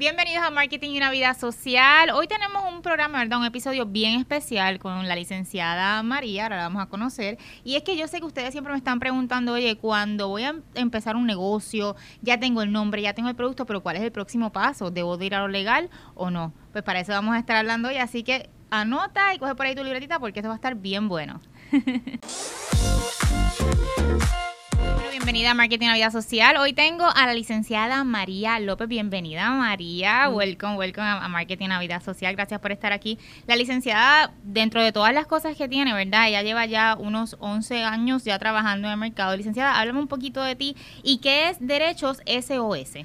Bienvenidos 0.00 0.42
a 0.42 0.50
Marketing 0.50 0.92
y 0.92 0.96
una 0.96 1.10
Vida 1.10 1.34
Social. 1.34 2.08
Hoy 2.14 2.26
tenemos 2.26 2.62
un 2.72 2.80
programa, 2.80 3.18
¿verdad? 3.18 3.38
Un 3.38 3.44
episodio 3.44 3.84
bien 3.84 4.18
especial 4.18 4.78
con 4.78 5.06
la 5.06 5.14
licenciada 5.14 6.02
María, 6.02 6.44
ahora 6.44 6.56
la 6.56 6.62
vamos 6.62 6.82
a 6.82 6.86
conocer. 6.86 7.36
Y 7.64 7.76
es 7.76 7.82
que 7.82 7.98
yo 7.98 8.08
sé 8.08 8.18
que 8.18 8.24
ustedes 8.24 8.52
siempre 8.52 8.72
me 8.72 8.78
están 8.78 8.98
preguntando, 8.98 9.52
oye, 9.52 9.76
cuando 9.76 10.28
voy 10.28 10.44
a 10.44 10.54
empezar 10.74 11.16
un 11.16 11.26
negocio, 11.26 11.96
ya 12.22 12.40
tengo 12.40 12.62
el 12.62 12.72
nombre, 12.72 13.02
ya 13.02 13.12
tengo 13.12 13.28
el 13.28 13.36
producto, 13.36 13.66
pero 13.66 13.82
¿cuál 13.82 13.96
es 13.96 14.02
el 14.02 14.10
próximo 14.10 14.52
paso? 14.52 14.90
¿Debo 14.90 15.18
de 15.18 15.26
ir 15.26 15.34
a 15.34 15.40
lo 15.40 15.48
legal 15.48 15.90
o 16.14 16.30
no? 16.30 16.54
Pues 16.72 16.82
para 16.82 17.00
eso 17.00 17.12
vamos 17.12 17.34
a 17.34 17.38
estar 17.38 17.58
hablando 17.58 17.88
hoy, 17.88 17.98
así 17.98 18.22
que 18.22 18.48
anota 18.70 19.34
y 19.34 19.38
coge 19.38 19.54
por 19.54 19.66
ahí 19.66 19.74
tu 19.74 19.84
libretita 19.84 20.18
porque 20.18 20.40
esto 20.40 20.48
va 20.48 20.54
a 20.54 20.56
estar 20.56 20.76
bien 20.76 21.08
bueno. 21.08 21.42
bienvenida 25.10 25.50
a 25.50 25.54
Marketing 25.54 25.88
a 25.88 25.94
Vida 25.94 26.10
Social. 26.12 26.56
Hoy 26.56 26.72
tengo 26.72 27.04
a 27.04 27.26
la 27.26 27.34
licenciada 27.34 28.04
María 28.04 28.60
López. 28.60 28.86
Bienvenida, 28.86 29.50
María. 29.50 30.28
Mm. 30.28 30.34
Welcome, 30.34 30.76
welcome 30.76 31.06
a 31.06 31.26
Marketing 31.28 31.70
a 31.70 31.80
Vida 31.80 32.00
Social. 32.00 32.36
Gracias 32.36 32.60
por 32.60 32.70
estar 32.70 32.92
aquí. 32.92 33.18
La 33.48 33.56
licenciada, 33.56 34.32
dentro 34.44 34.80
de 34.82 34.92
todas 34.92 35.12
las 35.12 35.26
cosas 35.26 35.56
que 35.56 35.68
tiene, 35.68 35.92
¿verdad? 35.92 36.28
Ella 36.28 36.42
lleva 36.42 36.64
ya 36.66 36.96
unos 36.96 37.36
11 37.40 37.82
años 37.82 38.24
ya 38.24 38.38
trabajando 38.38 38.86
en 38.86 38.92
el 38.92 38.98
mercado. 39.00 39.36
Licenciada, 39.36 39.80
háblame 39.80 39.98
un 39.98 40.06
poquito 40.06 40.44
de 40.44 40.54
ti 40.54 40.76
y 41.02 41.18
qué 41.18 41.48
es 41.48 41.56
Derechos 41.58 42.22
SOS. 42.26 43.04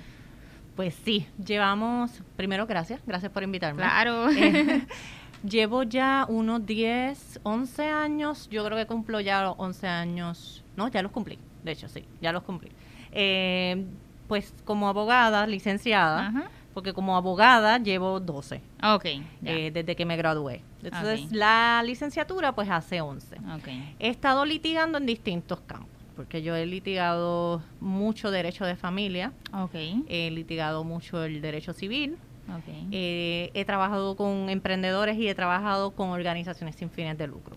Pues 0.75 0.93
sí, 1.03 1.25
llevamos, 1.43 2.21
primero 2.35 2.67
gracias, 2.67 3.01
gracias 3.07 3.31
por 3.31 3.41
invitarme. 3.41 3.81
Claro. 3.81 4.29
Eh, 4.29 4.85
llevo 5.43 5.81
ya 5.81 6.27
unos 6.29 6.65
10, 6.67 7.39
11 7.41 7.83
años, 7.83 8.47
yo 8.51 8.63
creo 8.63 8.77
que 8.77 8.85
cumplo 8.85 9.21
ya 9.21 9.41
los 9.41 9.55
11 9.57 9.87
años, 9.87 10.63
no, 10.75 10.87
ya 10.89 11.01
los 11.01 11.11
cumplí 11.11 11.39
de 11.65 11.71
hecho 11.71 11.89
sí, 11.89 12.05
ya 12.21 12.31
los 12.31 12.43
cumplí. 12.43 12.71
Eh, 13.11 13.85
pues 14.27 14.53
como 14.63 14.87
abogada, 14.87 15.45
licenciada, 15.47 16.49
porque 16.73 16.93
como 16.93 17.15
abogada 17.15 17.77
llevo 17.77 18.19
12. 18.19 18.61
Ok. 18.83 19.05
Eh, 19.43 19.71
desde 19.73 19.95
que 19.95 20.05
me 20.05 20.17
gradué. 20.17 20.61
Entonces 20.83 21.31
la 21.31 21.81
licenciatura 21.85 22.53
pues 22.53 22.69
hace 22.69 23.01
11. 23.01 23.37
Okay. 23.59 23.95
He 23.99 24.09
estado 24.09 24.45
litigando 24.45 24.97
en 24.97 25.05
distintos 25.05 25.59
campos 25.61 25.95
porque 26.15 26.41
yo 26.41 26.55
he 26.55 26.65
litigado 26.65 27.61
mucho 27.81 28.31
derecho 28.31 28.65
de 28.65 28.75
familia, 28.75 29.33
okay. 29.53 30.03
he 30.07 30.31
litigado 30.31 30.83
mucho 30.83 31.23
el 31.23 31.41
derecho 31.41 31.73
civil, 31.73 32.17
okay. 32.57 32.87
Eh, 32.91 33.51
he 33.53 33.65
trabajado 33.65 34.15
con 34.15 34.49
emprendedores 34.49 35.17
y 35.17 35.27
he 35.27 35.35
trabajado 35.35 35.91
con 35.91 36.09
organizaciones 36.09 36.75
sin 36.75 36.89
fines 36.89 37.17
de 37.17 37.27
lucro. 37.27 37.55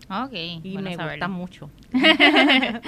Y 0.63 0.77
me 0.79 0.97
gusta 0.97 1.29
mucho. 1.29 1.71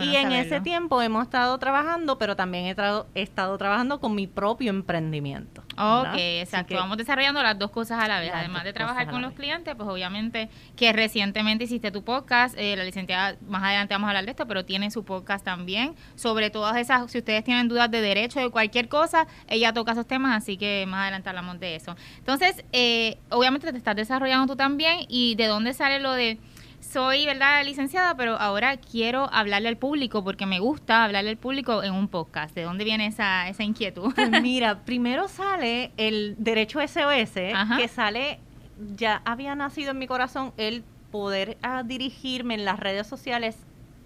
y 0.00 0.16
en 0.16 0.32
ese 0.32 0.60
tiempo 0.60 1.00
hemos 1.02 1.24
estado 1.24 1.58
trabajando, 1.58 2.18
pero 2.18 2.36
también 2.36 2.66
he, 2.66 3.20
estado 3.20 3.58
trabajando 3.58 4.00
con 4.00 4.14
mi 4.14 4.26
propio 4.26 4.70
emprendimiento. 4.70 5.62
Ok, 5.76 6.14
exacto. 6.16 6.74
Vamos 6.74 6.96
desarrollando 6.96 7.42
las 7.42 7.58
dos 7.58 7.70
cosas 7.70 8.02
a 8.02 8.08
la 8.08 8.20
vez. 8.20 8.30
Además 8.34 8.64
de 8.64 8.72
trabajar 8.72 9.10
con 9.10 9.22
los 9.22 9.32
clientes, 9.32 9.74
pues 9.74 9.88
obviamente 9.88 10.50
que 10.76 10.92
recientemente 10.92 11.64
hiciste 11.64 11.90
tu 11.90 12.04
podcast, 12.04 12.54
eh, 12.58 12.76
la 12.76 12.84
licenciada, 12.84 13.36
más 13.48 13.62
adelante 13.62 13.94
vamos 13.94 14.08
a 14.08 14.10
hablar 14.10 14.24
de 14.24 14.30
esto, 14.32 14.46
pero 14.46 14.64
tiene 14.64 14.90
su 14.90 15.04
podcast 15.04 15.44
también 15.44 15.94
sobre 16.14 16.50
todas 16.50 16.76
esas, 16.76 17.10
si 17.10 17.18
ustedes 17.18 17.44
tienen 17.44 17.68
dudas 17.68 17.90
de 17.90 18.00
derecho, 18.00 18.40
de 18.40 18.50
cualquier 18.50 18.88
cosa, 18.88 19.26
ella 19.48 19.72
toca 19.72 19.92
esos 19.92 20.06
temas, 20.06 20.36
así 20.36 20.56
que 20.56 20.84
más 20.88 21.02
adelante 21.02 21.28
hablamos 21.28 21.58
de 21.60 21.76
eso. 21.76 21.96
Entonces, 22.18 22.64
eh, 22.72 23.18
obviamente 23.30 23.70
te 23.72 23.78
estás 23.78 23.96
desarrollando 23.96 24.46
tú 24.52 24.56
también 24.56 25.00
y 25.08 25.34
de 25.36 25.46
dónde 25.46 25.72
sale 25.72 26.00
lo 26.00 26.12
de 26.12 26.38
soy, 26.80 27.26
¿verdad?, 27.26 27.64
licenciada, 27.64 28.16
pero 28.16 28.36
ahora 28.36 28.76
quiero 28.76 29.28
hablarle 29.32 29.68
al 29.68 29.76
público 29.76 30.24
porque 30.24 30.46
me 30.46 30.58
gusta 30.58 31.04
hablarle 31.04 31.30
al 31.30 31.36
público 31.36 31.82
en 31.82 31.94
un 31.94 32.08
podcast. 32.08 32.54
¿De 32.54 32.62
dónde 32.62 32.84
viene 32.84 33.06
esa, 33.06 33.48
esa 33.48 33.62
inquietud? 33.62 34.12
Pues 34.14 34.30
mira, 34.42 34.80
primero 34.84 35.28
sale 35.28 35.92
el 35.96 36.34
derecho 36.38 36.80
SOS, 36.80 37.32
que 37.78 37.88
sale, 37.88 38.40
ya 38.96 39.22
había 39.24 39.54
nacido 39.54 39.92
en 39.92 39.98
mi 39.98 40.06
corazón 40.06 40.52
el 40.56 40.82
poder 41.10 41.58
ah, 41.62 41.82
dirigirme 41.84 42.54
en 42.54 42.64
las 42.64 42.80
redes 42.80 43.06
sociales 43.06 43.56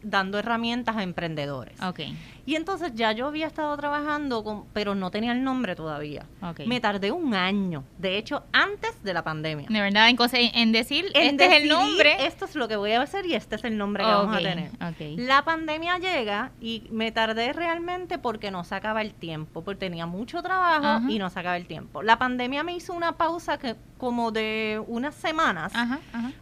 dando 0.05 0.39
herramientas 0.39 0.97
a 0.97 1.03
emprendedores. 1.03 1.81
Okay. 1.81 2.17
Y 2.47 2.57
entonces 2.57 2.93
ya 2.95 3.13
yo 3.13 3.27
había 3.27 3.47
estado 3.47 3.75
trabajando, 3.77 4.45
con, 4.45 4.67
pero 4.73 4.95
no 4.95 5.11
tenía 5.11 5.33
el 5.33 5.43
nombre 5.43 5.75
todavía. 5.75 6.27
Me 6.67 6.81
tardé 6.81 7.11
un 7.11 7.35
año, 7.35 7.85
de 7.99 8.19
hecho, 8.19 8.45
antes 8.53 9.03
de 9.03 9.15
la 9.15 9.25
pandemia. 9.25 9.67
De 9.71 9.81
verdad, 9.81 10.09
en, 10.09 10.19
en 10.55 10.73
decir, 10.73 11.07
este 11.15 11.47
es 11.47 11.63
el 11.63 11.69
nombre. 11.69 12.27
Esto 12.27 12.45
es 12.45 12.55
lo 12.55 12.69
que 12.69 12.77
voy 12.77 12.93
a 12.93 13.01
hacer 13.01 13.25
y 13.27 13.35
este 13.35 13.57
es 13.57 13.65
el 13.65 13.79
nombre 13.79 14.05
que 14.05 14.11
vamos 14.11 14.37
a 14.37 14.41
tener. 14.41 14.71
La 15.17 15.45
pandemia 15.45 15.99
llega 15.99 16.53
y 16.61 16.87
me 16.91 17.13
tardé 17.13 17.53
realmente 17.53 18.19
porque 18.19 18.51
no 18.51 18.65
sacaba 18.65 19.01
el 19.01 19.15
tiempo, 19.15 19.65
porque 19.65 19.81
tenía 19.81 20.07
mucho 20.07 20.43
trabajo 20.43 21.09
y 21.09 21.19
no 21.19 21.31
sacaba 21.31 21.57
el 21.57 21.67
tiempo. 21.67 22.03
La 22.03 22.19
pandemia 22.19 22.63
me 22.63 22.77
hizo 22.77 22.93
una 22.93 23.17
pausa 23.17 23.59
que 23.59 23.77
como 23.97 24.33
de 24.33 24.83
unas 24.87 25.15
semanas, 25.15 25.73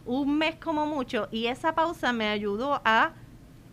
un 0.05 0.37
mes 0.37 0.55
como 0.55 0.85
mucho, 0.85 1.29
y 1.31 1.45
esa 1.47 1.73
pausa 1.73 2.11
me 2.11 2.27
ayudó 2.27 2.81
a 2.83 3.13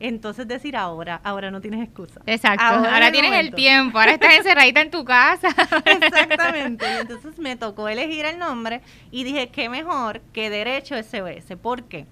entonces 0.01 0.49
decir 0.49 0.77
ahora, 0.77 1.21
ahora 1.23 1.51
no 1.51 1.61
tienes 1.61 1.85
excusa. 1.85 2.21
Exacto, 2.27 2.65
ahora, 2.65 3.13
tienes 3.13 3.33
el 3.35 3.55
tiempo, 3.55 3.99
ahora 3.99 4.13
estás 4.13 4.35
encerradita 4.39 4.81
en 4.81 4.91
tu 4.91 5.05
casa. 5.05 5.49
Exactamente, 5.85 6.87
y 6.87 7.01
entonces 7.03 7.39
me 7.39 7.57
tocó 7.57 7.89
elegir 7.89 8.25
el 8.25 8.39
nombre 8.39 8.81
y 9.11 9.25
dije, 9.25 9.49
qué 9.49 9.69
mejor 9.69 10.23
que 10.33 10.51
Derecho 10.51 10.97
SOS. 10.97 11.57
¿Por 11.61 11.85
qué? 11.85 12.07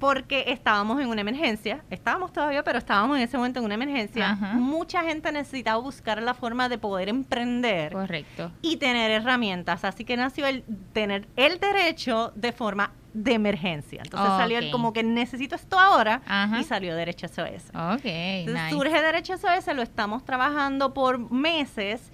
Porque 0.00 0.44
estábamos 0.48 1.00
en 1.00 1.08
una 1.08 1.20
emergencia, 1.20 1.82
estábamos 1.88 2.32
todavía, 2.32 2.62
pero 2.64 2.78
estábamos 2.78 3.16
en 3.16 3.22
ese 3.22 3.36
momento 3.36 3.60
en 3.60 3.64
una 3.64 3.74
emergencia. 3.74 4.34
Mucha 4.54 5.02
gente 5.04 5.30
necesitaba 5.32 5.78
buscar 5.78 6.20
la 6.20 6.34
forma 6.34 6.68
de 6.68 6.78
poder 6.78 7.08
emprender. 7.08 7.92
Correcto. 7.92 8.50
Y 8.60 8.76
tener 8.76 9.12
herramientas. 9.12 9.84
Así 9.84 10.04
que 10.04 10.16
nació 10.16 10.46
el 10.46 10.64
tener 10.92 11.28
el 11.36 11.58
derecho 11.60 12.32
de 12.34 12.52
forma 12.52 12.90
de 13.14 13.32
emergencia. 13.32 14.02
Entonces 14.04 14.28
salió 14.36 14.58
el 14.58 14.70
como 14.70 14.92
que 14.92 15.02
necesito 15.02 15.54
esto 15.54 15.78
ahora 15.78 16.20
y 16.60 16.64
salió 16.64 16.94
Derecho 16.94 17.28
SOS. 17.28 17.70
Okay, 17.98 18.46
surge 18.70 19.00
Derecho 19.00 19.38
SOS, 19.38 19.74
lo 19.74 19.82
estamos 19.82 20.24
trabajando 20.24 20.92
por 20.92 21.30
meses 21.30 22.12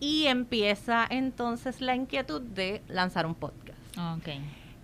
y 0.00 0.26
empieza 0.26 1.06
entonces 1.08 1.80
la 1.80 1.94
inquietud 1.94 2.42
de 2.42 2.82
lanzar 2.88 3.26
un 3.26 3.34
podcast. 3.34 3.78
Okay. 4.18 4.40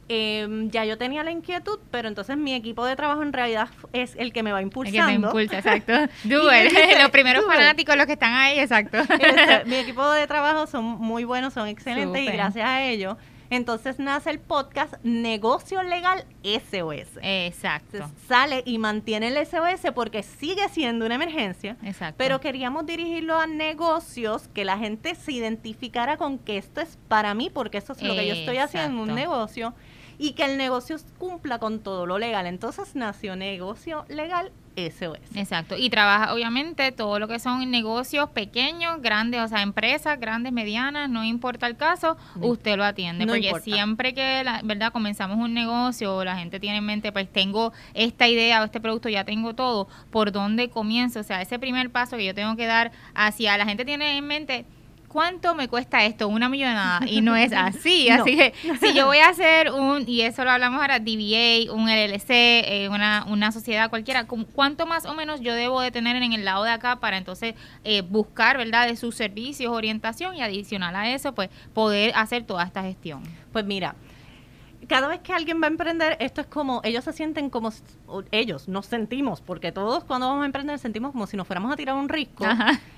Em, 0.08 0.70
ya 0.70 0.84
yo 0.84 0.96
tenía 0.96 1.24
la 1.24 1.32
inquietud, 1.32 1.80
pero 1.90 2.06
entonces 2.06 2.36
mi 2.36 2.54
equipo 2.54 2.84
de 2.84 2.94
trabajo 2.94 3.22
en 3.24 3.32
realidad 3.32 3.68
es 3.92 4.14
el 4.16 4.32
que 4.32 4.44
me 4.44 4.52
va 4.52 4.62
impulsando. 4.62 5.00
El 5.00 5.14
que 5.14 5.18
me 5.18 5.26
impulsa, 5.26 5.58
exacto. 5.58 5.92
los 7.02 7.10
primeros 7.10 7.44
fanáticos, 7.44 7.96
los 7.96 8.06
que 8.06 8.12
están 8.12 8.34
ahí, 8.34 8.60
exacto. 8.60 8.98
mi 9.66 9.74
equipo 9.76 10.08
de 10.12 10.28
trabajo 10.28 10.68
son 10.68 10.84
muy 10.84 11.24
buenos, 11.24 11.54
son 11.54 11.66
excelentes 11.66 12.22
y 12.22 12.26
gracias 12.26 12.64
a 12.64 12.84
ellos 12.84 13.16
entonces 13.50 13.98
nace 13.98 14.30
el 14.30 14.38
podcast 14.38 14.94
Negocio 15.02 15.82
Legal 15.82 16.24
SOS. 16.42 17.18
Exacto. 17.22 18.10
sale 18.28 18.62
y 18.66 18.78
mantiene 18.78 19.28
el 19.28 19.46
SOS 19.46 19.92
porque 19.94 20.22
sigue 20.22 20.68
siendo 20.68 21.06
una 21.06 21.14
emergencia. 21.16 21.76
Exacto. 21.82 22.16
Pero 22.18 22.40
queríamos 22.40 22.86
dirigirlo 22.86 23.38
a 23.38 23.46
negocios 23.46 24.48
que 24.48 24.64
la 24.64 24.78
gente 24.78 25.14
se 25.14 25.32
identificara 25.32 26.16
con 26.16 26.38
que 26.38 26.58
esto 26.58 26.80
es 26.80 26.98
para 27.08 27.34
mí, 27.34 27.50
porque 27.50 27.78
eso 27.78 27.92
es 27.92 28.02
lo 28.02 28.14
que 28.14 28.26
yo 28.26 28.34
estoy 28.34 28.58
haciendo 28.58 29.02
en 29.02 29.10
un 29.10 29.14
negocio 29.14 29.74
y 30.18 30.32
que 30.32 30.44
el 30.44 30.56
negocio 30.56 30.96
cumpla 31.18 31.58
con 31.58 31.80
todo 31.80 32.06
lo 32.06 32.18
legal. 32.18 32.46
Entonces 32.46 32.94
nació 32.94 33.36
Negocio 33.36 34.04
Legal 34.08 34.52
SOS. 34.76 35.18
Exacto. 35.34 35.76
Y 35.76 35.90
trabaja, 35.90 36.34
obviamente, 36.34 36.92
todo 36.92 37.18
lo 37.18 37.28
que 37.28 37.38
son 37.38 37.70
negocios 37.70 38.30
pequeños, 38.30 39.00
grandes, 39.00 39.40
o 39.40 39.48
sea, 39.48 39.62
empresas, 39.62 40.20
grandes, 40.20 40.52
medianas, 40.52 41.08
no 41.08 41.24
importa 41.24 41.66
el 41.66 41.76
caso, 41.76 42.16
usted 42.40 42.76
lo 42.76 42.84
atiende. 42.84 43.26
porque 43.26 43.52
siempre 43.60 44.12
que, 44.14 44.44
la, 44.44 44.60
¿verdad?, 44.62 44.92
comenzamos 44.92 45.38
un 45.38 45.54
negocio, 45.54 46.22
la 46.24 46.36
gente 46.36 46.60
tiene 46.60 46.78
en 46.78 46.84
mente, 46.84 47.10
pues 47.10 47.30
tengo 47.32 47.72
esta 47.94 48.28
idea 48.28 48.60
o 48.60 48.64
este 48.64 48.80
producto, 48.80 49.08
ya 49.08 49.24
tengo 49.24 49.54
todo, 49.54 49.88
¿por 50.10 50.30
dónde 50.32 50.68
comienzo? 50.68 51.20
O 51.20 51.24
sea, 51.24 51.40
ese 51.40 51.58
primer 51.58 51.90
paso 51.90 52.16
que 52.16 52.26
yo 52.26 52.34
tengo 52.34 52.56
que 52.56 52.66
dar 52.66 52.92
hacia, 53.14 53.56
la 53.56 53.64
gente 53.64 53.84
tiene 53.84 54.18
en 54.18 54.26
mente, 54.26 54.66
¿cuánto 55.16 55.54
me 55.54 55.66
cuesta 55.66 56.04
esto? 56.04 56.28
Una 56.28 56.50
millonada. 56.50 57.00
Y 57.08 57.22
no 57.22 57.36
es 57.36 57.50
así. 57.56 58.10
Así 58.10 58.36
que 58.36 58.52
si 58.78 58.92
yo 58.92 59.06
voy 59.06 59.16
a 59.16 59.30
hacer 59.30 59.72
un, 59.72 60.06
y 60.06 60.20
eso 60.20 60.44
lo 60.44 60.50
hablamos 60.50 60.78
ahora, 60.78 60.98
DBA, 60.98 61.72
un 61.72 61.88
LLC, 61.88 62.28
eh, 62.28 62.88
una, 62.92 63.24
una 63.26 63.50
sociedad 63.50 63.88
cualquiera, 63.88 64.26
¿cuánto 64.26 64.84
más 64.84 65.06
o 65.06 65.14
menos 65.14 65.40
yo 65.40 65.54
debo 65.54 65.80
de 65.80 65.90
tener 65.90 66.16
en 66.16 66.34
el 66.34 66.44
lado 66.44 66.64
de 66.64 66.70
acá 66.70 66.96
para 66.96 67.16
entonces 67.16 67.54
eh, 67.82 68.02
buscar, 68.02 68.58
¿verdad?, 68.58 68.86
de 68.88 68.96
sus 68.96 69.14
servicios, 69.14 69.72
orientación 69.72 70.36
y 70.36 70.42
adicional 70.42 70.94
a 70.94 71.10
eso, 71.10 71.34
pues 71.34 71.48
poder 71.72 72.12
hacer 72.14 72.42
toda 72.42 72.64
esta 72.64 72.82
gestión. 72.82 73.22
Pues 73.52 73.64
mira, 73.64 73.94
cada 74.86 75.08
vez 75.08 75.20
que 75.20 75.32
alguien 75.32 75.62
va 75.62 75.64
a 75.64 75.70
emprender, 75.70 76.18
esto 76.20 76.42
es 76.42 76.46
como, 76.46 76.82
ellos 76.84 77.04
se 77.04 77.14
sienten 77.14 77.48
como, 77.48 77.72
ellos 78.32 78.68
nos 78.68 78.84
sentimos, 78.84 79.40
porque 79.40 79.72
todos 79.72 80.04
cuando 80.04 80.28
vamos 80.28 80.42
a 80.42 80.46
emprender 80.46 80.78
sentimos 80.78 81.12
como 81.12 81.26
si 81.26 81.38
nos 81.38 81.46
fuéramos 81.46 81.72
a 81.72 81.76
tirar 81.76 81.94
un 81.94 82.10
risco. 82.10 82.44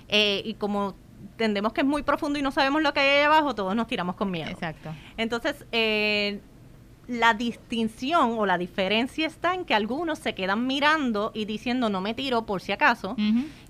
Eh, 0.09 0.43
y 0.44 0.55
como 0.55 0.97
entendemos 1.32 1.73
que 1.73 1.82
es 1.82 1.87
muy 1.87 2.03
profundo 2.03 2.38
y 2.38 2.43
no 2.43 2.50
sabemos 2.50 2.82
lo 2.82 2.93
que 2.93 3.00
hay 3.00 3.09
ahí 3.19 3.25
abajo, 3.25 3.55
todos 3.55 3.75
nos 3.75 3.87
tiramos 3.87 4.17
con 4.17 4.31
miedo. 4.31 4.50
Exacto. 4.50 4.91
Entonces, 5.17 5.67
eh, 5.73 6.41
la 7.09 7.32
distinción 7.32 8.35
o 8.38 8.44
la 8.44 8.59
diferencia 8.59 9.26
está 9.26 9.55
en 9.55 9.65
que 9.65 9.75
algunos 9.75 10.19
se 10.19 10.35
quedan 10.35 10.67
mirando 10.67 11.32
y 11.35 11.47
diciendo 11.47 11.88
no 11.88 12.03
me 12.03 12.12
tiro 12.12 12.44
por 12.44 12.61
si 12.61 12.70
acaso 12.70 13.17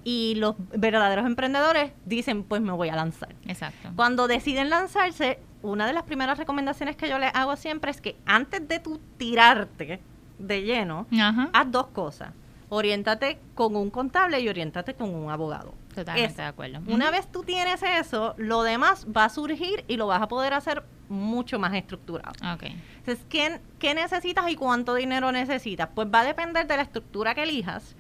y 0.03 0.35
los 0.37 0.57
verdaderos 0.77 1.25
emprendedores 1.25 1.93
dicen 2.05 2.43
pues 2.43 2.61
me 2.61 2.73
voy 2.73 2.89
a 2.89 2.97
lanzar. 2.97 3.35
Exacto. 3.47 3.91
Cuando 3.95 4.27
deciden 4.27 4.71
lanzarse, 4.71 5.39
una 5.63 5.87
de 5.87 5.93
las 5.93 6.03
primeras 6.03 6.37
recomendaciones 6.37 6.97
que 6.97 7.09
yo 7.09 7.19
les 7.19 7.33
hago 7.33 7.55
siempre 7.55 7.93
es 7.93 8.01
que 8.01 8.17
antes 8.27 8.67
de 8.67 8.81
tú 8.81 9.01
tirarte 9.17 10.01
de 10.39 10.63
lleno, 10.63 11.07
haz 11.53 11.71
dos 11.71 11.87
cosas. 11.89 12.33
Oriéntate 12.71 13.39
con 13.55 13.77
un 13.77 13.89
contable 13.91 14.41
y 14.41 14.49
oriéntate 14.49 14.95
con 14.95 15.15
un 15.15 15.31
abogado. 15.31 15.75
Totalmente 16.05 16.43
de 16.43 16.49
acuerdo. 16.49 16.81
Una 16.87 17.11
vez 17.11 17.31
tú 17.31 17.43
tienes 17.43 17.83
eso, 17.83 18.35
lo 18.39 18.63
demás 18.63 19.07
va 19.15 19.25
a 19.25 19.29
surgir 19.29 19.85
y 19.89 19.97
lo 19.97 20.07
vas 20.07 20.23
a 20.23 20.29
poder 20.29 20.55
hacer 20.55 20.85
mucho 21.09 21.59
más 21.59 21.75
estructurado. 21.75 22.33
Okay. 22.55 22.81
Entonces, 22.99 23.25
¿qué, 23.29 23.61
¿qué 23.79 23.95
necesitas 23.95 24.49
y 24.51 24.57
cuánto 24.57 24.95
dinero 24.95 25.33
necesitas? 25.33 25.89
Pues 25.95 26.09
va 26.09 26.21
a 26.21 26.25
depender 26.25 26.67
de 26.67 26.77
la 26.77 26.83
estructura 26.83 27.35
que 27.35 27.43
elijas, 27.43 27.97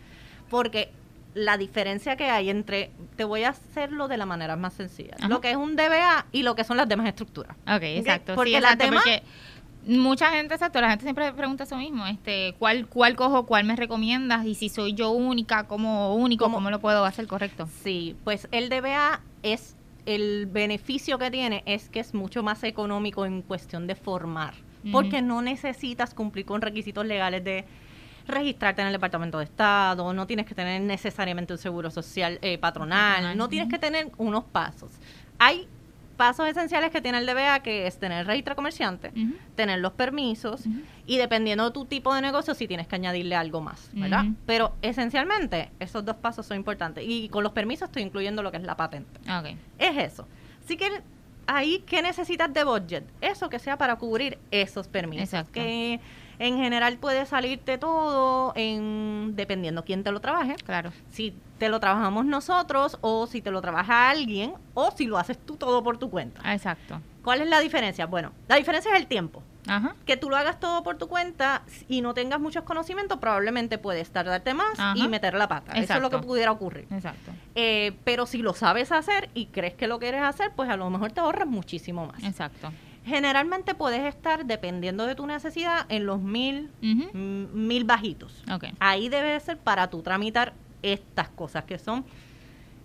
porque 0.51 0.93
la 1.35 1.57
diferencia 1.57 2.17
que 2.17 2.31
hay 2.31 2.51
entre, 2.51 2.91
te 3.17 3.25
voy 3.25 3.45
a 3.45 3.51
hacerlo 3.51 4.09
de 4.09 4.17
la 4.17 4.27
manera 4.27 4.57
más 4.57 4.75
sencilla, 4.75 5.17
lo 5.29 5.41
que 5.41 5.51
es 5.51 5.57
un 5.57 5.77
DBA 5.77 6.27
y 6.33 6.43
lo 6.43 6.55
que 6.55 6.65
son 6.65 6.77
las 6.77 6.89
demás 6.89 7.07
estructuras. 7.07 7.57
Ok, 7.67 7.83
exacto. 7.83 8.35
Porque 8.35 8.61
las 8.61 8.77
demás... 8.77 9.05
mucha 9.87 10.31
gente, 10.31 10.55
exacto, 10.55 10.81
la 10.81 10.91
gente 10.91 11.05
siempre 11.05 11.33
pregunta 11.33 11.65
eso 11.65 11.77
mismo, 11.77 12.07
este, 12.07 12.55
¿cuál, 12.59 12.87
cuál 12.87 13.17
cojo, 13.17 13.47
cuál 13.47 13.65
me 13.65 13.77
recomiendas? 13.77 14.45
Y 14.47 14.55
si 14.55 14.69
soy 14.69 14.95
yo 14.95 15.11
única, 15.11 15.67
como 15.67 16.15
único, 16.15 16.51
¿cómo, 16.51 16.71
lo 16.71 16.81
puedo 16.81 17.05
hacer 17.05 17.27
correcto? 17.27 17.69
Sí, 17.83 18.17
pues 18.25 18.49
el 18.53 18.69
DBA 18.69 19.21
es 19.43 19.77
el 20.07 20.47
beneficio 20.47 21.19
que 21.19 21.31
tiene 21.31 21.63
es 21.67 21.91
que 21.91 22.01
es 22.01 22.15
mucho 22.15 22.43
más 22.43 22.65
económico 22.65 23.27
en 23.27 23.43
cuestión 23.43 23.87
de 23.87 23.95
formar, 23.95 24.55
porque 24.93 25.21
no 25.21 25.43
necesitas 25.43 26.15
cumplir 26.15 26.47
con 26.47 26.63
requisitos 26.63 27.05
legales 27.05 27.45
de 27.45 27.65
registrarte 28.27 28.83
en 28.83 28.89
el 28.89 28.93
Departamento 28.93 29.39
de 29.39 29.45
Estado, 29.45 30.13
no 30.13 30.27
tienes 30.27 30.47
que 30.47 30.55
tener 30.55 30.81
necesariamente 30.83 31.53
un 31.55 31.59
seguro 31.59 31.91
social 31.91 32.39
eh, 32.43 32.59
patronal, 32.59 33.37
no 33.37 33.49
tienes 33.49 33.69
que 33.69 33.79
tener 33.79 34.11
unos 34.19 34.45
pasos. 34.45 34.93
Hay 35.39 35.67
pasos 36.19 36.47
esenciales 36.49 36.91
que 36.91 37.01
tiene 37.01 37.19
el 37.19 37.27
DBA, 37.27 37.61
que 37.61 37.87
es 37.87 37.99
tener 37.99 38.27
registro 38.27 38.55
comerciante, 38.57 39.13
tener 39.55 39.79
los 39.79 39.93
permisos 39.93 40.65
y 41.07 41.17
dependiendo 41.17 41.65
de 41.65 41.71
tu 41.71 41.87
tipo 41.87 42.15
de 42.15 42.21
negocio, 42.21 42.55
si 42.55 42.67
tienes 42.67 42.87
que 42.87 42.97
añadirle 42.97 43.37
algo 43.37 43.63
más, 43.63 43.89
¿verdad? 43.95 44.27
Pero 44.45 44.75
esencialmente 44.83 45.71
esos 45.79 46.05
dos 46.05 46.17
pasos 46.17 46.45
son 46.45 46.59
importantes. 46.59 47.05
Y 47.07 47.31
con 47.31 47.43
los 47.43 47.53
permisos 47.53 47.89
estoy 47.89 48.03
incluyendo 48.03 48.43
lo 48.43 48.51
que 48.51 48.59
es 48.59 48.65
la 48.65 48.77
patente. 48.77 49.19
Es 49.79 49.97
eso. 49.97 50.27
Así 50.63 50.77
que 50.77 51.03
ahí, 51.47 51.83
¿qué 51.87 52.03
necesitas 52.03 52.53
de 52.53 52.65
budget? 52.65 53.05
Eso 53.21 53.49
que 53.49 53.59
sea 53.59 53.79
para 53.79 53.97
cubrir 53.97 54.39
esos 54.51 54.89
permisos. 54.89 55.25
Exacto. 55.25 55.53
Que 55.53 56.01
en 56.39 56.57
general 56.59 56.99
puede 56.99 57.27
salirte 57.27 57.79
todo 57.79 58.53
en 58.57 59.35
dependiendo 59.35 59.85
quién 59.85 60.05
te 60.05 60.13
lo 60.13 60.21
trabaje. 60.21 60.57
Claro. 60.65 60.93
Si 61.11 61.35
te 61.59 61.69
lo 61.69 61.81
trabajamos 61.81 62.25
nosotros 62.25 62.99
o 63.01 63.27
si 63.27 63.43
te 63.43 63.51
lo 63.51 63.61
trabaja 63.61 64.11
alguien 64.11 64.55
o 64.75 64.91
si 64.93 65.07
lo 65.07 65.19
haces 65.19 65.39
tú 65.39 65.57
todo 65.57 65.83
por 65.83 65.99
tu 65.99 66.11
cuenta. 66.11 66.41
Exacto. 66.53 67.01
¿Cuál 67.23 67.43
es 67.43 67.49
la 67.49 67.61
diferencia? 67.61 68.07
Bueno, 68.07 68.33
la 68.47 68.57
diferencia 68.57 68.91
es 68.93 68.97
el 68.97 69.07
tiempo. 69.07 69.43
Ajá. 69.67 69.95
Que 70.07 70.17
tú 70.17 70.31
lo 70.31 70.37
hagas 70.37 70.61
todo 70.61 70.83
por 70.83 70.97
tu 70.97 71.09
cuenta 71.09 71.63
y 71.89 72.01
no 72.01 72.15
tengas 72.15 72.41
muchos 72.41 72.65
conocimientos, 72.65 73.19
probablemente 73.19 73.77
puedes 73.77 74.11
tardarte 74.11 74.55
más 74.55 74.79
y 74.95 75.09
meter 75.09 75.35
la 75.35 75.47
pata. 75.47 75.73
Eso 75.73 75.95
es 75.95 76.01
lo 76.01 76.09
que 76.09 76.19
pudiera 76.19 76.53
ocurrir. 76.53 76.87
Exacto. 76.91 77.33
Eh, 77.55 77.93
pero 78.05 78.25
si 78.25 78.39
lo 78.39 78.55
sabes 78.55 78.93
hacer 78.93 79.29
y 79.35 79.47
crees 79.47 79.75
que 79.75 79.87
lo 79.87 79.99
quieres 79.99 80.23
hacer, 80.23 80.53
pues 80.57 80.71
a 80.71 80.77
lo 80.77 80.89
mejor 80.89 81.13
te 81.13 81.21
ahorras 81.21 81.47
muchísimo 81.47 82.07
más. 82.07 82.23
Exacto. 82.23 82.73
Generalmente 83.09 83.75
puedes 83.75 84.05
estar, 84.05 84.45
dependiendo 84.45 85.07
de 85.07 85.15
tu 85.15 85.27
necesidad, 85.27 85.87
en 85.89 86.07
los 86.07 86.21
mil, 86.21 86.71
mil 86.83 87.85
bajitos. 87.85 88.45
Ahí 88.79 89.09
debe 89.09 89.39
ser 89.41 89.59
para 89.59 89.89
tu 89.89 90.03
tramitar 90.03 90.53
estas 90.83 91.29
cosas 91.31 91.65
que 91.65 91.79
son 91.79 92.05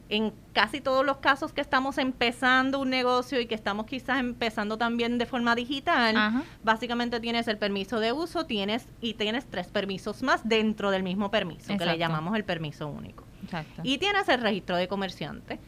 en 0.10 0.34
casi 0.54 0.82
todos 0.82 1.06
los 1.06 1.18
casos 1.18 1.54
que 1.54 1.62
estamos 1.62 1.98
empezando 1.98 2.80
un 2.80 2.90
negocio 2.90 3.40
y 3.40 3.48
que 3.48 3.56
estamos 3.56 3.86
quizás 3.86 4.20
empezando 4.20 4.78
también 4.78 5.18
de 5.18 5.26
forma 5.26 5.56
digital, 5.56 6.44
básicamente 6.64 7.20
tienes 7.20 7.48
el 7.48 7.58
permiso 7.58 8.00
de 8.00 8.12
uso, 8.12 8.46
tienes 8.46 8.88
y 9.02 9.16
tienes 9.16 9.46
tres 9.46 9.68
permisos 9.68 10.22
más 10.22 10.48
dentro 10.48 10.92
del 10.92 11.04
mismo 11.04 11.32
permiso, 11.32 11.76
que 11.78 11.86
le 11.86 11.98
llamamos 11.98 12.36
el 12.36 12.44
permiso 12.44 12.88
único. 12.88 13.26
Y 13.84 13.98
tienes 13.98 14.30
el 14.30 14.42
registro 14.42 14.78
de 14.78 14.88
comerciante 14.88 15.60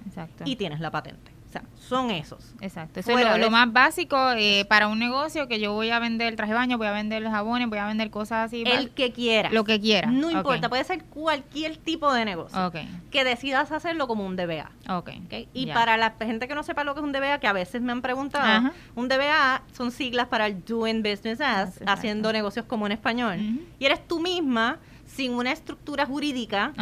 y 0.46 0.56
tienes 0.56 0.80
la 0.80 0.92
patente 0.92 1.35
son 1.78 2.12
esos. 2.12 2.54
Exacto. 2.62 3.00
Eso 3.00 3.18
es 3.18 3.40
lo, 3.40 3.52
más 3.52 3.72
básico 3.72 4.32
eh, 4.32 4.66
para 4.68 4.88
un 4.88 5.00
negocio 5.00 5.48
que 5.48 5.60
yo 5.60 5.74
voy 5.74 5.92
a 5.92 6.00
vender 6.00 6.36
traje 6.36 6.52
de 6.52 6.58
baño, 6.58 6.78
voy 6.78 6.88
a 6.88 6.92
vender 6.92 7.24
jabones, 7.24 7.70
voy 7.70 7.78
a 7.78 7.86
vender 7.86 8.10
cosas 8.10 8.48
así. 8.48 8.64
El 8.66 8.90
que 8.92 9.12
quiera. 9.12 9.50
Lo 9.52 9.64
que 9.64 9.80
quiera. 9.80 10.10
No 10.10 10.32
importa, 10.32 10.70
puede 10.70 10.84
ser 10.84 11.04
cualquier 11.06 11.78
tipo 11.78 12.12
de 12.14 12.26
negocio. 12.26 12.72
Que 13.12 13.24
decidas 13.24 13.72
hacerlo 13.72 14.08
como 14.08 14.26
un 14.26 14.36
DBA. 14.36 14.72
Okay. 14.98 15.48
Y 15.54 15.68
para 15.68 15.98
la 15.98 16.16
gente 16.20 16.48
que 16.48 16.56
no 16.56 16.64
sepa 16.64 16.84
lo 16.84 16.94
que 16.94 17.02
es 17.02 17.06
un 17.06 17.12
DBA, 17.12 17.40
que 17.40 17.48
a 17.48 17.54
veces 17.54 17.82
me 17.82 17.92
han 17.92 18.02
preguntado, 18.02 18.72
un 18.96 19.08
DBA 19.08 19.62
son 19.74 19.92
siglas 19.92 20.28
para 20.28 20.48
el 20.48 20.64
Doing 20.66 21.04
Business 21.04 21.42
As, 21.42 21.80
haciendo 21.86 22.32
negocios 22.34 22.66
como 22.66 22.86
en 22.86 22.92
español. 22.92 23.40
Y 23.80 23.86
eres 23.86 24.06
tú 24.08 24.20
misma 24.20 24.80
sin 25.06 25.34
una 25.34 25.52
estructura 25.52 26.06
jurídica 26.06 26.74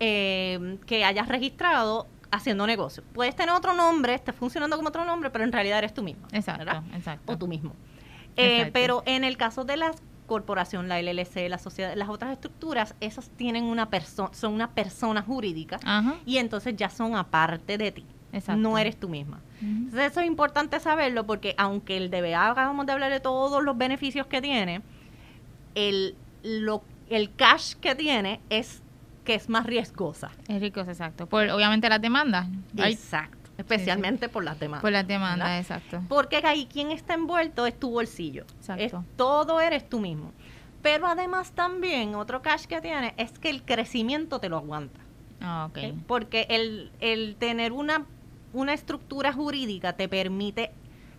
eh, 0.00 0.78
que 0.86 1.04
hayas 1.04 1.28
registrado 1.28 2.06
haciendo 2.30 2.66
negocio. 2.66 3.02
Puedes 3.12 3.34
tener 3.36 3.54
otro 3.54 3.74
nombre, 3.74 4.14
estás 4.14 4.34
funcionando 4.34 4.76
como 4.76 4.88
otro 4.88 5.04
nombre, 5.04 5.30
pero 5.30 5.44
en 5.44 5.52
realidad 5.52 5.78
eres 5.78 5.94
tú 5.94 6.02
mismo. 6.02 6.26
Exacto, 6.32 6.82
exacto. 6.94 7.32
O 7.32 7.38
tú 7.38 7.46
mismo. 7.46 7.72
Eh, 8.36 8.70
pero 8.72 9.02
en 9.06 9.24
el 9.24 9.36
caso 9.36 9.64
de 9.64 9.76
la 9.76 9.92
corporación, 10.26 10.88
la 10.88 11.00
LLC, 11.00 11.48
la 11.48 11.58
sociedad, 11.58 11.94
las 11.96 12.08
otras 12.08 12.32
estructuras, 12.32 12.94
esas 13.00 13.30
tienen 13.30 13.64
una 13.64 13.88
persona, 13.88 14.30
son 14.34 14.52
una 14.52 14.70
persona 14.70 15.22
jurídica 15.22 15.78
y 16.26 16.38
entonces 16.38 16.74
ya 16.76 16.90
son 16.90 17.16
aparte 17.16 17.78
de 17.78 17.92
ti. 17.92 18.04
Exacto. 18.32 18.60
No 18.60 18.76
eres 18.76 18.98
tú 18.98 19.08
misma. 19.08 19.40
Entonces 19.62 20.12
eso 20.12 20.20
es 20.20 20.26
importante 20.26 20.78
saberlo 20.80 21.24
porque 21.24 21.54
aunque 21.56 21.96
el 21.96 22.10
DBA 22.10 22.50
acabamos 22.50 22.84
de 22.84 22.92
hablar 22.92 23.10
de 23.10 23.20
todos 23.20 23.62
los 23.62 23.78
beneficios 23.78 24.26
que 24.26 24.42
tiene, 24.42 24.82
el, 25.74 26.16
lo, 26.42 26.82
el 27.08 27.32
cash 27.34 27.74
que 27.74 27.94
tiene 27.94 28.40
es 28.50 28.82
que 29.26 29.34
es 29.34 29.50
más 29.50 29.66
riesgosa. 29.66 30.30
Es 30.48 30.60
riesgosa, 30.60 30.92
exacto. 30.92 31.26
Por, 31.26 31.50
obviamente 31.50 31.90
las 31.90 32.00
demandas. 32.00 32.46
Exacto. 32.78 33.50
Especialmente 33.58 34.28
por 34.28 34.44
las 34.44 34.58
demandas. 34.58 34.82
Por 34.82 34.92
las 34.92 35.06
demandas, 35.06 35.60
exacto. 35.60 36.02
Porque 36.08 36.40
ahí 36.44 36.66
quien 36.72 36.90
está 36.90 37.14
envuelto 37.14 37.66
es 37.66 37.78
tu 37.78 37.90
bolsillo. 37.90 38.44
Exacto. 38.58 39.04
todo 39.16 39.60
eres 39.60 39.88
tú 39.88 40.00
mismo. 40.00 40.32
Pero 40.82 41.06
además 41.06 41.52
también 41.52 42.14
otro 42.14 42.42
cash 42.42 42.66
que 42.66 42.80
tiene 42.80 43.14
es 43.16 43.38
que 43.38 43.50
el 43.50 43.62
crecimiento 43.62 44.38
te 44.38 44.48
lo 44.48 44.58
aguanta. 44.58 45.00
Ah, 45.40 45.68
ok. 45.68 45.78
Porque 46.06 46.46
el, 46.48 46.92
el 47.00 47.36
tener 47.36 47.72
una, 47.72 48.06
una 48.52 48.72
estructura 48.72 49.32
jurídica 49.32 49.94
te 49.94 50.08
permite 50.08 50.70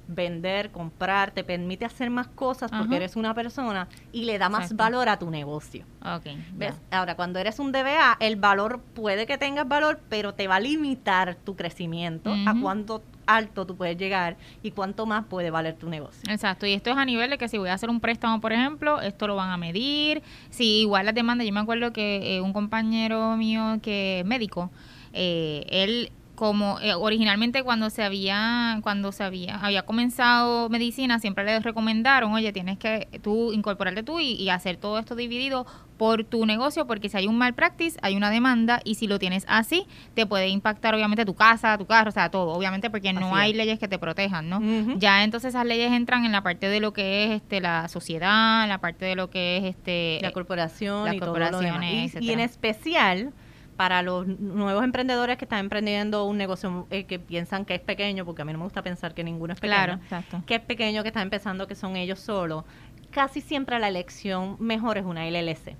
vender, 0.07 0.71
comprar, 0.71 1.31
te 1.31 1.43
permite 1.43 1.85
hacer 1.85 2.09
más 2.09 2.27
cosas 2.27 2.71
porque 2.71 2.95
eres 2.95 3.15
una 3.15 3.33
persona 3.33 3.87
y 4.11 4.25
le 4.25 4.37
da 4.37 4.49
más 4.49 4.75
valor 4.75 5.09
a 5.09 5.19
tu 5.19 5.29
negocio. 5.29 5.85
Okay, 6.01 6.43
¿Ves? 6.53 6.75
Ahora, 6.91 7.15
cuando 7.15 7.39
eres 7.39 7.59
un 7.59 7.71
DBA, 7.71 8.17
el 8.19 8.37
valor 8.37 8.79
puede 8.93 9.25
que 9.25 9.37
tengas 9.37 9.67
valor, 9.67 9.99
pero 10.09 10.33
te 10.33 10.47
va 10.47 10.55
a 10.55 10.59
limitar 10.59 11.35
tu 11.35 11.55
crecimiento 11.55 12.33
a 12.45 12.55
cuánto 12.61 13.03
alto 13.25 13.67
tú 13.67 13.75
puedes 13.75 13.97
llegar 13.97 14.37
y 14.63 14.71
cuánto 14.71 15.05
más 15.05 15.25
puede 15.25 15.51
valer 15.51 15.75
tu 15.75 15.89
negocio. 15.89 16.21
Exacto, 16.31 16.65
y 16.65 16.73
esto 16.73 16.89
es 16.89 16.97
a 16.97 17.05
nivel 17.05 17.29
de 17.29 17.37
que 17.37 17.47
si 17.49 17.57
voy 17.57 17.69
a 17.69 17.73
hacer 17.73 17.89
un 17.89 17.99
préstamo, 17.99 18.39
por 18.39 18.53
ejemplo, 18.53 19.01
esto 19.01 19.27
lo 19.27 19.35
van 19.35 19.49
a 19.49 19.57
medir. 19.57 20.23
Si 20.49 20.81
igual 20.81 21.05
las 21.05 21.13
demandas, 21.13 21.45
yo 21.45 21.53
me 21.53 21.59
acuerdo 21.59 21.91
que 21.91 22.37
eh, 22.37 22.41
un 22.41 22.53
compañero 22.53 23.35
mío 23.35 23.79
que 23.81 24.21
es 24.21 24.25
médico, 24.25 24.71
eh, 25.13 25.65
él 25.69 26.11
como 26.37 26.79
eh, 26.81 26.93
originalmente 26.93 27.63
cuando 27.63 27.89
se 27.89 28.03
había 28.03 28.77
cuando 28.83 29.11
se 29.11 29.23
había 29.23 29.55
había 29.55 29.81
comenzado 29.81 30.69
medicina 30.69 31.17
siempre 31.17 31.43
le 31.43 31.59
recomendaron 31.59 32.31
oye 32.31 32.53
tienes 32.53 32.77
que 32.77 33.07
tú 33.23 33.51
incorporarte 33.53 34.03
tú 34.03 34.19
y, 34.19 34.47
hacer 34.49 34.77
todo 34.77 34.99
esto 34.99 35.15
dividido 35.15 35.65
por 35.97 36.23
tu 36.23 36.45
negocio 36.45 36.85
porque 36.85 37.09
si 37.09 37.17
hay 37.17 37.25
un 37.25 37.39
mal 37.39 37.55
practice 37.55 37.97
hay 38.03 38.15
una 38.15 38.29
demanda 38.29 38.81
y 38.83 38.95
si 38.95 39.07
lo 39.07 39.17
tienes 39.17 39.45
así 39.49 39.87
te 40.13 40.27
puede 40.27 40.47
impactar 40.49 40.93
obviamente 40.93 41.25
tu 41.25 41.33
casa 41.33 41.75
tu 41.75 41.87
carro 41.87 42.09
o 42.09 42.13
sea 42.13 42.29
todo 42.29 42.53
obviamente 42.53 42.91
porque 42.91 43.13
no 43.13 43.35
hay 43.35 43.53
leyes 43.53 43.79
que 43.79 43.87
te 43.87 43.97
protejan 43.97 44.47
no 44.47 44.61
ya 44.99 45.23
entonces 45.23 45.55
esas 45.55 45.65
leyes 45.65 45.91
entran 45.91 46.23
en 46.23 46.31
la 46.31 46.43
parte 46.43 46.69
de 46.69 46.79
lo 46.79 46.93
que 46.93 47.25
es 47.25 47.31
este 47.41 47.61
la 47.61 47.87
sociedad 47.87 48.67
la 48.67 48.77
parte 48.77 49.05
de 49.05 49.15
lo 49.15 49.31
que 49.31 49.57
es 49.57 49.63
este 49.63 50.19
la 50.21 50.31
corporación 50.31 51.11
y 51.15 51.19
corporaciones 51.19 52.15
y 52.21 52.31
en 52.31 52.41
especial 52.41 53.33
para 53.77 54.01
los 54.01 54.27
nuevos 54.27 54.83
emprendedores 54.83 55.37
que 55.37 55.45
están 55.45 55.59
emprendiendo 55.59 56.25
un 56.25 56.37
negocio 56.37 56.87
eh, 56.89 57.05
que 57.05 57.19
piensan 57.19 57.63
que 57.63 57.75
es 57.75 57.81
pequeño, 57.81 58.25
porque 58.25 58.41
a 58.41 58.45
mí 58.45 58.51
no 58.51 58.57
me 58.57 58.65
gusta 58.65 58.81
pensar 58.81 59.13
que 59.13 59.23
ninguno 59.23 59.53
es 59.53 59.59
pequeño, 59.59 60.01
que 60.45 60.55
es 60.55 60.61
pequeño, 60.61 61.03
que 61.03 61.09
están 61.09 61.23
empezando 61.23 61.67
que 61.67 61.75
son 61.75 61.95
ellos 61.95 62.19
solos, 62.19 62.65
casi 63.11 63.39
siempre 63.39 63.79
la 63.79 63.87
elección 63.87 64.57
mejor 64.59 64.97
es 64.97 65.05
una 65.05 65.25
LLC. 65.29 65.75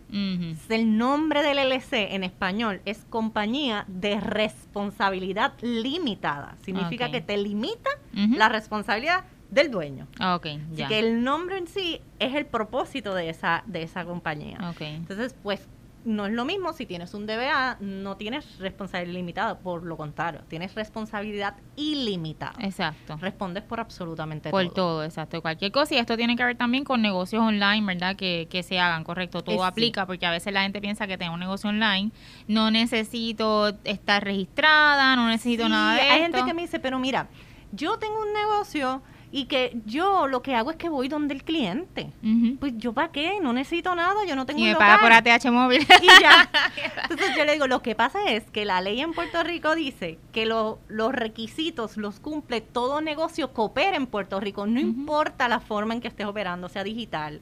El 0.70 0.98
nombre 0.98 1.44
del 1.44 1.58
LLC 1.58 2.14
en 2.14 2.24
español 2.24 2.82
es 2.86 3.06
compañía 3.10 3.86
de 3.88 4.20
responsabilidad 4.20 5.54
limitada. 5.62 6.56
Significa 6.64 7.12
que 7.12 7.22
te 7.22 7.36
limita 7.38 7.90
la 8.14 8.48
responsabilidad 8.48 9.26
del 9.50 9.72
dueño. 9.72 10.08
Ah, 10.20 10.36
ok, 10.36 10.46
Así 10.74 10.86
que 10.88 11.00
el 11.00 11.24
nombre 11.24 11.58
en 11.58 11.68
sí 11.68 12.02
es 12.20 12.36
el 12.36 12.46
propósito 12.46 13.16
de 13.16 13.30
esa, 13.30 13.64
de 13.66 13.84
esa 13.84 14.04
compañía. 14.06 14.58
Okay. 14.72 14.96
Entonces, 14.96 15.36
pues 15.42 15.68
no 16.08 16.26
es 16.26 16.32
lo 16.32 16.46
mismo 16.46 16.72
si 16.72 16.86
tienes 16.86 17.14
un 17.14 17.28
DBA, 17.28 17.78
no 17.82 18.16
tienes 18.16 18.60
responsabilidad 18.60 19.14
limitada, 19.14 19.60
por 19.60 19.84
lo 19.84 19.98
contrario, 19.98 20.42
tienes 20.48 20.74
responsabilidad 20.74 21.56
ilimitada. 21.76 22.54
Exacto. 22.62 23.18
Respondes 23.18 23.64
por 23.64 23.82
absolutamente 23.82 24.50
todo. 24.50 24.62
Por 24.62 24.74
todo, 24.74 25.04
exacto. 25.04 25.42
Cualquier 25.42 25.74
cosa, 25.74 25.96
y 25.96 25.98
esto 25.98 26.16
tiene 26.16 26.38
que 26.38 26.46
ver 26.46 26.56
también 26.56 26.86
con 26.86 27.02
negocios 27.02 27.42
online, 27.42 27.86
¿verdad? 27.86 28.16
Que, 28.16 28.48
que 28.50 28.64
se 28.64 28.80
hagan, 28.80 29.04
correcto. 29.04 29.44
Todo 29.44 29.66
aplica, 29.66 30.06
porque 30.06 30.26
a 30.26 30.32
veces 30.32 30.54
la 30.54 30.62
gente 30.64 30.80
piensa 30.80 31.08
que 31.08 31.18
tengo 31.18 31.34
un 31.34 31.42
negocio 31.42 31.70
online, 31.70 32.12
no 32.48 32.72
necesito 32.72 33.74
estar 33.84 34.24
registrada, 34.24 35.18
no 35.18 35.28
necesito 35.28 35.68
nada 35.68 35.96
de 35.96 36.02
Hay 36.02 36.22
gente 36.22 36.42
que 36.46 36.54
me 36.54 36.62
dice, 36.62 36.80
pero 36.80 37.00
mira, 37.00 37.28
yo 37.74 38.00
tengo 38.00 38.22
un 38.22 38.32
negocio 38.32 39.02
y 39.32 39.46
que 39.46 39.78
yo 39.86 40.28
lo 40.28 40.42
que 40.42 40.56
hago 40.56 40.72
es 40.72 40.78
que 40.78 40.90
voy 40.90 41.10
donde 41.10 41.34
el 41.34 41.44
cliente. 41.44 42.12
Pues 42.60 42.74
yo 42.78 42.94
para 42.94 43.12
qué, 43.12 43.40
no 43.42 43.52
necesito 43.54 43.94
nada, 43.96 44.26
yo 44.26 44.36
no 44.36 44.46
tengo 44.46 44.60
y 44.60 44.64
me 44.64 44.76
paga 44.76 45.00
por 45.00 45.12
ATH 45.12 45.52
móvil. 45.52 45.86
Y 46.02 46.22
ya. 46.22 46.50
Entonces 47.04 47.36
yo 47.36 47.44
le 47.44 47.54
digo, 47.54 47.68
lo 47.68 47.82
que 47.82 47.96
pasa 47.96 48.24
es 48.30 48.44
que 48.52 48.64
la 48.64 48.82
ley 48.82 49.02
en 49.02 49.14
Puerto 49.14 49.44
Rico 49.44 49.76
dice 49.76 50.18
que 50.32 50.46
los 50.46 51.12
requisitos 51.12 51.98
los 51.98 52.20
cumple 52.20 52.62
todo 52.62 53.02
negocio 53.02 53.54
que 53.54 53.62
opera 53.62 53.98
en 53.98 54.08
Puerto 54.08 54.40
Rico, 54.40 54.66
no 54.66 54.80
importa 54.80 55.48
la 55.48 55.60
forma 55.60 55.94
en 55.94 56.02
que 56.02 56.08
estés 56.08 56.26
operando, 56.26 56.70
sea 56.70 56.84
digital, 56.84 57.42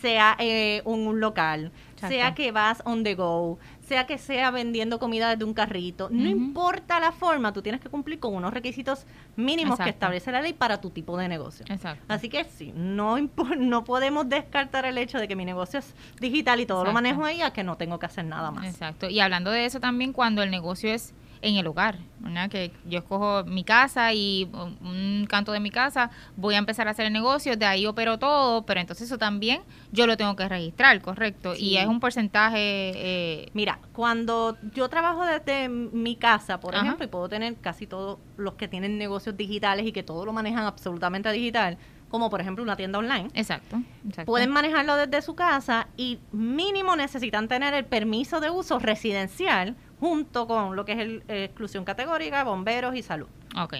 sea 0.00 0.36
eh, 0.38 0.82
un 0.84 1.20
local, 1.20 1.72
sea 1.96 2.34
que 2.34 2.52
vas 2.52 2.82
on 2.84 3.02
the 3.02 3.14
go, 3.14 3.58
sea 3.86 4.06
que 4.06 4.18
sea 4.18 4.50
vendiendo 4.50 4.98
comida 4.98 5.30
desde 5.30 5.44
un 5.44 5.54
carrito, 5.54 6.08
no 6.10 6.28
importa 6.28 7.00
la 7.00 7.12
forma, 7.12 7.52
tú 7.52 7.62
tienes 7.62 7.80
que 7.80 7.88
cumplir 7.88 8.18
con 8.18 8.34
unos 8.34 8.52
requisitos 8.52 9.06
mínimos 9.36 9.78
que 9.78 9.90
establece 9.90 10.32
la 10.32 10.42
ley 10.42 10.52
para 10.52 10.80
tu 10.80 10.90
tipo 10.90 11.16
de 11.16 11.28
negocio. 11.28 11.66
Así 12.08 12.28
que 12.28 12.44
sí, 12.44 12.72
no, 12.74 13.16
no 13.58 13.84
podemos 13.84 14.28
descartar 14.28 14.84
el 14.86 14.98
hecho 14.98 15.18
de 15.18 15.28
que 15.28 15.36
mi 15.36 15.44
negocio 15.44 15.78
es 15.78 15.94
digital 16.20 16.60
y 16.60 16.66
todo 16.66 16.84
lo 16.84 16.92
manejo 16.92 17.24
ahí 17.24 17.42
a 17.42 17.52
que 17.52 17.62
no 17.62 17.76
tengo 17.76 17.98
que 17.98 18.06
hacer 18.06 18.24
nada 18.24 18.50
más. 18.50 18.66
Exacto. 18.66 19.08
Y 19.08 19.20
hablando 19.20 19.50
de 19.50 19.64
eso 19.64 19.80
también, 19.80 20.12
cuando 20.12 20.42
el 20.42 20.50
negocio 20.50 20.92
es 20.92 21.14
en 21.44 21.56
el 21.56 21.66
hogar, 21.66 21.98
¿verdad? 22.20 22.48
Que 22.48 22.72
yo 22.86 22.98
escojo 22.98 23.44
mi 23.44 23.64
casa 23.64 24.12
y 24.14 24.48
un 24.80 25.26
canto 25.28 25.52
de 25.52 25.60
mi 25.60 25.70
casa, 25.70 26.10
voy 26.36 26.54
a 26.54 26.58
empezar 26.58 26.88
a 26.88 26.92
hacer 26.92 27.06
el 27.06 27.12
negocio, 27.12 27.56
de 27.56 27.66
ahí 27.66 27.84
opero 27.86 28.18
todo, 28.18 28.64
pero 28.64 28.80
entonces 28.80 29.06
eso 29.06 29.18
también 29.18 29.60
yo 29.92 30.06
lo 30.06 30.16
tengo 30.16 30.34
que 30.34 30.48
registrar, 30.48 31.00
¿correcto? 31.02 31.54
Y 31.54 31.76
es 31.76 31.86
un 31.86 32.00
porcentaje... 32.00 32.58
Eh, 32.58 33.50
Mira, 33.52 33.78
cuando 33.92 34.56
yo 34.74 34.88
trabajo 34.88 35.24
desde 35.26 35.68
mi 35.68 36.16
casa, 36.16 36.60
por 36.60 36.74
ejemplo, 36.74 37.04
y 37.04 37.08
puedo 37.08 37.28
tener 37.28 37.56
casi 37.56 37.86
todos 37.86 38.18
los 38.36 38.54
que 38.54 38.66
tienen 38.66 38.96
negocios 38.96 39.36
digitales 39.36 39.86
y 39.86 39.92
que 39.92 40.02
todo 40.02 40.24
lo 40.24 40.32
manejan 40.32 40.64
absolutamente 40.64 41.30
digital, 41.30 41.76
como 42.08 42.30
por 42.30 42.40
ejemplo 42.40 42.62
una 42.62 42.76
tienda 42.76 42.98
online. 42.98 43.28
Exacto, 43.34 43.82
Pueden 44.24 44.50
manejarlo 44.50 44.96
desde 44.96 45.20
su 45.20 45.34
casa 45.34 45.88
y 45.96 46.20
mínimo 46.32 46.96
necesitan 46.96 47.48
tener 47.48 47.74
el 47.74 47.84
permiso 47.84 48.40
de 48.40 48.50
uso 48.50 48.78
residencial 48.78 49.76
junto 50.04 50.46
con 50.46 50.76
lo 50.76 50.84
que 50.84 50.92
es 50.92 50.98
el, 50.98 51.22
eh, 51.28 51.44
exclusión 51.44 51.82
categórica, 51.86 52.44
bomberos 52.44 52.94
y 52.94 53.02
salud. 53.02 53.28
Ok. 53.56 53.76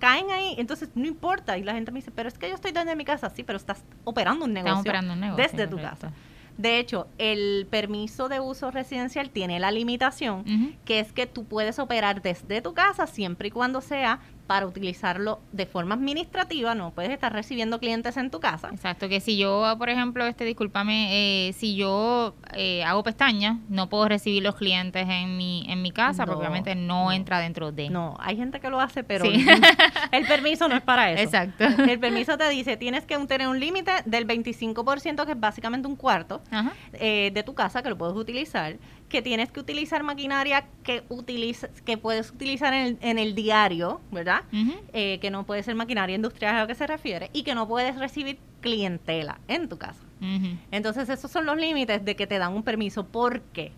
caen 0.00 0.28
ahí, 0.32 0.56
entonces 0.58 0.90
no 0.96 1.06
importa. 1.06 1.56
Y 1.56 1.62
la 1.62 1.72
gente 1.74 1.92
me 1.92 2.00
dice, 2.00 2.10
pero 2.10 2.28
es 2.28 2.36
que 2.36 2.48
yo 2.48 2.56
estoy 2.56 2.72
desde 2.72 2.96
mi 2.96 3.04
casa. 3.04 3.30
Sí, 3.30 3.44
pero 3.44 3.56
estás 3.56 3.84
operando 4.02 4.44
un 4.44 4.52
negocio, 4.52 4.80
operando 4.80 5.12
un 5.12 5.20
negocio 5.20 5.44
desde 5.44 5.68
tu 5.68 5.76
casa. 5.76 6.12
De 6.58 6.78
hecho, 6.78 7.06
el 7.18 7.66
permiso 7.70 8.28
de 8.28 8.40
uso 8.40 8.72
residencial 8.72 9.30
tiene 9.30 9.60
la 9.60 9.70
limitación 9.70 10.76
que 10.84 10.98
es 10.98 11.12
que 11.12 11.26
tú 11.26 11.44
puedes 11.44 11.78
operar 11.78 12.20
desde 12.20 12.60
tu 12.60 12.74
casa 12.74 13.06
siempre 13.06 13.48
y 13.48 13.50
cuando 13.50 13.80
sea 13.80 14.20
para 14.46 14.66
utilizarlo 14.66 15.40
de 15.52 15.66
forma 15.66 15.94
administrativa, 15.94 16.74
no 16.74 16.90
puedes 16.92 17.10
estar 17.10 17.32
recibiendo 17.32 17.78
clientes 17.78 18.16
en 18.16 18.30
tu 18.30 18.40
casa. 18.40 18.68
Exacto, 18.72 19.08
que 19.08 19.20
si 19.20 19.36
yo, 19.36 19.74
por 19.78 19.88
ejemplo, 19.88 20.26
este, 20.26 20.44
discúlpame, 20.44 21.48
eh, 21.48 21.52
si 21.54 21.76
yo 21.76 22.34
eh, 22.54 22.84
hago 22.84 23.02
pestañas, 23.02 23.58
no 23.68 23.88
puedo 23.88 24.08
recibir 24.08 24.42
los 24.42 24.54
clientes 24.56 25.06
en 25.08 25.36
mi 25.36 25.64
en 25.68 25.82
mi 25.82 25.90
casa, 25.90 26.26
porque 26.26 26.40
obviamente 26.40 26.74
no, 26.74 27.12
entra 27.12 27.38
dentro 27.38 27.72
de. 27.72 27.90
No, 27.90 28.16
hay 28.20 28.36
gente 28.36 28.60
que 28.60 28.70
lo 28.70 28.80
hace, 28.80 29.04
pero 29.04 29.24
el 30.12 30.26
permiso 30.26 30.68
no 30.68 30.76
es 30.76 30.82
para 30.82 31.10
eso. 31.10 31.22
Exacto. 31.22 31.64
El 31.64 31.98
permiso 31.98 32.36
te 32.36 32.48
dice, 32.48 32.76
tienes 32.76 33.04
que 33.04 33.18
tener 33.26 33.48
un 33.48 33.60
límite 33.60 33.92
del 34.04 34.26
25%, 34.26 35.24
que 35.24 35.32
es 35.32 35.40
básicamente 35.40 35.88
un 35.88 35.96
cuarto 35.96 36.42
eh, 36.92 37.30
de 37.32 37.42
tu 37.42 37.54
casa 37.54 37.82
que 37.82 37.88
lo 37.88 37.98
puedes 37.98 38.16
utilizar 38.16 38.76
que 39.08 39.22
tienes 39.22 39.50
que 39.52 39.60
utilizar 39.60 40.02
maquinaria 40.02 40.64
que 40.82 41.04
utilizas, 41.08 41.70
que 41.82 41.96
puedes 41.96 42.30
utilizar 42.30 42.74
en 42.74 42.86
el, 42.86 42.98
en 43.00 43.18
el 43.18 43.34
diario, 43.34 44.00
¿verdad? 44.10 44.42
Eh, 44.92 45.18
que 45.20 45.30
no 45.30 45.44
puede 45.44 45.62
ser 45.62 45.74
maquinaria 45.74 46.16
industrial 46.16 46.56
a 46.56 46.60
lo 46.62 46.66
que 46.66 46.74
se 46.74 46.86
refiere 46.86 47.30
y 47.32 47.42
que 47.42 47.54
no 47.54 47.68
puedes 47.68 47.96
recibir 47.96 48.38
clientela 48.60 49.38
en 49.46 49.68
tu 49.68 49.78
casa. 49.78 50.02
Entonces 50.70 51.08
esos 51.10 51.30
son 51.30 51.44
los 51.46 51.56
límites 51.56 52.04
de 52.04 52.16
que 52.16 52.26
te 52.26 52.38
dan 52.38 52.54
un 52.54 52.62
permiso. 52.62 53.06
¿Por 53.06 53.42
qué? 53.42 53.72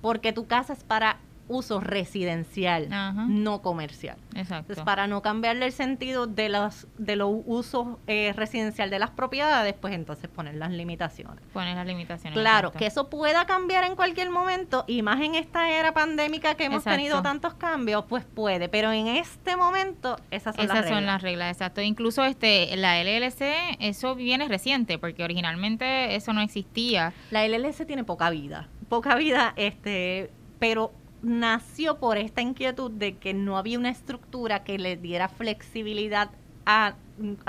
Porque 0.00 0.32
tu 0.32 0.46
casa 0.46 0.72
es 0.72 0.84
para 0.84 1.18
uso 1.48 1.80
residencial, 1.80 2.88
no 3.28 3.62
comercial. 3.62 4.16
Exacto. 4.34 4.72
Entonces, 4.72 4.84
para 4.84 5.06
no 5.06 5.22
cambiarle 5.22 5.66
el 5.66 5.72
sentido 5.72 6.26
de 6.26 6.48
los 6.48 6.86
de 6.98 7.16
los 7.16 7.30
usos 7.46 7.96
eh, 8.06 8.32
residencial 8.36 8.90
de 8.90 8.98
las 8.98 9.10
propiedades, 9.10 9.74
pues 9.80 9.94
entonces 9.94 10.28
poner 10.28 10.54
las 10.54 10.70
limitaciones. 10.70 11.42
Poner 11.52 11.76
las 11.76 11.86
limitaciones. 11.86 12.38
Claro, 12.38 12.72
que 12.72 12.86
eso 12.86 13.08
pueda 13.08 13.46
cambiar 13.46 13.84
en 13.84 13.96
cualquier 13.96 14.30
momento, 14.30 14.84
y 14.86 15.02
más 15.02 15.20
en 15.20 15.34
esta 15.34 15.70
era 15.70 15.92
pandémica 15.92 16.54
que 16.54 16.64
hemos 16.64 16.84
tenido 16.84 17.22
tantos 17.22 17.54
cambios, 17.54 18.04
pues 18.08 18.24
puede, 18.24 18.68
pero 18.68 18.92
en 18.92 19.08
este 19.08 19.56
momento 19.56 20.18
esas 20.30 20.54
son 20.54 20.68
las 20.68 20.76
reglas. 20.76 20.94
son 20.94 21.06
las 21.06 21.22
reglas, 21.22 21.52
exacto. 21.52 21.80
Incluso 21.80 22.24
este 22.24 22.76
la 22.76 23.02
LLC, 23.02 23.76
eso 23.80 24.14
viene 24.14 24.48
reciente, 24.48 24.98
porque 24.98 25.24
originalmente 25.24 26.14
eso 26.14 26.32
no 26.32 26.40
existía. 26.40 27.12
La 27.30 27.46
LLC 27.46 27.86
tiene 27.86 28.04
poca 28.04 28.30
vida, 28.30 28.68
poca 28.88 29.14
vida, 29.16 29.52
este, 29.56 30.30
pero 30.58 30.92
nació 31.22 31.98
por 31.98 32.18
esta 32.18 32.40
inquietud 32.40 32.90
de 32.90 33.16
que 33.16 33.34
no 33.34 33.58
había 33.58 33.78
una 33.78 33.90
estructura 33.90 34.64
que 34.64 34.78
le 34.78 34.96
diera 34.96 35.28
flexibilidad 35.28 36.30
a, 36.66 36.94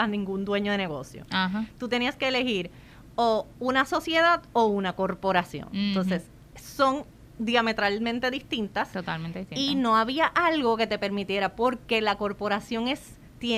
ningún 0.07 0.45
dueño 0.45 0.71
de 0.71 0.77
negocio. 0.77 1.25
Tú 1.77 1.87
tenías 1.87 2.15
que 2.15 2.27
elegir 2.27 2.71
o 3.15 3.47
una 3.59 3.85
sociedad 3.85 4.41
o 4.53 4.67
una 4.67 4.93
corporación. 4.93 5.69
Entonces, 5.73 6.23
son 6.55 7.03
diametralmente 7.37 8.31
distintas. 8.31 8.91
Totalmente 8.91 9.39
distintas. 9.39 9.63
Y 9.63 9.75
no 9.75 9.97
había 9.97 10.25
algo 10.25 10.77
que 10.77 10.87
te 10.87 10.97
permitiera, 10.97 11.55
porque 11.55 12.01
la 12.01 12.17
corporación 12.17 12.87
es, 12.87 13.17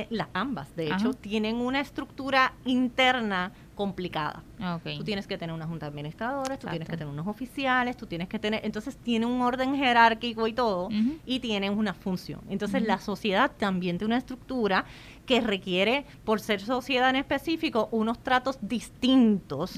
las 0.09 0.27
ambas, 0.33 0.75
de 0.75 0.87
hecho, 0.87 1.13
tienen 1.13 1.57
una 1.57 1.79
estructura 1.79 2.53
interna 2.65 3.51
complicada. 3.81 4.43
Tú 4.83 5.03
tienes 5.03 5.25
que 5.25 5.39
tener 5.39 5.55
una 5.55 5.65
junta 5.65 5.88
de 5.88 5.89
administradores, 5.89 6.59
tú 6.59 6.67
tienes 6.67 6.88
que 6.88 6.95
tener 6.97 7.11
unos 7.11 7.25
oficiales, 7.25 7.97
tú 7.97 8.05
tienes 8.05 8.27
que 8.27 8.38
tener, 8.38 8.61
entonces 8.63 8.95
tiene 8.95 9.25
un 9.25 9.41
orden 9.41 9.75
jerárquico 9.75 10.45
y 10.45 10.53
todo, 10.53 10.89
y 11.25 11.39
tiene 11.39 11.71
una 11.71 11.95
función. 11.95 12.41
Entonces 12.47 12.83
la 12.83 13.00
sociedad 13.00 13.51
también 13.57 13.97
tiene 13.97 14.13
una 14.13 14.19
estructura 14.19 14.85
que 15.25 15.41
requiere, 15.41 16.05
por 16.23 16.39
ser 16.41 16.61
sociedad 16.61 17.09
en 17.09 17.15
específico, 17.15 17.89
unos 17.91 18.19
tratos 18.21 18.59
distintos, 18.61 19.73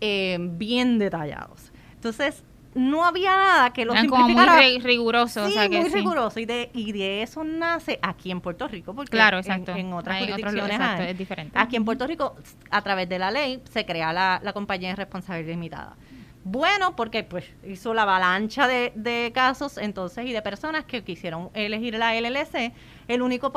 eh, 0.00 0.38
bien 0.40 0.98
detallados. 0.98 1.70
Entonces, 1.96 2.44
no 2.74 3.04
había 3.04 3.36
nada 3.36 3.72
que 3.72 3.84
lo 3.84 3.92
Eran 3.92 4.08
simplificara. 4.08 4.56
muy 4.56 4.78
riguroso. 4.80 5.48
Sí, 5.48 5.56
muy 5.70 5.88
riguroso. 5.88 6.40
Y 6.40 6.44
de, 6.44 6.70
y 6.74 6.92
de 6.92 7.22
eso 7.22 7.44
nace 7.44 7.98
aquí 8.02 8.30
en 8.30 8.40
Puerto 8.40 8.66
Rico, 8.68 8.94
porque 8.94 9.10
claro, 9.10 9.38
exacto. 9.38 9.72
En, 9.72 9.92
otras 9.92 10.18
jurisdicciones 10.18 10.80
es 11.00 11.18
diferente. 11.18 11.58
Aquí 11.58 11.76
en 11.76 11.84
Puerto 11.84 12.06
Rico, 12.06 12.36
a 12.70 12.82
través 12.82 13.08
de 13.08 13.18
la 13.18 13.30
ley, 13.30 13.62
se 13.72 13.86
crea 13.86 14.12
la, 14.12 14.40
la 14.42 14.52
compañía 14.52 14.90
de 14.90 14.96
responsabilidad 14.96 15.50
limitada. 15.50 15.96
Bueno, 16.44 16.94
porque 16.94 17.24
pues 17.24 17.46
hizo 17.66 17.94
la 17.94 18.02
avalancha 18.02 18.68
de, 18.68 18.92
de, 18.94 19.32
casos 19.34 19.78
entonces 19.78 20.26
y 20.26 20.32
de 20.32 20.42
personas 20.42 20.84
que 20.84 21.02
quisieron 21.02 21.48
elegir 21.54 21.94
la 21.94 22.14
LLC. 22.20 22.72
El 23.08 23.22
único 23.22 23.50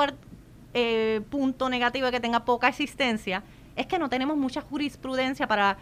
eh, 0.73 1.21
punto 1.29 1.69
negativo 1.69 2.09
que 2.11 2.21
tenga 2.21 2.45
poca 2.45 2.69
existencia 2.69 3.43
es 3.75 3.87
que 3.87 3.99
no 3.99 4.09
tenemos 4.09 4.37
mucha 4.37 4.61
jurisprudencia 4.61 5.47
para 5.47 5.77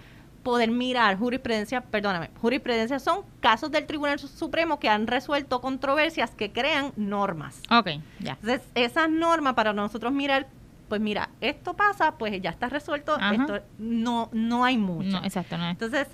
poder 0.45 0.69
mirar 0.69 1.17
jurisprudencia, 1.17 1.81
perdóname, 1.81 2.29
jurisprudencia 2.39 2.99
son 2.99 3.23
casos 3.39 3.71
del 3.71 3.87
Tribunal 3.87 4.19
Supremo 4.19 4.79
que 4.79 4.87
han 4.87 5.07
resuelto 5.07 5.59
controversias 5.59 6.29
que 6.35 6.51
crean 6.51 6.93
normas. 6.95 7.63
Ok, 7.71 7.87
ya. 8.19 8.33
Entonces, 8.33 8.61
esas 8.75 9.09
normas 9.09 9.55
para 9.55 9.73
nosotros 9.73 10.13
mirar, 10.13 10.47
pues 10.87 11.01
mira, 11.01 11.31
esto 11.41 11.73
pasa, 11.73 12.19
pues 12.19 12.39
ya 12.43 12.51
está 12.51 12.69
resuelto, 12.69 13.17
esto 13.17 13.61
no 13.79 14.29
no 14.33 14.63
hay 14.63 14.77
mucho. 14.77 15.19
No, 15.19 15.23
exacto, 15.23 15.57
no 15.57 15.67
Entonces, 15.67 16.09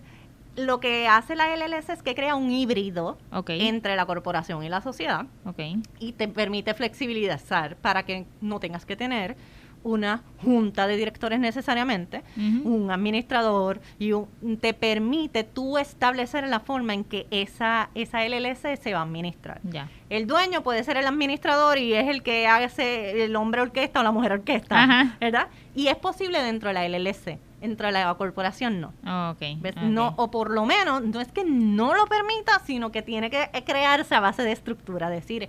lo 0.56 0.80
que 0.80 1.10
hace 1.10 1.36
la 1.36 1.54
LLC 1.54 1.90
es 1.90 2.02
que 2.02 2.16
crea 2.16 2.36
un 2.36 2.52
híbrido 2.52 3.18
entre 3.48 3.98
la 3.98 4.06
corporación 4.06 4.64
y 4.64 4.70
la 4.70 4.80
sociedad 4.80 5.26
okay. 5.44 5.82
y 6.00 6.14
te 6.14 6.30
permite 6.30 6.74
flexibilizar 6.74 7.76
para 7.76 8.04
que 8.04 8.26
no 8.40 8.62
tengas 8.62 8.86
que 8.86 8.96
tener 8.96 9.36
una 9.84 10.24
junta 10.44 10.88
de 10.88 10.98
directores 10.98 11.40
necesariamente, 11.40 12.24
un 12.64 12.90
administrador 12.92 13.82
y 14.00 14.12
te 14.60 14.74
permite 14.74 15.44
tú 15.44 15.78
establecer 15.78 16.48
la 16.48 16.60
forma 16.60 16.94
en 16.94 17.04
que 17.04 17.28
esa, 17.32 17.90
esa 17.96 18.26
LLC 18.26 18.78
se 18.82 18.94
va 18.94 19.00
a 19.00 19.04
administrar. 19.04 19.62
Ya. 19.64 19.90
El 20.10 20.28
dueño 20.28 20.64
puede 20.64 20.84
ser 20.84 20.98
el 20.98 21.08
administrador 21.08 21.78
y 21.78 21.94
es 21.94 22.08
el 22.08 22.24
que 22.24 22.48
hace 22.48 23.24
el 23.24 23.36
hombre 23.36 23.62
orquesta 23.62 24.00
o 24.00 24.04
la 24.04 24.12
mujer 24.12 24.34
orquesta, 24.34 25.16
¿verdad? 25.20 25.48
Y 25.76 25.88
es 25.88 25.96
posible 25.96 26.42
dentro 26.42 26.70
de 26.70 26.74
la 26.74 26.88
LLC 26.88 27.40
dentro 27.62 27.86
de 27.86 27.94
la 27.94 28.14
corporación 28.16 28.82
no. 28.82 28.92
okay, 29.30 29.56
no 29.84 30.16
o 30.18 30.32
por 30.32 30.50
lo 30.50 30.66
menos 30.66 31.04
no 31.04 31.22
es 31.22 31.32
que 31.32 31.46
no 31.46 31.94
lo 31.94 32.08
permita, 32.08 32.60
sino 32.66 32.92
que 32.92 33.04
tiene 33.04 33.30
que 33.30 33.50
crearse 33.64 34.16
a 34.16 34.20
base 34.20 34.42
de 34.42 34.52
estructura, 34.52 35.10
decir, 35.10 35.48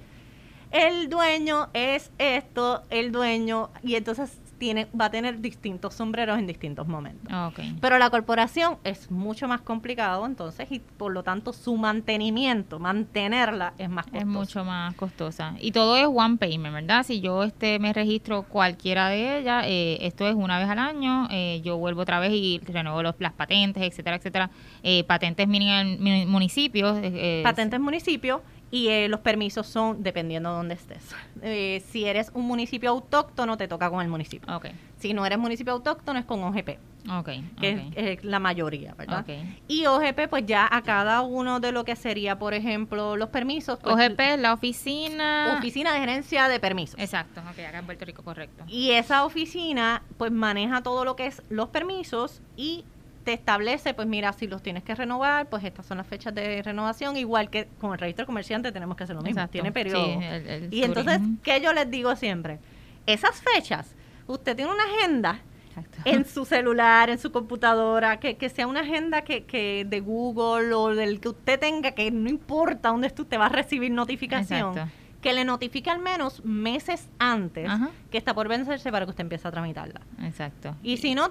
el 0.72 1.08
dueño 1.08 1.68
es 1.74 2.10
esto, 2.18 2.82
el 2.90 3.12
dueño, 3.12 3.70
y 3.82 3.94
entonces 3.94 4.40
tiene, 4.62 4.86
va 4.98 5.06
a 5.06 5.10
tener 5.10 5.40
distintos 5.40 5.92
sombreros 5.94 6.38
en 6.38 6.46
distintos 6.46 6.86
momentos. 6.86 7.32
Pero 7.80 7.98
la 7.98 8.10
corporación 8.10 8.78
es 8.84 9.10
mucho 9.10 9.48
más 9.48 9.60
complicado, 9.60 10.24
entonces, 10.24 10.70
y 10.70 10.78
por 10.78 11.12
lo 11.12 11.24
tanto 11.24 11.52
su 11.52 11.76
mantenimiento, 11.76 12.78
mantenerla 12.78 13.74
es 13.76 13.90
más 13.90 14.04
costosa. 14.04 14.20
Es 14.20 14.26
mucho 14.26 14.64
más 14.64 14.94
costosa. 14.94 15.54
Y 15.60 15.72
todo 15.72 15.96
es 15.96 16.06
one 16.06 16.36
payment, 16.36 16.74
¿verdad? 16.74 17.02
Si 17.04 17.20
yo 17.20 17.42
este 17.42 17.80
me 17.80 17.92
registro 17.92 18.44
cualquiera 18.44 19.08
de 19.08 19.40
ellas, 19.40 19.64
eh, 19.66 19.98
esto 20.02 20.28
es 20.28 20.36
una 20.36 20.60
vez 20.60 20.68
al 20.68 20.78
año, 20.78 21.26
eh, 21.32 21.60
yo 21.64 21.76
vuelvo 21.76 22.02
otra 22.02 22.20
vez 22.20 22.32
y 22.32 22.60
renuevo 22.64 23.02
los, 23.02 23.16
las 23.18 23.32
patentes, 23.32 23.82
etcétera, 23.82 24.14
etcétera. 24.14 24.50
Eh, 24.84 25.02
patentes 25.04 25.48
mini, 25.48 26.24
municipios. 26.26 26.98
patentes 27.42 27.80
municipios 27.80 28.40
y 28.72 28.88
eh, 28.88 29.06
los 29.08 29.20
permisos 29.20 29.66
son 29.66 30.02
dependiendo 30.02 30.48
de 30.48 30.56
dónde 30.56 30.74
estés. 30.74 31.14
Eh, 31.42 31.84
si 31.90 32.06
eres 32.06 32.32
un 32.32 32.46
municipio 32.46 32.88
autóctono, 32.88 33.58
te 33.58 33.68
toca 33.68 33.90
con 33.90 34.00
el 34.00 34.08
municipio. 34.08 34.52
Okay. 34.56 34.72
Si 34.96 35.12
no 35.12 35.26
eres 35.26 35.38
municipio 35.38 35.74
autóctono, 35.74 36.18
es 36.18 36.24
con 36.24 36.42
OGP. 36.42 36.78
Okay, 37.18 37.44
que 37.60 37.90
Es, 37.96 38.24
la 38.24 38.38
mayoría, 38.38 38.94
¿verdad? 38.94 39.26
Y 39.68 39.84
OGP, 39.84 40.28
pues 40.30 40.46
ya 40.46 40.68
a 40.70 40.82
cada 40.82 41.20
uno 41.20 41.60
de 41.60 41.72
lo 41.72 41.84
que 41.84 41.96
sería, 41.96 42.38
por 42.38 42.54
ejemplo, 42.54 43.16
los 43.16 43.28
permisos. 43.28 43.78
Pues, 43.78 43.94
OGP 43.94 44.20
es 44.20 44.38
la 44.38 44.54
oficina. 44.54 45.56
Oficina 45.58 45.92
de 45.92 46.00
gerencia 46.00 46.48
de 46.48 46.58
permisos. 46.58 46.98
Exacto, 46.98 47.40
ok, 47.40 47.58
acá 47.68 47.78
en 47.78 47.84
Puerto 47.86 48.04
Rico, 48.06 48.22
correcto. 48.22 48.64
Y 48.68 48.92
esa 48.92 49.26
oficina, 49.26 50.02
pues 50.16 50.32
maneja 50.32 50.82
todo 50.82 51.04
lo 51.04 51.14
que 51.14 51.26
es 51.26 51.42
los 51.50 51.68
permisos 51.68 52.40
y 52.56 52.84
te 53.24 53.32
establece, 53.32 53.94
pues 53.94 54.08
mira, 54.08 54.32
si 54.32 54.46
los 54.46 54.62
tienes 54.62 54.82
que 54.82 54.94
renovar, 54.94 55.48
pues 55.48 55.64
estas 55.64 55.86
son 55.86 55.98
las 55.98 56.06
fechas 56.06 56.34
de 56.34 56.62
renovación, 56.62 57.16
igual 57.16 57.50
que 57.50 57.68
con 57.80 57.92
el 57.92 57.98
registro 57.98 58.26
comerciante 58.26 58.72
tenemos 58.72 58.96
que 58.96 59.04
hacer 59.04 59.16
lo 59.16 59.22
mismo, 59.22 59.46
tiene 59.48 59.72
periodo. 59.72 60.20
y 60.70 60.82
entonces, 60.82 61.20
¿qué 61.42 61.60
yo 61.60 61.72
les 61.72 61.90
digo 61.90 62.14
siempre? 62.16 62.58
Esas 63.06 63.42
fechas, 63.42 63.94
usted 64.26 64.56
tiene 64.56 64.72
una 64.72 64.84
agenda 64.84 65.40
en 66.04 66.26
su 66.26 66.44
celular, 66.44 67.10
en 67.10 67.18
su 67.18 67.32
computadora, 67.32 68.18
que, 68.18 68.36
que 68.36 68.48
sea 68.48 68.66
una 68.66 68.80
agenda 68.80 69.22
que, 69.22 69.44
que 69.44 69.86
de 69.88 70.00
Google 70.00 70.74
o 70.74 70.94
del 70.94 71.20
que 71.20 71.30
usted 71.30 71.58
tenga, 71.58 71.92
que 71.92 72.10
no 72.10 72.28
importa 72.28 72.90
dónde 72.90 73.06
esté, 73.06 73.22
usted 73.22 73.38
va 73.38 73.46
a 73.46 73.50
recibir 73.50 73.90
notificación. 73.90 74.74
Que 75.20 75.32
le 75.32 75.44
notifique 75.44 75.88
al 75.88 76.00
menos 76.00 76.44
meses 76.44 77.08
antes 77.20 77.70
que 78.10 78.18
está 78.18 78.34
por 78.34 78.48
vencerse 78.48 78.90
para 78.90 79.06
que 79.06 79.10
usted 79.10 79.22
empiece 79.22 79.46
a 79.46 79.52
tramitarla. 79.52 80.00
Exacto. 80.20 80.74
Y 80.82 80.96
si 80.96 81.14
no, 81.14 81.30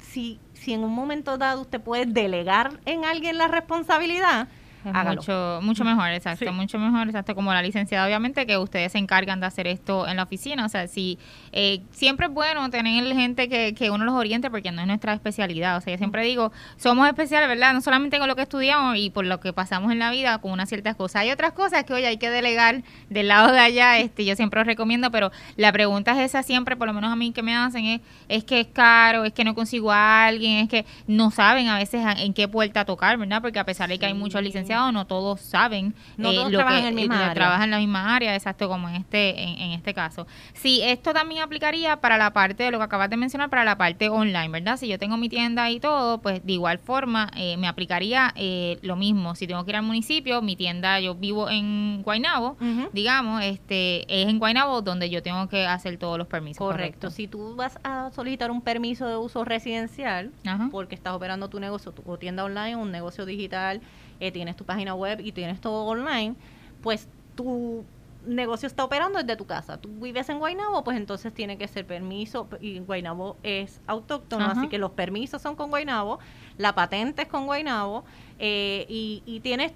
si, 0.00 0.40
si 0.54 0.72
en 0.72 0.84
un 0.84 0.92
momento 0.92 1.38
dado 1.38 1.62
usted 1.62 1.80
puede 1.80 2.06
delegar 2.06 2.80
en 2.86 3.04
alguien 3.04 3.38
la 3.38 3.48
responsabilidad, 3.48 4.48
mucho, 4.84 5.60
mucho 5.62 5.84
mejor, 5.84 6.10
exacto, 6.10 6.52
mucho 6.52 6.78
mejor, 6.78 7.08
exacto, 7.08 7.34
como 7.34 7.52
la 7.52 7.62
licenciada, 7.62 8.06
obviamente, 8.06 8.46
que 8.46 8.56
ustedes 8.56 8.92
se 8.92 8.98
encargan 8.98 9.40
de 9.40 9.46
hacer 9.46 9.66
esto 9.66 10.08
en 10.08 10.16
la 10.16 10.24
oficina. 10.24 10.64
O 10.64 10.68
sea, 10.68 10.88
si 10.88 11.18
eh, 11.52 11.82
siempre 11.90 12.26
es 12.26 12.32
bueno 12.32 12.68
tener 12.70 13.04
gente 13.14 13.48
que, 13.48 13.74
que 13.74 13.90
uno 13.90 14.04
los 14.04 14.14
oriente 14.14 14.50
porque 14.50 14.72
no 14.72 14.80
es 14.80 14.86
nuestra 14.86 15.14
especialidad. 15.14 15.76
O 15.76 15.80
sea, 15.80 15.92
yo 15.92 15.98
siempre 15.98 16.24
digo, 16.24 16.52
somos 16.76 17.06
especiales, 17.08 17.48
¿verdad? 17.48 17.72
No 17.72 17.80
solamente 17.80 18.18
con 18.18 18.28
lo 18.28 18.36
que 18.36 18.42
estudiamos 18.42 18.96
y 18.96 19.10
por 19.10 19.26
lo 19.26 19.40
que 19.40 19.52
pasamos 19.52 19.92
en 19.92 19.98
la 19.98 20.10
vida, 20.10 20.38
con 20.38 20.52
unas 20.52 20.68
ciertas 20.68 20.96
cosas. 20.96 21.22
Hay 21.22 21.30
otras 21.30 21.52
cosas 21.52 21.84
que, 21.84 21.92
hoy 21.92 22.04
hay 22.04 22.16
que 22.16 22.30
delegar 22.30 22.82
del 23.08 23.28
lado 23.28 23.52
de 23.52 23.58
allá, 23.58 23.98
este 23.98 24.24
yo 24.24 24.36
siempre 24.36 24.60
os 24.60 24.66
recomiendo, 24.66 25.10
pero 25.10 25.30
la 25.56 25.72
pregunta 25.72 26.12
es 26.12 26.30
esa 26.30 26.42
siempre, 26.42 26.76
por 26.76 26.86
lo 26.86 26.94
menos 26.94 27.12
a 27.12 27.16
mí 27.16 27.32
que 27.32 27.42
me 27.42 27.54
hacen, 27.54 27.84
es, 27.84 28.00
es 28.28 28.44
que 28.44 28.60
es 28.60 28.66
caro, 28.68 29.24
es 29.24 29.32
que 29.32 29.44
no 29.44 29.54
consigo 29.54 29.90
a 29.92 30.26
alguien, 30.26 30.58
es 30.58 30.68
que 30.68 30.86
no 31.06 31.30
saben 31.30 31.68
a 31.68 31.78
veces 31.78 32.02
en 32.18 32.32
qué 32.32 32.48
puerta 32.48 32.84
tocar, 32.84 33.18
¿verdad? 33.18 33.42
Porque 33.42 33.58
a 33.58 33.64
pesar 33.64 33.88
de 33.88 33.98
que 33.98 34.06
hay 34.06 34.14
muchos 34.14 34.42
licenciados, 34.42 34.69
no 34.70 35.06
todos 35.06 35.40
saben 35.40 35.94
no 36.16 36.30
eh, 36.30 36.50
trabajan 36.50 36.98
en, 36.98 37.08
la 37.08 37.34
trabajan 37.34 37.64
en 37.64 37.70
la 37.70 37.78
misma 37.78 38.14
área, 38.14 38.34
exacto, 38.34 38.68
como 38.68 38.88
en 38.88 38.96
este, 38.96 39.40
en, 39.42 39.72
este 39.72 39.94
caso. 39.94 40.26
Sí, 40.54 40.80
esto 40.82 41.12
también 41.12 41.42
aplicaría 41.42 42.00
para 42.00 42.16
la 42.18 42.32
parte 42.32 42.64
de 42.64 42.70
lo 42.70 42.78
que 42.78 42.84
acabas 42.84 43.10
de 43.10 43.16
mencionar, 43.16 43.50
para 43.50 43.64
la 43.64 43.76
parte 43.76 44.08
online, 44.08 44.48
¿verdad? 44.48 44.76
Si 44.76 44.88
yo 44.88 44.98
tengo 44.98 45.16
mi 45.16 45.28
tienda 45.28 45.70
y 45.70 45.80
todo, 45.80 46.18
pues 46.18 46.44
de 46.44 46.52
igual 46.52 46.78
forma 46.78 47.30
eh, 47.36 47.56
me 47.56 47.68
aplicaría 47.68 48.32
eh, 48.36 48.78
lo 48.82 48.96
mismo. 48.96 49.34
Si 49.34 49.46
tengo 49.46 49.64
que 49.64 49.70
ir 49.70 49.76
al 49.76 49.82
municipio, 49.82 50.42
mi 50.42 50.56
tienda, 50.56 51.00
yo 51.00 51.14
vivo 51.14 51.48
en 51.50 52.02
Guaynabo, 52.02 52.56
digamos, 52.92 53.42
este 53.42 54.02
es 54.08 54.28
en 54.28 54.38
Guaynabo 54.38 54.82
donde 54.82 55.10
yo 55.10 55.22
tengo 55.22 55.48
que 55.48 55.66
hacer 55.66 55.96
todos 55.98 56.18
los 56.18 56.26
permisos. 56.26 56.58
Correcto. 56.58 57.10
Si 57.10 57.26
tú 57.26 57.56
vas 57.56 57.78
a 57.82 58.10
solicitar 58.12 58.50
un 58.50 58.60
permiso 58.60 59.06
de 59.06 59.16
uso 59.16 59.44
residencial, 59.44 60.32
porque 60.70 60.94
estás 60.94 61.14
operando 61.14 61.48
tu 61.48 61.60
negocio, 61.60 61.92
tu 61.92 62.16
tienda 62.16 62.44
online, 62.44 62.76
un 62.76 62.90
negocio 62.90 63.24
digital, 63.24 63.80
eh, 64.20 64.30
tienes 64.30 64.56
tu 64.56 64.64
página 64.64 64.94
web 64.94 65.20
y 65.20 65.32
tienes 65.32 65.60
todo 65.60 65.84
online, 65.84 66.34
pues 66.82 67.08
tu 67.34 67.84
negocio 68.26 68.66
está 68.66 68.84
operando 68.84 69.18
desde 69.18 69.36
tu 69.36 69.46
casa. 69.46 69.78
Tú 69.78 69.88
vives 70.00 70.28
en 70.28 70.38
Guaynabo, 70.38 70.84
pues 70.84 70.96
entonces 70.96 71.32
tiene 71.32 71.56
que 71.56 71.66
ser 71.68 71.86
permiso, 71.86 72.48
y 72.60 72.78
Guaynabo 72.80 73.36
es 73.42 73.80
autóctono, 73.86 74.44
así 74.46 74.68
que 74.68 74.78
los 74.78 74.90
permisos 74.92 75.40
son 75.40 75.56
con 75.56 75.70
Guaynabo, 75.70 76.18
la 76.58 76.74
patente 76.74 77.22
es 77.22 77.28
con 77.28 77.46
Guaynabo, 77.46 78.04
eh, 78.38 78.86
y, 78.88 79.40
tienes 79.42 79.72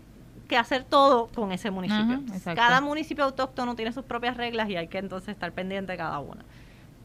que 0.49 0.59
hacer 0.59 0.85
todo 0.85 1.29
con 1.29 1.53
ese 1.53 1.71
municipio. 1.71 2.21
cada 2.55 2.83
municipio 2.83 3.25
autóctono 3.25 3.75
tiene 3.77 3.93
sus 3.93 4.05
propias 4.05 4.37
reglas 4.37 4.69
y 4.69 4.77
hay 4.77 4.89
que 4.89 4.99
entonces 4.99 5.31
estar 5.31 5.53
pendiente 5.53 5.93
de 5.93 5.99
cada 5.99 6.19
una. 6.19 6.45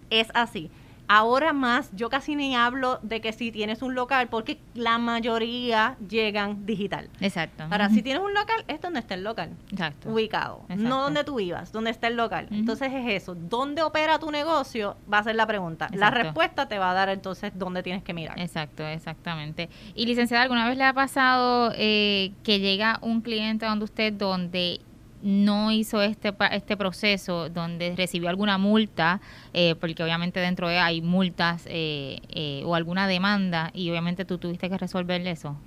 Es 0.09 0.27
así. 0.33 0.69
Ahora 1.11 1.53
más, 1.53 1.89
yo 1.95 2.07
casi 2.09 2.35
ni 2.35 2.55
hablo 2.55 2.99
de 3.01 3.19
que 3.19 3.33
si 3.33 3.51
tienes 3.51 3.81
un 3.81 3.95
local, 3.95 4.27
porque 4.29 4.59
la 4.75 4.99
mayoría 4.99 5.97
llegan 6.07 6.67
digital. 6.67 7.09
Exacto. 7.19 7.63
Ahora, 7.63 7.89
si 7.89 8.03
tienes 8.03 8.21
un 8.21 8.35
local, 8.35 8.63
es 8.67 8.79
donde 8.79 8.99
está 8.99 9.15
el 9.15 9.23
local. 9.23 9.49
Exacto. 9.71 10.07
Ubicado. 10.07 10.65
No 10.69 11.01
donde 11.01 11.23
tú 11.23 11.37
vivas, 11.37 11.71
donde 11.71 11.89
está 11.89 12.09
el 12.09 12.15
local. 12.15 12.47
Entonces 12.51 12.93
es 12.93 13.23
eso. 13.23 13.33
¿Dónde 13.33 13.81
opera 13.81 14.19
tu 14.19 14.29
negocio? 14.29 14.97
Va 15.11 15.17
a 15.17 15.23
ser 15.23 15.35
la 15.35 15.47
pregunta. 15.47 15.89
La 15.93 16.11
respuesta 16.11 16.67
te 16.67 16.77
va 16.77 16.91
a 16.91 16.93
dar 16.93 17.09
entonces 17.09 17.53
dónde 17.55 17.81
tienes 17.81 18.03
que 18.03 18.13
mirar. 18.13 18.39
Exacto, 18.39 18.85
exactamente. 18.85 19.67
Y 19.95 20.05
licenciada, 20.05 20.43
¿alguna 20.43 20.69
vez 20.69 20.77
le 20.77 20.83
ha 20.83 20.93
pasado 20.93 21.73
eh, 21.75 22.33
que 22.43 22.59
llega 22.59 22.99
un 23.01 23.21
cliente 23.21 23.65
donde 23.65 23.85
usted, 23.85 24.13
donde 24.13 24.81
no 25.21 25.71
hizo 25.71 26.01
este 26.01 26.33
este 26.51 26.77
proceso 26.77 27.49
donde 27.49 27.93
recibió 27.95 28.29
alguna 28.29 28.57
multa 28.57 29.19
eh, 29.53 29.75
porque 29.79 30.03
obviamente 30.03 30.39
dentro 30.39 30.67
de 30.67 30.77
hay 30.77 31.01
multas 31.01 31.65
eh, 31.67 32.21
eh, 32.29 32.63
o 32.65 32.75
alguna 32.75 33.07
demanda 33.07 33.71
y 33.73 33.89
obviamente 33.89 34.25
tú 34.25 34.37
tuviste 34.37 34.69
que 34.69 34.77
resolverle 34.77 35.31
eso. 35.31 35.57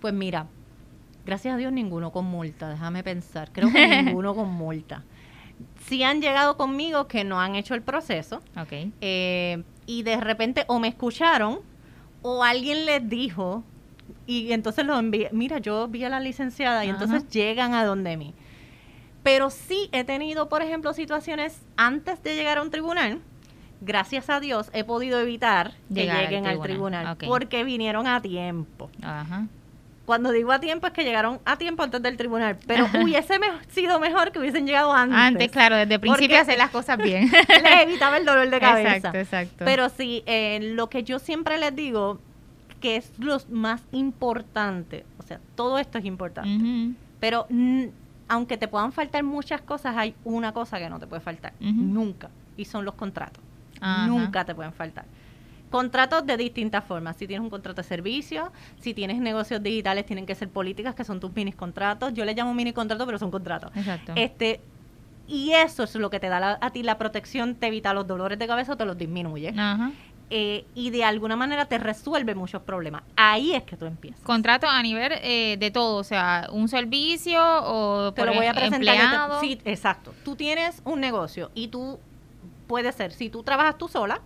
Pues 0.00 0.12
mira 0.12 0.46
gracias 1.24 1.54
a 1.54 1.56
Dios 1.56 1.72
ninguno 1.72 2.10
con 2.10 2.24
multa 2.24 2.68
déjame 2.68 3.02
pensar. 3.04 3.50
Creo 3.52 3.72
que 3.72 3.86
ninguno 4.02 4.34
con 4.34 4.50
multa. 4.50 5.04
Sí 5.86 6.02
han 6.02 6.20
llegado 6.20 6.56
conmigo 6.56 7.06
que 7.06 7.24
no 7.24 7.40
han 7.40 7.54
hecho 7.54 7.74
el 7.74 7.82
proceso 7.82 8.42
okay. 8.60 8.92
y 9.86 10.02
de 10.02 10.20
repente 10.20 10.64
o 10.66 10.78
me 10.78 10.88
escucharon 10.88 11.60
o 12.22 12.42
alguien 12.42 12.84
les 12.84 13.08
dijo 13.08 13.62
y 14.26 14.52
entonces 14.52 14.84
lo 14.84 14.98
envié 14.98 15.30
mira 15.32 15.58
yo 15.58 15.88
vi 15.88 16.04
a 16.04 16.08
la 16.08 16.20
licenciada 16.20 16.84
y 16.84 16.90
entonces 16.90 17.28
llegan 17.28 17.72
a 17.72 17.84
donde 17.84 18.16
mí 18.16 18.34
pero 19.26 19.50
sí 19.50 19.88
he 19.90 20.04
tenido, 20.04 20.48
por 20.48 20.62
ejemplo, 20.62 20.92
situaciones 20.92 21.60
antes 21.76 22.22
de 22.22 22.36
llegar 22.36 22.58
a 22.58 22.62
un 22.62 22.70
tribunal. 22.70 23.18
Gracias 23.80 24.30
a 24.30 24.38
Dios 24.38 24.70
he 24.72 24.84
podido 24.84 25.18
evitar 25.18 25.72
que 25.92 26.04
lleguen 26.04 26.46
al 26.46 26.60
tribunal, 26.60 27.16
porque 27.26 27.64
vinieron 27.64 28.06
a 28.06 28.22
tiempo. 28.22 28.88
Cuando 30.04 30.30
digo 30.30 30.52
a 30.52 30.60
tiempo 30.60 30.86
es 30.86 30.92
que 30.92 31.02
llegaron 31.02 31.40
a 31.44 31.58
tiempo 31.58 31.82
antes 31.82 32.00
del 32.02 32.16
tribunal, 32.16 32.56
pero 32.68 32.86
hubiese 33.02 33.40
sido 33.70 33.98
mejor 33.98 34.30
que 34.30 34.38
hubiesen 34.38 34.64
llegado 34.64 34.92
antes. 34.92 35.18
Antes, 35.18 35.50
claro, 35.50 35.74
desde 35.74 35.94
el 35.94 36.00
principio 36.00 36.38
hacer 36.38 36.56
las 36.56 36.70
cosas 36.70 36.96
bien. 36.96 37.28
les 37.64 37.82
evitaba 37.82 38.18
el 38.18 38.24
dolor 38.24 38.48
de 38.48 38.60
cabeza. 38.60 38.94
Exacto, 38.94 39.18
exacto. 39.18 39.64
Pero 39.64 39.88
sí, 39.88 40.22
eh, 40.26 40.60
lo 40.74 40.88
que 40.88 41.02
yo 41.02 41.18
siempre 41.18 41.58
les 41.58 41.74
digo, 41.74 42.20
que 42.80 42.94
es 42.94 43.10
lo 43.18 43.40
más 43.50 43.82
importante, 43.90 45.04
o 45.18 45.24
sea, 45.24 45.40
todo 45.56 45.80
esto 45.80 45.98
es 45.98 46.04
importante, 46.04 46.94
pero 47.18 47.48
aunque 48.28 48.56
te 48.56 48.68
puedan 48.68 48.92
faltar 48.92 49.22
muchas 49.22 49.60
cosas, 49.60 49.96
hay 49.96 50.14
una 50.24 50.52
cosa 50.52 50.78
que 50.78 50.88
no 50.88 50.98
te 50.98 51.06
puede 51.06 51.20
faltar, 51.20 51.52
nunca, 51.60 52.28
y 52.56 52.64
son 52.64 52.84
los 52.84 52.94
contratos. 52.94 53.42
Nunca 54.08 54.44
te 54.44 54.54
pueden 54.54 54.72
faltar. 54.72 55.04
Contratos 55.70 56.24
de 56.24 56.36
distintas 56.36 56.84
formas. 56.84 57.16
Si 57.16 57.26
tienes 57.26 57.42
un 57.42 57.50
contrato 57.50 57.82
de 57.82 57.88
servicio, 57.88 58.52
si 58.80 58.94
tienes 58.94 59.18
negocios 59.18 59.62
digitales, 59.62 60.06
tienen 60.06 60.24
que 60.24 60.34
ser 60.34 60.48
políticas, 60.48 60.94
que 60.94 61.04
son 61.04 61.18
tus 61.20 61.34
mini 61.34 61.52
contratos. 61.52 62.14
Yo 62.14 62.24
le 62.24 62.34
llamo 62.34 62.54
mini 62.54 62.72
contratos, 62.72 63.04
pero 63.04 63.18
son 63.18 63.30
contratos. 63.30 63.70
Exacto. 63.76 64.12
Este, 64.14 64.60
Y 65.28 65.52
eso 65.52 65.82
es 65.82 65.94
lo 65.96 66.08
que 66.08 66.20
te 66.20 66.28
da 66.28 66.56
a 66.60 66.70
ti 66.70 66.84
la 66.84 66.98
protección, 66.98 67.56
te 67.56 67.66
evita 67.66 67.92
los 67.92 68.06
dolores 68.06 68.38
de 68.38 68.46
cabeza 68.46 68.74
o 68.74 68.76
te 68.76 68.84
los 68.84 68.96
disminuye. 68.96 69.52
Eh, 70.28 70.64
y 70.74 70.90
de 70.90 71.04
alguna 71.04 71.36
manera 71.36 71.66
te 71.66 71.78
resuelve 71.78 72.34
muchos 72.34 72.62
problemas. 72.62 73.02
Ahí 73.14 73.54
es 73.54 73.62
que 73.62 73.76
tú 73.76 73.86
empiezas. 73.86 74.20
Contrato 74.22 74.66
a 74.66 74.82
nivel 74.82 75.12
eh, 75.22 75.56
de 75.58 75.70
todo, 75.70 75.96
o 75.96 76.04
sea, 76.04 76.48
un 76.50 76.68
servicio 76.68 77.40
o 77.40 78.12
te 78.12 78.24
lo 78.24 78.34
voy 78.34 78.46
a 78.46 78.54
presentar. 78.54 79.40
sí, 79.40 79.60
exacto. 79.64 80.14
Tú 80.24 80.34
tienes 80.34 80.82
un 80.84 81.00
negocio 81.00 81.50
y 81.54 81.68
tú 81.68 82.00
puede 82.66 82.92
ser, 82.92 83.12
si 83.12 83.30
tú 83.30 83.42
trabajas 83.42 83.78
tú 83.78 83.88
sola, 83.88 84.20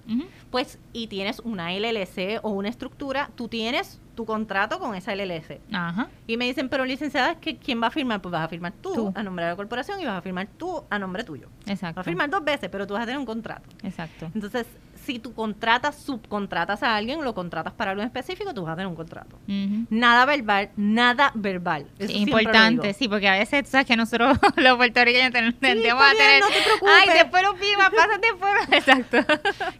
pues 0.50 0.78
y 0.92 1.06
tienes 1.06 1.40
una 1.40 1.72
LLC 1.72 2.40
o 2.42 2.50
una 2.50 2.68
estructura, 2.68 3.30
tú 3.36 3.48
tienes 3.48 4.00
tu 4.14 4.24
contrato 4.24 4.78
con 4.78 4.94
esa 4.94 5.14
LLC. 5.14 5.60
Ajá. 5.72 6.08
Y 6.26 6.36
me 6.36 6.46
dicen, 6.46 6.68
pero 6.68 6.84
licenciada, 6.84 7.36
que 7.36 7.56
¿quién 7.56 7.82
va 7.82 7.88
a 7.88 7.90
firmar? 7.90 8.20
Pues 8.20 8.32
vas 8.32 8.44
a 8.44 8.48
firmar 8.48 8.72
tú, 8.72 9.12
a 9.14 9.22
nombre 9.22 9.44
de 9.44 9.50
la 9.50 9.56
corporación 9.56 10.00
y 10.00 10.06
vas 10.06 10.18
a 10.18 10.22
firmar 10.22 10.48
tú 10.58 10.82
a 10.90 10.98
nombre 10.98 11.24
tuyo. 11.24 11.48
Exacto. 11.66 11.96
Vas 11.96 12.06
a 12.06 12.10
firmar 12.10 12.30
dos 12.30 12.44
veces, 12.44 12.68
pero 12.70 12.86
tú 12.86 12.94
vas 12.94 13.02
a 13.02 13.06
tener 13.06 13.18
un 13.18 13.26
contrato. 13.26 13.68
Exacto. 13.82 14.30
Entonces, 14.34 14.66
si 15.10 15.18
tú 15.18 15.34
contratas, 15.34 15.96
subcontratas 15.96 16.84
a 16.84 16.94
alguien, 16.94 17.24
lo 17.24 17.34
contratas 17.34 17.72
para 17.72 17.90
algo 17.90 18.02
específico, 18.02 18.54
tú 18.54 18.62
vas 18.62 18.74
a 18.74 18.76
tener 18.76 18.86
un 18.86 18.94
contrato. 18.94 19.38
Nada 19.90 20.24
verbal, 20.24 20.70
nada 20.76 21.32
verbal. 21.34 21.86
es 21.98 22.10
importante, 22.10 22.94
sí, 22.94 23.08
porque 23.08 23.28
a 23.28 23.32
veces, 23.32 23.64
tú 23.64 23.70
sabes 23.70 23.88
que 23.88 23.96
nosotros 23.96 24.38
los 24.56 24.76
puertorriqueños 24.76 25.32
tenemos 25.32 25.54
sí, 25.60 25.66
a 25.66 25.70
tener... 25.70 26.40
No 26.40 26.46
te 26.46 26.62
preocupes. 26.64 26.94
Ay, 27.02 27.08
después 27.18 27.42
lo 27.42 27.54
firma, 27.56 27.90
pásate 27.90 28.28
fuera. 28.38 28.60
Exacto. 28.70 29.18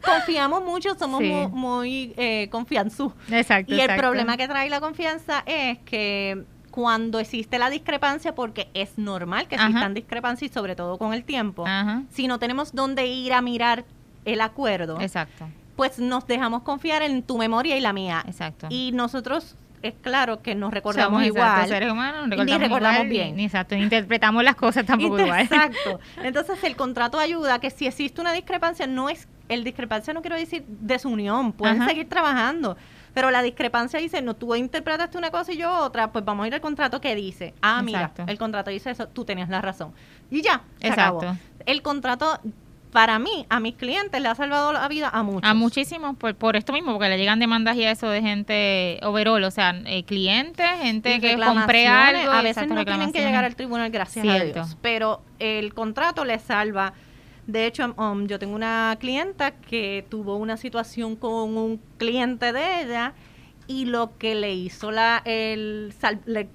Confiamos 0.05 0.65
mucho, 0.65 0.97
somos 0.97 1.23
muy, 1.23 1.47
muy 1.49 2.15
eh, 2.17 2.49
confianzú. 2.51 3.13
Exacto, 3.31 3.73
Y 3.73 3.81
el 3.81 3.95
problema 3.95 4.37
que 4.37 4.49
trae 4.49 4.69
la 4.69 4.81
confianza 4.81 5.45
es 5.47 5.79
que 5.79 6.45
cuando 6.71 7.19
existe 7.19 7.59
la 7.59 7.71
discrepancia, 7.71 8.35
porque 8.35 8.69
es 8.75 8.99
normal 8.99 9.47
que 9.49 9.57
existan 9.57 9.95
discrepancias, 9.95 10.51
sobre 10.51 10.77
todo 10.77 10.99
con 10.99 11.13
el 11.13 11.25
tiempo, 11.25 11.65
si 12.11 12.27
no 12.27 12.39
tenemos 12.39 12.73
dónde 12.73 13.07
ir 13.07 13.33
a 13.33 13.43
mirar 13.43 13.85
el 14.25 14.41
acuerdo, 14.41 15.01
Exacto. 15.01 15.49
pues 15.77 15.99
nos 15.99 16.27
dejamos 16.27 16.63
confiar 16.63 17.03
en 17.03 17.23
tu 17.23 17.39
memoria 17.39 17.77
y 17.77 17.81
la 17.81 17.93
mía. 17.93 18.23
Exacto. 18.27 18.67
Y 18.71 18.93
nosotros 18.93 19.57
es 19.83 19.95
claro 20.01 20.43
que 20.43 20.55
nos 20.55 20.73
recordamos 20.73 21.25
igual. 21.25 21.67
seres 21.67 21.91
humanos, 21.91 22.29
recordamos 22.29 22.47
ni 22.47 22.59
recordamos 22.59 23.09
bien. 23.09 23.41
exacto, 23.41 23.75
interpretamos 23.75 24.45
las 24.45 24.57
cosas 24.57 24.85
tampoco 24.87 25.19
igual. 25.21 25.41
Exacto. 25.41 26.01
Entonces 26.23 26.63
el 26.65 26.77
contrato 26.77 27.19
ayuda 27.19 27.55
a 27.55 27.59
que 27.61 27.71
si 27.71 27.87
existe 27.87 28.21
una 28.21 28.33
discrepancia, 28.33 28.87
no 28.87 29.09
es, 29.09 29.29
el 29.49 29.65
discrepancia 29.65 30.13
no 30.13 30.21
quiero 30.21 30.37
decir 30.37 30.65
desunión, 30.67 31.53
pueden 31.53 31.85
seguir 31.87 32.09
trabajando. 32.09 32.77
Pero 33.13 33.33
la 33.33 33.43
discrepancia 33.43 33.99
dice, 33.99 34.23
no, 34.23 34.35
tú 34.35 34.55
interpretaste 34.55 35.19
una 35.19 35.33
cosa 35.33 35.53
y 35.53 35.57
yo 35.57 35.73
otra, 35.79 36.13
pues 36.13 36.25
vamos 36.25 36.45
a 36.45 36.47
ir 36.47 36.55
al 36.55 36.61
contrato 36.61 37.01
que 37.01 37.17
dice, 37.17 37.55
ah, 37.61 37.83
mira, 37.83 38.13
el 38.27 38.39
contrato 38.39 38.71
dice 38.71 38.91
eso, 38.91 39.09
tú 39.09 39.25
tenías 39.25 39.49
la 39.49 39.61
razón. 39.61 39.93
Y 40.31 40.43
ya, 40.43 40.63
se 40.81 40.89
Exacto. 40.89 41.37
El 41.67 41.83
contrato 41.83 42.39
para 42.93 43.19
mí, 43.19 43.47
a 43.49 43.61
mis 43.61 43.75
clientes 43.77 44.21
le 44.21 44.29
ha 44.29 44.35
salvado 44.35 44.73
la 44.73 44.87
vida 44.89 45.09
a 45.13 45.23
muchos. 45.23 45.49
A 45.49 45.55
muchísimos, 45.55 46.17
por, 46.17 46.35
por 46.35 46.57
esto 46.57 46.73
mismo, 46.73 46.93
porque 46.93 47.09
le 47.09 47.19
llegan 47.19 47.39
demandas 47.39 47.77
y 47.77 47.85
eso 47.85 48.09
de 48.09 48.21
gente 48.21 49.01
overall, 49.03 49.43
o 49.45 49.51
sea, 49.51 49.75
eh, 49.87 50.05
clientes, 50.05 50.67
gente 50.81 51.21
que 51.21 51.37
compré 51.37 51.87
algo. 51.87 52.33
A 52.33 52.43
veces 52.43 52.69
no 52.69 52.85
tienen 52.85 53.13
que 53.13 53.21
llegar 53.21 53.45
al 53.45 53.55
tribunal, 53.55 53.91
gracias 53.91 54.27
a 54.27 54.45
Dios. 54.45 54.77
Pero 54.81 55.23
el 55.39 55.73
contrato 55.75 56.25
le 56.25 56.39
salva. 56.39 56.93
De 57.47 57.67
hecho, 57.67 57.95
um, 57.97 58.27
yo 58.27 58.39
tengo 58.39 58.55
una 58.55 58.97
clienta 59.01 59.53
que 59.53 60.05
tuvo 60.09 60.37
una 60.37 60.57
situación 60.57 61.17
con 61.17 61.57
un 61.57 61.81
cliente 61.99 62.53
de 62.53 62.83
ella 62.83 63.15
y 63.67 63.87
lo 63.87 64.19
que 64.19 64.35
le 64.35 64.53
hizo 64.53 64.91
la 64.91 65.23
el 65.25 65.95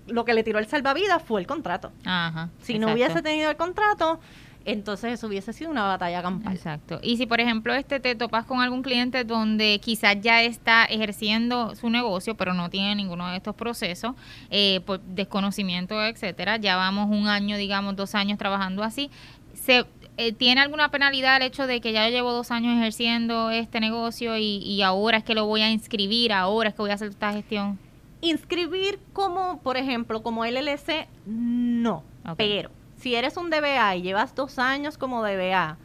lo 0.07 0.25
que 0.25 0.33
le 0.33 0.43
tiró 0.43 0.59
el 0.59 0.67
salvavidas 0.67 1.23
fue 1.23 1.41
el 1.41 1.47
contrato. 1.47 1.91
Ajá, 2.05 2.49
si 2.61 2.77
no 2.77 2.93
hubiese 2.93 3.21
tenido 3.21 3.49
el 3.49 3.57
contrato, 3.57 4.19
entonces 4.65 5.13
eso 5.13 5.27
hubiese 5.27 5.53
sido 5.53 5.71
una 5.71 5.83
batalla 5.83 6.21
campal. 6.21 6.53
Exacto. 6.53 6.99
Y 7.01 7.17
si 7.17 7.25
por 7.25 7.39
ejemplo 7.39 7.73
este 7.73 7.99
te 7.99 8.15
topas 8.15 8.45
con 8.45 8.59
algún 8.61 8.81
cliente 8.81 9.23
donde 9.23 9.79
quizás 9.79 10.19
ya 10.19 10.41
está 10.41 10.85
ejerciendo 10.85 11.75
su 11.75 11.89
negocio, 11.89 12.35
pero 12.35 12.53
no 12.53 12.69
tiene 12.69 12.95
ninguno 12.95 13.29
de 13.29 13.37
estos 13.37 13.55
procesos, 13.55 14.15
eh, 14.49 14.81
por 14.85 14.99
desconocimiento, 15.01 16.03
etcétera, 16.03 16.57
ya 16.57 16.75
vamos 16.75 17.09
un 17.09 17.27
año, 17.27 17.57
digamos, 17.57 17.95
dos 17.95 18.15
años 18.15 18.37
trabajando 18.37 18.83
así, 18.83 19.09
se 19.53 19.85
eh, 20.17 20.31
¿Tiene 20.31 20.61
alguna 20.61 20.89
penalidad 20.91 21.37
el 21.37 21.43
hecho 21.43 21.67
de 21.67 21.81
que 21.81 21.91
ya 21.91 22.09
llevo 22.09 22.31
dos 22.31 22.49
años 22.49 22.77
ejerciendo 22.77 23.49
este 23.49 23.81
negocio 23.81 24.37
y, 24.37 24.81
ahora 24.81 25.17
es 25.17 25.23
que 25.25 25.35
lo 25.35 25.45
voy 25.45 25.61
a 25.61 25.69
inscribir, 25.69 26.31
ahora 26.31 26.69
es 26.69 26.75
que 26.75 26.81
voy 26.81 26.91
a 26.91 26.93
hacer 26.93 27.09
esta 27.09 27.33
gestión? 27.33 27.77
Inscribir 28.21 28.99
como, 29.11 29.59
por 29.61 29.75
ejemplo, 29.75 30.23
como 30.23 30.45
LLC, 30.45 31.07
no. 31.25 32.03
Pero 32.37 32.71
si 33.05 33.13
eres 33.13 33.37
un 33.37 33.51
DBA 33.51 33.97
y 33.97 34.01
llevas 34.01 34.33
dos 34.33 34.57
años 34.57 34.97
como 34.97 35.21
DBA 35.21 35.77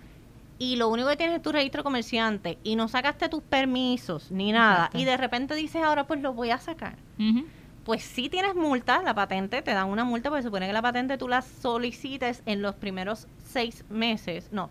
y 0.59 0.76
lo 0.76 0.88
único 0.88 1.11
que 1.11 1.16
tienes 1.16 1.37
es 1.37 1.42
tu 1.42 1.52
registro 1.52 1.85
comerciante 1.85 2.56
y 2.64 2.76
no 2.76 2.88
sacaste 2.88 3.28
tus 3.28 3.42
permisos 3.42 4.30
ni 4.30 4.52
nada 4.52 4.88
y 4.94 5.04
de 5.04 5.18
repente 5.18 5.54
dices 5.54 5.83
ahora 5.83 6.06
pues 6.06 6.22
lo 6.22 6.33
voy 6.33 6.50
a 6.50 6.56
sacar. 6.56 6.96
Pues 7.85 8.02
si 8.04 8.30
tienes 8.30 8.54
multa, 8.54 9.02
la 9.02 9.12
patente 9.12 9.61
te 9.61 9.74
dan 9.74 9.88
una 9.88 10.02
multa 10.02 10.30
porque 10.30 10.40
se 10.40 10.48
supone 10.48 10.66
que 10.66 10.72
la 10.72 10.80
patente 10.80 11.18
tú 11.18 11.28
la 11.28 11.42
solicites 11.42 12.42
en 12.46 12.62
los 12.62 12.74
primeros 12.74 13.26
seis 13.44 13.85
meses, 13.90 14.48
no, 14.50 14.70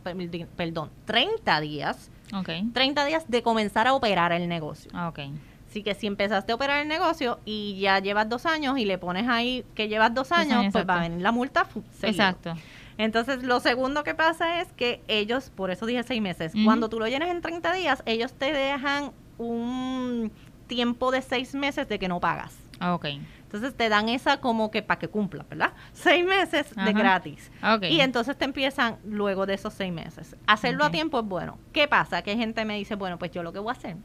perdón, 0.56 0.90
30 1.06 1.62
días. 1.62 2.10
Okay. 2.34 2.68
30 2.74 3.06
días 3.06 3.26
de 3.28 3.44
comenzar 3.44 3.86
a 3.86 3.94
operar 3.94 4.32
el 4.32 4.48
negocio. 4.50 4.90
Ah, 4.96 5.10
okay. 5.10 5.32
Así 5.70 5.84
que 5.84 5.94
si 5.94 6.08
empezaste 6.08 6.52
a 6.52 6.56
operar 6.56 6.82
el 6.82 6.88
negocio 6.88 7.40
y 7.46 7.80
ya 7.80 8.00
llevas 8.00 8.28
dos 8.28 8.48
años 8.48 8.80
y 8.80 8.86
le 8.86 8.98
pones 8.98 9.28
ahí 9.28 9.64
que 9.76 9.88
llevas 9.88 10.12
dos 10.16 10.32
años, 10.32 10.66
pues 10.72 10.88
va 10.88 10.96
a 10.96 11.02
venir 11.02 11.22
la 11.22 11.32
multa. 11.32 11.68
Exacto. 12.02 12.56
Entonces, 12.98 13.44
lo 13.44 13.60
segundo 13.60 14.04
que 14.04 14.16
pasa 14.16 14.62
es 14.62 14.68
que 14.74 15.02
ellos, 15.08 15.52
por 15.56 15.70
eso 15.70 15.86
dije 15.86 16.02
seis 16.02 16.22
meses, 16.24 16.54
cuando 16.66 16.90
tú 16.90 17.00
lo 17.00 17.08
llenas 17.08 17.30
en 17.30 17.42
30 17.42 17.72
días, 17.74 18.02
ellos 18.08 18.34
te 18.34 18.52
dejan 18.52 19.12
un 19.38 20.32
tiempo 20.66 21.12
de 21.12 21.22
seis 21.22 21.54
meses 21.54 21.88
de 21.88 22.00
que 22.00 22.08
no 22.08 22.20
pagas. 22.20 22.58
Ah, 22.80 22.96
ok. 22.96 23.06
Entonces 23.44 23.76
te 23.76 23.90
dan 23.90 24.10
esa 24.10 24.42
como 24.42 24.72
que 24.72 24.82
para 24.82 25.00
que 25.00 25.08
cumpla, 25.08 25.46
¿verdad? 25.50 25.74
Seis 25.94 26.24
meses 26.24 26.74
de 26.76 26.94
gratis. 26.94 27.52
Okay. 27.64 27.94
Y 27.94 28.02
entonces 28.02 28.38
te 28.38 28.46
empiezan 28.46 28.98
luego 29.04 29.48
de 29.48 29.56
esos 29.56 29.74
seis 29.74 29.92
meses. 29.92 30.36
Hacerlo 30.46 30.86
a 30.86 30.92
tiempo 30.92 31.20
es 31.20 31.26
bueno. 31.26 31.58
¿Qué 31.74 31.88
pasa? 31.88 32.22
Que 32.22 32.38
gente 32.38 32.64
me 32.64 32.78
dice, 32.78 32.94
bueno, 32.94 33.18
pues 33.18 33.32
yo 33.32 33.42
lo 33.42 33.52
que 33.52 33.58
voy 33.58 33.70
a 33.70 33.72
hacer 33.72 33.98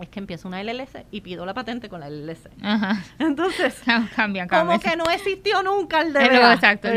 es 0.00 0.08
que 0.08 0.18
empiezo 0.18 0.48
una 0.48 0.62
LLC 0.62 1.06
y 1.10 1.20
pido 1.20 1.46
la 1.46 1.54
patente 1.54 1.88
con 1.88 2.00
la 2.00 2.10
LLC. 2.10 2.50
Ajá. 2.62 3.02
Entonces, 3.18 3.80
cambian, 4.16 4.48
como 4.48 4.78
que 4.78 4.96
no 4.96 5.04
existió 5.10 5.62
nunca 5.62 6.02
el 6.02 6.12
no, 6.12 6.52
exacto, 6.52 6.88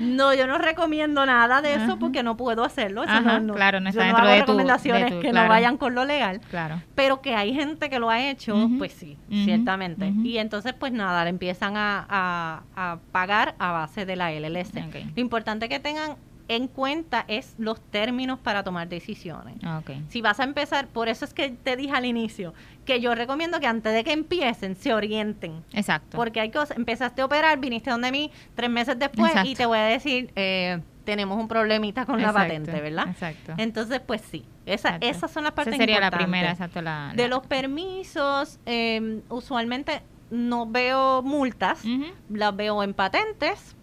No, 0.00 0.34
yo 0.34 0.46
no 0.46 0.58
recomiendo 0.58 1.24
nada 1.26 1.62
de 1.62 1.74
eso 1.74 1.98
porque 1.98 2.22
no 2.22 2.36
puedo 2.36 2.64
hacerlo. 2.64 3.04
no, 3.06 3.54
claro, 3.54 3.80
no 3.80 3.90
está 3.90 4.06
yo 4.06 4.12
no 4.12 4.18
hago 4.18 4.40
recomendaciones 4.40 5.14
que 5.14 5.32
no 5.32 5.48
vayan 5.48 5.76
con 5.76 5.94
lo 5.94 6.04
legal. 6.04 6.40
Claro. 6.50 6.82
Pero 6.94 7.20
que 7.20 7.34
hay 7.34 7.54
gente 7.54 7.90
que 7.90 7.98
lo 7.98 8.10
ha 8.10 8.20
hecho, 8.20 8.68
pues 8.78 8.92
sí, 8.92 9.16
ciertamente. 9.44 10.12
Y 10.22 10.38
entonces, 10.38 10.72
pues 10.72 10.92
nada, 10.92 11.24
le 11.24 11.30
empiezan 11.30 11.76
a, 11.76 12.62
a, 12.74 12.98
pagar 13.12 13.54
a 13.58 13.72
base 13.72 14.06
de 14.06 14.16
la 14.16 14.32
LLC. 14.32 14.74
Lo 15.14 15.20
importante 15.20 15.68
que 15.68 15.78
tengan 15.78 16.16
en 16.48 16.68
cuenta 16.68 17.24
es 17.28 17.54
los 17.58 17.80
términos 17.80 18.38
para 18.38 18.62
tomar 18.62 18.88
decisiones. 18.88 19.56
Ah, 19.62 19.82
si 20.08 20.20
vas 20.20 20.40
a 20.40 20.44
empezar, 20.44 20.88
por 20.88 21.08
eso 21.08 21.24
es 21.24 21.34
que 21.34 21.50
te 21.50 21.76
dije 21.76 21.92
al 21.92 22.04
inicio, 22.04 22.54
que 22.84 23.00
yo 23.00 23.14
recomiendo 23.14 23.60
que 23.60 23.66
antes 23.66 23.92
de 23.92 24.04
que 24.04 24.12
empiecen 24.12 24.76
se 24.76 24.92
orienten. 24.92 25.64
Exacto. 25.72 26.16
Porque 26.16 26.40
hay 26.40 26.50
cosas, 26.50 26.76
empezaste 26.76 27.22
a 27.22 27.26
operar, 27.26 27.58
viniste 27.58 27.90
donde 27.90 28.10
mí 28.10 28.30
tres 28.54 28.70
meses 28.70 28.98
después 28.98 29.32
y 29.44 29.54
te 29.54 29.66
voy 29.66 29.78
a 29.78 29.84
decir, 29.84 30.32
eh, 30.36 30.80
tenemos 31.04 31.38
un 31.38 31.48
problemita 31.48 32.06
con 32.06 32.20
la 32.20 32.32
patente, 32.32 32.80
¿verdad? 32.80 33.08
Exacto. 33.08 33.54
Entonces, 33.56 34.00
pues 34.00 34.22
sí, 34.22 34.44
esa, 34.66 34.96
esas 35.00 35.30
son 35.30 35.44
las 35.44 35.52
partes 35.52 35.74
Esa 35.74 35.82
sería 35.82 36.00
la 36.00 36.10
primera, 36.10 36.50
exacto. 36.50 36.82
La, 36.82 37.12
De 37.14 37.28
los 37.28 37.46
permisos, 37.46 38.58
em, 38.66 39.22
usualmente 39.28 40.02
no 40.30 40.66
veo 40.66 41.22
multas, 41.22 41.82
las 42.30 42.56
veo 42.56 42.82
en 42.82 42.94
patentes, 42.94 43.76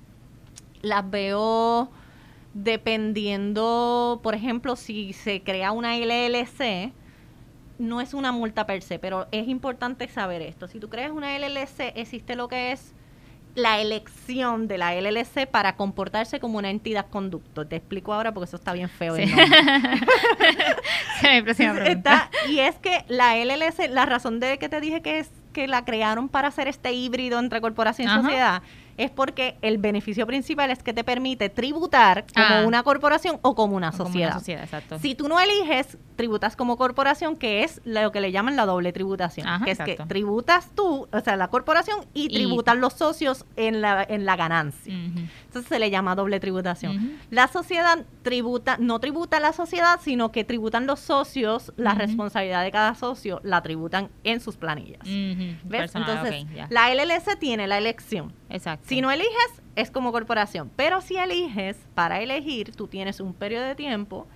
las 0.82 1.10
veo 1.10 1.91
dependiendo, 2.53 4.19
por 4.23 4.35
ejemplo, 4.35 4.75
si 4.75 5.13
se 5.13 5.41
crea 5.41 5.71
una 5.71 5.95
LLC, 5.97 6.91
no 7.77 8.01
es 8.01 8.13
una 8.13 8.31
multa 8.31 8.65
per 8.65 8.81
se, 8.81 8.99
pero 8.99 9.27
es 9.31 9.47
importante 9.47 10.07
saber 10.07 10.41
esto. 10.41 10.67
Si 10.67 10.79
tú 10.79 10.89
creas 10.89 11.12
una 11.12 11.38
LLC, 11.38 11.93
existe 11.95 12.35
lo 12.35 12.47
que 12.47 12.71
es 12.71 12.93
la 13.55 13.79
elección 13.79 14.67
de 14.67 14.77
la 14.77 14.93
LLC 14.93 15.47
para 15.49 15.75
comportarse 15.75 16.39
como 16.39 16.57
una 16.57 16.69
entidad 16.69 17.07
conducto. 17.09 17.65
Te 17.65 17.77
explico 17.77 18.13
ahora 18.13 18.33
porque 18.33 18.45
eso 18.45 18.57
está 18.57 18.73
bien 18.73 18.89
feo. 18.89 19.15
Sí. 19.15 19.23
está, 21.85 22.29
y 22.47 22.59
es 22.59 22.75
que 22.75 23.03
la 23.07 23.35
LLC, 23.38 23.89
la 23.89 24.05
razón 24.05 24.39
de 24.39 24.57
que 24.59 24.69
te 24.69 24.79
dije 24.79 25.01
que 25.01 25.19
es 25.19 25.31
que 25.53 25.67
la 25.67 25.83
crearon 25.83 26.29
para 26.29 26.49
hacer 26.49 26.67
este 26.67 26.93
híbrido 26.93 27.39
entre 27.39 27.59
corporación 27.59 28.07
y 28.07 28.21
sociedad, 28.21 28.62
es 28.99 29.09
porque 29.09 29.57
el 29.62 29.77
beneficio 29.77 30.27
principal 30.27 30.69
es 30.71 30.83
que 30.83 30.93
te 30.93 31.05
permite 31.05 31.49
tributar 31.49 32.25
como 32.35 32.55
ah. 32.55 32.63
una 32.67 32.83
corporación 32.83 33.39
o 33.41 33.55
como 33.55 33.75
una 33.77 33.93
sociedad. 33.93 34.41
Si 35.01 35.15
tú 35.15 35.29
no 35.29 35.39
eliges 35.39 35.97
tributas 36.17 36.57
como 36.57 36.75
corporación, 36.75 37.38
que 37.38 37.63
es 37.63 37.81
lo 37.85 38.12
que 38.12 38.19
le 38.19 38.33
llaman 38.33 38.57
la 38.57 38.65
doble 38.65 38.91
tributación, 38.91 39.47
que 39.63 39.71
es 39.71 39.79
que 39.79 39.95
tributas 40.07 40.69
tú, 40.75 41.07
o 41.12 41.19
sea, 41.21 41.38
la 41.38 41.47
corporación, 41.47 42.05
y, 42.13 42.27
tributan 42.27 42.81
los 42.81 42.93
socios 42.93 43.45
en 43.55 43.81
la, 43.81 44.03
en 44.03 44.25
la 44.25 44.35
ganancia. 44.35 44.93
Entonces 45.49 45.67
se 45.67 45.79
le 45.79 45.89
llama 45.89 46.13
doble 46.13 46.39
tributación. 46.39 47.17
La 47.31 47.47
sociedad 47.47 48.05
tributa, 48.21 48.77
no 48.79 48.99
tributa 48.99 49.39
la 49.39 49.51
sociedad, 49.51 49.99
sino 49.99 50.31
que 50.31 50.43
tributan 50.43 50.85
los 50.85 50.99
socios, 50.99 51.73
la 51.75 51.95
responsabilidad 51.95 52.63
de 52.63 52.71
cada 52.71 52.93
socio 52.93 53.41
la 53.43 53.63
tributan 53.63 54.09
en 54.23 54.41
sus 54.41 54.57
planillas. 54.57 55.01
¿Ves? 55.63 55.95
Entonces, 55.95 56.45
la 56.69 56.93
LLC 56.93 57.39
tiene 57.39 57.65
la 57.65 57.79
elección. 57.79 58.31
Exacto. 58.49 58.85
Si 58.88 59.01
no 59.01 59.09
eliges, 59.09 59.63
es 59.75 59.89
como 59.89 60.12
corporación. 60.12 60.69
Pero 60.75 61.01
si 61.01 61.17
eliges, 61.17 61.77
para 61.95 62.21
elegir, 62.21 62.75
tú 62.75 62.88
tienes 62.88 63.19
un 63.19 63.33
periodo 63.33 63.65
de 63.65 63.73
tiempo 63.73 64.27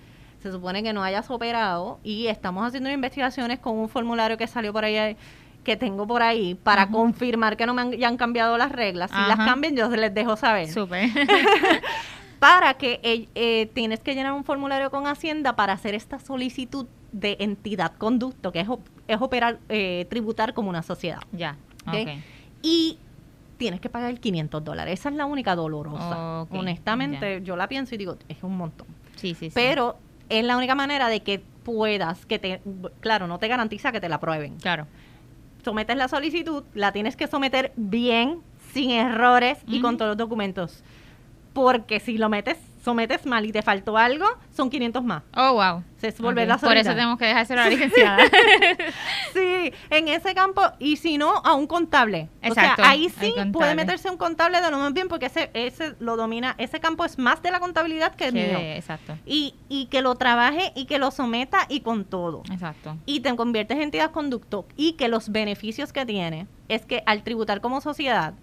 se 0.42 0.52
supone 0.52 0.82
que 0.82 0.92
no 0.92 1.02
hayas 1.02 1.30
operado 1.30 2.00
y 2.02 2.26
estamos 2.26 2.66
haciendo 2.66 2.90
investigaciones 2.90 3.60
con 3.60 3.78
un 3.78 3.88
formulario 3.88 4.36
que 4.36 4.46
salió 4.46 4.74
por 4.74 4.84
ahí 4.84 5.16
que 5.64 5.76
tengo 5.76 6.06
por 6.06 6.22
ahí 6.22 6.54
para 6.54 6.88
confirmar 6.88 7.56
que 7.56 7.66
no 7.66 7.74
me 7.74 7.82
han, 7.82 7.92
ya 7.92 8.08
han 8.08 8.16
cambiado 8.16 8.56
las 8.56 8.70
reglas. 8.70 9.10
Si 9.10 9.16
las 9.16 9.36
cambian, 9.36 9.74
yo 9.74 9.88
les 9.88 10.14
dejo 10.14 10.36
saber. 10.36 10.68
Súper. 10.70 11.10
para 12.38 12.74
que 12.74 13.00
eh, 13.02 13.28
eh, 13.34 13.70
tienes 13.72 14.00
que 14.00 14.14
llenar 14.14 14.32
un 14.32 14.44
formulario 14.44 14.90
con 14.90 15.06
Hacienda 15.06 15.56
para 15.56 15.72
hacer 15.72 15.94
esta 15.94 16.18
solicitud 16.18 16.86
de 17.10 17.36
entidad 17.40 17.92
conducto, 17.96 18.52
que 18.52 18.60
es, 18.60 18.68
es 19.08 19.20
operar, 19.20 19.58
eh, 19.68 20.06
tributar 20.10 20.52
como 20.52 20.68
una 20.68 20.82
sociedad. 20.82 21.22
Ya. 21.32 21.56
Okay. 21.86 22.22
Y 22.60 22.98
tienes 23.56 23.80
que 23.80 23.88
pagar 23.88 24.18
500 24.20 24.62
dólares. 24.62 25.00
Esa 25.00 25.08
es 25.08 25.14
la 25.14 25.24
única 25.24 25.56
dolorosa. 25.56 26.46
Honestamente, 26.50 27.40
yo 27.42 27.56
la 27.56 27.66
pienso 27.68 27.94
y 27.94 27.98
digo, 27.98 28.16
es 28.28 28.42
un 28.42 28.56
montón. 28.56 28.88
Sí, 29.16 29.34
sí, 29.34 29.46
sí. 29.46 29.52
Pero 29.54 29.96
es 30.28 30.44
la 30.44 30.56
única 30.56 30.74
manera 30.74 31.08
de 31.08 31.22
que 31.22 31.38
puedas, 31.38 32.26
que 32.26 32.38
te, 32.38 32.60
claro, 33.00 33.26
no 33.26 33.38
te 33.38 33.48
garantiza 33.48 33.90
que 33.90 34.00
te 34.00 34.08
la 34.08 34.16
aprueben. 34.16 34.56
Claro. 34.58 34.86
Sometes 35.64 35.96
la 35.96 36.08
solicitud, 36.08 36.62
la 36.74 36.92
tienes 36.92 37.16
que 37.16 37.26
someter 37.26 37.72
bien, 37.76 38.40
sin 38.74 38.90
errores 38.90 39.58
y 39.66 39.80
con 39.80 39.96
todos 39.96 40.10
los 40.10 40.16
documentos. 40.18 40.84
Porque 41.54 42.00
si 42.00 42.18
lo 42.18 42.28
metes 42.28 42.58
sometes 42.84 43.24
mal 43.24 43.46
y 43.46 43.52
te 43.52 43.62
faltó 43.62 43.96
algo, 43.96 44.26
son 44.54 44.68
500 44.68 45.02
más. 45.02 45.22
Oh, 45.34 45.54
wow. 45.54 45.82
Se 45.96 46.08
es 46.08 46.20
volver 46.20 46.50
a 46.52 46.58
Por 46.58 46.76
eso 46.76 46.90
tenemos 46.90 47.18
que 47.18 47.24
dejar 47.24 47.48
la 47.50 47.68
licenciada. 47.70 48.18
sí, 49.32 49.72
en 49.88 50.08
ese 50.08 50.34
campo, 50.34 50.60
y 50.78 50.96
si 50.96 51.16
no, 51.16 51.36
a 51.36 51.54
un 51.54 51.66
contable. 51.66 52.28
Exacto. 52.42 52.82
O 52.82 52.84
sea, 52.84 52.90
ahí 52.90 53.08
sí 53.08 53.32
puede 53.52 53.74
meterse 53.74 54.10
un 54.10 54.18
contable 54.18 54.60
de 54.60 54.70
lo 54.70 54.78
más 54.78 54.92
bien 54.92 55.08
porque 55.08 55.26
ese, 55.26 55.50
ese 55.54 55.94
lo 55.98 56.16
domina, 56.16 56.54
ese 56.58 56.78
campo 56.78 57.06
es 57.06 57.18
más 57.18 57.40
de 57.42 57.50
la 57.50 57.58
contabilidad 57.58 58.14
que 58.14 58.26
el 58.26 58.34
mío. 58.34 58.58
Exacto. 58.58 59.16
Y, 59.24 59.54
y 59.70 59.86
que 59.86 60.02
lo 60.02 60.14
trabaje 60.16 60.72
y 60.74 60.84
que 60.84 60.98
lo 60.98 61.10
someta 61.10 61.66
y 61.70 61.80
con 61.80 62.04
todo. 62.04 62.42
Exacto. 62.52 62.98
Y 63.06 63.20
te 63.20 63.34
conviertes 63.34 63.78
en 63.78 63.84
entidad 63.84 64.10
conducto 64.10 64.66
y 64.76 64.92
que 64.92 65.08
los 65.08 65.30
beneficios 65.30 65.92
que 65.92 66.04
tiene 66.04 66.46
es 66.68 66.84
que 66.84 67.02
al 67.06 67.22
tributar 67.22 67.62
como 67.62 67.80
sociedad, 67.80 68.34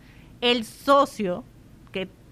el 0.41 0.65
socio 0.65 1.43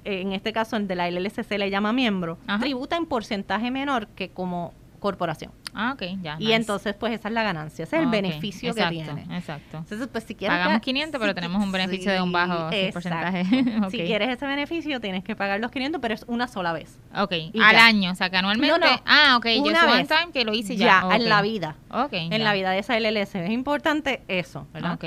en 0.04 0.34
este 0.34 0.54
caso 0.54 0.76
el 0.78 0.88
de 0.88 0.96
la 0.96 1.10
LLC 1.10 1.44
se 1.44 1.58
le 1.58 1.70
llama 1.70 1.94
miembro, 1.94 2.38
tributa 2.60 2.98
en 2.98 3.06
porcentaje 3.06 3.72
menor 3.72 4.08
que 4.08 4.30
como 4.30 4.74
corporación. 5.00 5.52
Ah, 5.74 5.94
ok, 5.94 6.04
ya. 6.22 6.36
Y 6.40 6.52
entonces, 6.52 6.96
pues 6.96 7.14
esa 7.14 7.28
es 7.28 7.34
la 7.34 7.44
ganancia, 7.44 7.84
ese 7.84 7.98
es 7.98 8.04
el 8.04 8.10
beneficio 8.10 8.74
que 8.74 8.86
tiene. 8.88 9.26
Exacto. 9.32 9.78
Entonces, 9.78 10.08
pues 10.12 10.24
si 10.24 10.36
quieres. 10.36 10.58
Pagamos 10.58 10.82
500, 10.82 11.20
pero 11.20 11.36
tenemos 11.36 11.64
un 11.64 11.72
beneficio 11.72 12.12
de 12.12 12.22
un 12.22 12.32
bajo 12.32 12.70
porcentaje. 12.92 13.46
Si 13.90 13.98
quieres 13.98 14.30
ese 14.30 14.46
beneficio, 14.46 15.00
tienes 15.00 15.24
que 15.24 15.36
pagar 15.36 15.60
los 15.60 15.72
500, 15.72 16.02
pero 16.02 16.14
es 16.14 16.26
una 16.28 16.48
sola 16.48 16.74
vez. 16.74 17.00
Ok, 17.16 17.34
al 17.62 17.76
año, 17.76 18.12
o 18.12 18.16
sea, 18.16 18.30
que 18.30 18.38
anualmente. 18.38 18.88
ah, 19.06 19.36
ok, 19.38 19.46
una 19.62 19.86
vez, 19.86 20.08
time 20.08 20.32
que 20.34 20.44
lo 20.44 20.54
hice 20.54 20.76
ya. 20.76 21.04
Ya, 21.08 21.16
en 21.16 21.30
la 21.30 21.42
vida. 21.42 21.76
Ok. 21.92 22.14
En 22.14 22.44
la 22.44 22.54
vida 22.54 22.72
de 22.72 22.80
esa 22.80 23.00
LLC. 23.00 23.36
Es 23.36 23.52
importante 23.52 24.22
eso, 24.28 24.68
¿verdad? 24.74 24.94
Ok. 24.94 25.06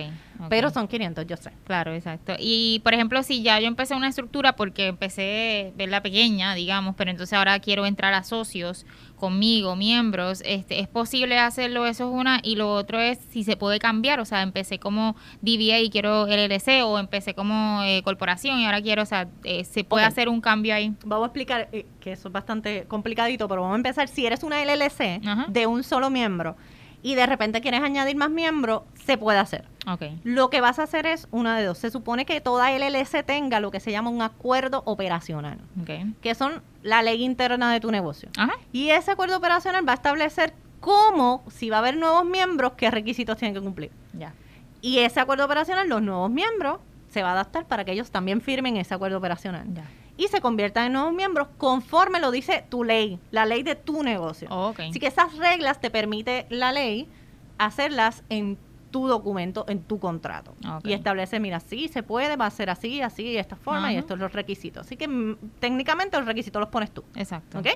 Pero 0.48 0.70
son 0.70 0.88
500, 0.88 1.26
yo 1.26 1.36
sé. 1.36 1.52
Claro, 1.64 1.92
exacto. 1.92 2.34
Y, 2.38 2.80
por 2.84 2.94
ejemplo, 2.94 3.22
si 3.22 3.42
ya 3.42 3.60
yo 3.60 3.66
empecé 3.66 3.94
una 3.94 4.08
estructura 4.08 4.56
porque 4.56 4.88
empecé, 4.88 5.72
verla 5.76 6.02
pequeña, 6.02 6.54
digamos, 6.54 6.94
pero 6.96 7.10
entonces 7.10 7.36
ahora 7.38 7.58
quiero 7.60 7.86
entrar 7.86 8.14
a 8.14 8.24
socios 8.24 8.86
conmigo, 9.16 9.76
miembros, 9.76 10.42
este, 10.44 10.80
es 10.80 10.88
posible 10.88 11.38
hacerlo, 11.38 11.86
eso 11.86 12.08
es 12.08 12.20
una, 12.20 12.40
y 12.42 12.56
lo 12.56 12.72
otro 12.72 12.98
es 12.98 13.20
si 13.30 13.44
se 13.44 13.56
puede 13.56 13.78
cambiar, 13.78 14.18
o 14.18 14.24
sea, 14.24 14.42
empecé 14.42 14.80
como 14.80 15.14
DBA 15.42 15.78
y 15.78 15.90
quiero 15.90 16.26
LLC, 16.26 16.82
o 16.84 16.98
empecé 16.98 17.32
como 17.32 17.84
eh, 17.84 18.02
corporación 18.02 18.58
y 18.58 18.66
ahora 18.66 18.82
quiero, 18.82 19.02
o 19.02 19.06
sea, 19.06 19.28
eh, 19.44 19.62
se 19.62 19.84
puede 19.84 20.04
hacer 20.04 20.28
un 20.28 20.40
cambio 20.40 20.74
ahí. 20.74 20.92
Vamos 21.04 21.26
a 21.26 21.26
explicar, 21.28 21.68
eh, 21.70 21.86
que 22.00 22.12
eso 22.12 22.28
es 22.28 22.32
bastante 22.32 22.84
complicadito, 22.88 23.46
pero 23.46 23.62
vamos 23.62 23.74
a 23.74 23.76
empezar, 23.76 24.08
si 24.08 24.26
eres 24.26 24.42
una 24.42 24.60
LLC 24.60 25.20
de 25.48 25.66
un 25.68 25.84
solo 25.84 26.10
miembro, 26.10 26.56
y 27.02 27.14
de 27.14 27.26
repente 27.26 27.60
quieres 27.60 27.80
añadir 27.82 28.16
más 28.16 28.30
miembros, 28.30 28.82
se 28.94 29.18
puede 29.18 29.38
hacer. 29.38 29.64
Okay. 29.86 30.20
Lo 30.22 30.48
que 30.48 30.60
vas 30.60 30.78
a 30.78 30.84
hacer 30.84 31.06
es 31.06 31.26
una 31.30 31.58
de 31.58 31.64
dos. 31.64 31.78
Se 31.78 31.90
supone 31.90 32.24
que 32.24 32.40
toda 32.40 32.70
LLC 32.70 33.24
tenga 33.24 33.60
lo 33.60 33.70
que 33.70 33.80
se 33.80 33.90
llama 33.90 34.10
un 34.10 34.22
acuerdo 34.22 34.82
operacional, 34.86 35.58
okay. 35.80 36.14
que 36.20 36.34
son 36.34 36.62
la 36.82 37.02
ley 37.02 37.22
interna 37.24 37.72
de 37.72 37.80
tu 37.80 37.90
negocio. 37.90 38.28
Y 38.72 38.90
ese 38.90 39.10
acuerdo 39.10 39.36
operacional 39.36 39.86
va 39.86 39.92
a 39.92 39.96
establecer 39.96 40.54
cómo, 40.80 41.42
si 41.50 41.68
va 41.68 41.76
a 41.76 41.78
haber 41.80 41.96
nuevos 41.96 42.24
miembros, 42.24 42.72
qué 42.76 42.90
requisitos 42.90 43.36
tienen 43.36 43.54
que 43.54 43.60
cumplir. 43.60 43.90
Ya. 44.12 44.34
Y 44.80 44.98
ese 44.98 45.20
acuerdo 45.20 45.44
operacional, 45.44 45.88
los 45.88 46.02
nuevos 46.02 46.30
miembros, 46.30 46.78
se 47.08 47.22
va 47.22 47.30
a 47.30 47.32
adaptar 47.32 47.66
para 47.66 47.84
que 47.84 47.92
ellos 47.92 48.10
también 48.10 48.40
firmen 48.40 48.76
ese 48.76 48.94
acuerdo 48.94 49.18
operacional. 49.18 49.66
Ya 49.74 49.84
y 50.16 50.28
se 50.28 50.40
conviertan 50.40 50.86
en 50.86 50.92
nuevos 50.92 51.12
miembros 51.12 51.48
conforme 51.58 52.20
lo 52.20 52.30
dice 52.30 52.64
tu 52.68 52.84
ley, 52.84 53.18
la 53.30 53.46
ley 53.46 53.62
de 53.62 53.74
tu 53.74 54.02
negocio. 54.02 54.48
Oh, 54.50 54.74
Así 54.76 55.00
que 55.00 55.06
esas 55.06 55.36
reglas 55.36 55.80
te 55.80 55.90
permite 55.90 56.46
la 56.48 56.72
ley 56.72 57.08
hacerlas 57.58 58.22
en 58.28 58.58
tu 58.92 59.08
documento, 59.08 59.64
en 59.68 59.82
tu 59.82 59.98
contrato. 59.98 60.54
Y 60.84 60.92
establece, 60.92 61.40
mira, 61.40 61.58
sí, 61.58 61.88
se 61.88 62.04
puede, 62.04 62.36
va 62.36 62.46
a 62.46 62.50
ser 62.50 62.70
así, 62.70 63.02
así, 63.02 63.24
de 63.32 63.40
esta 63.40 63.56
forma, 63.56 63.92
y 63.92 63.96
estos 63.96 64.10
son 64.10 64.20
los 64.20 64.32
requisitos. 64.32 64.86
Así 64.86 64.96
que 64.96 65.08
mm, 65.08 65.36
técnicamente 65.58 66.16
los 66.16 66.26
requisitos 66.26 66.60
los 66.60 66.68
pones 66.68 66.92
tú. 66.92 67.02
Exacto. 67.16 67.58
¿Ok? 67.58 67.66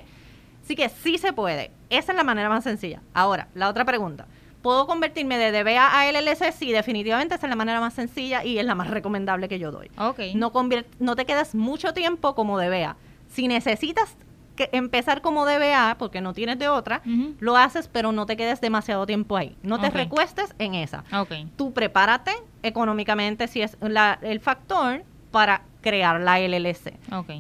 Así 0.63 0.77
que 0.77 0.89
sí 0.89 1.19
se 1.19 1.33
puede. 1.33 1.73
Esa 1.91 2.13
es 2.13 2.17
la 2.17 2.25
manera 2.25 2.49
más 2.49 2.63
sencilla. 2.63 3.03
Ahora, 3.15 3.49
la 3.55 3.69
otra 3.69 3.85
pregunta. 3.85 4.27
¿Puedo 4.63 4.87
convertirme 4.87 5.39
de 5.39 5.53
DBA 5.53 6.01
a 6.01 6.11
LLC? 6.11 6.53
Sí, 6.53 6.73
definitivamente 6.73 7.37
esa 7.37 7.47
es 7.47 7.51
la 7.51 7.57
manera 7.57 7.81
más 7.81 7.95
sencilla 7.95 8.45
y 8.45 8.59
es 8.59 8.65
la 8.65 8.75
más 8.75 8.91
recomendable 8.91 9.49
que 9.49 9.59
yo 9.59 9.71
doy. 9.71 9.91
Okay. 9.97 10.35
No, 10.35 10.53
no 10.99 11.17
te 11.17 11.25
quedas 11.25 11.55
mucho 11.55 11.95
tiempo 11.95 12.35
como 12.35 12.59
DBA. 12.59 12.97
Si 13.29 13.47
necesitas 13.47 14.17
que 14.57 14.69
empezar 14.73 15.21
como 15.23 15.47
DBA, 15.47 15.97
porque 15.99 16.21
no 16.21 16.33
tienes 16.33 16.59
de 16.59 16.69
otra, 16.69 17.03
lo 17.38 17.57
haces, 17.57 17.88
pero 17.88 18.11
no 18.11 18.27
te 18.27 18.37
quedes 18.37 18.61
demasiado 18.61 19.07
tiempo 19.07 19.37
ahí. 19.37 19.57
No 19.62 19.79
te 19.79 19.90
recuestes 19.90 20.55
en 20.59 20.75
esa. 20.75 21.05
Okay. 21.12 21.49
Tú 21.57 21.73
prepárate 21.73 22.33
económicamente 22.62 23.47
si 23.47 23.62
es 23.62 23.77
el 24.23 24.40
factor 24.40 25.05
para 25.31 25.62
crear 25.83 26.21
la 26.21 26.40
LLC. 26.40 26.95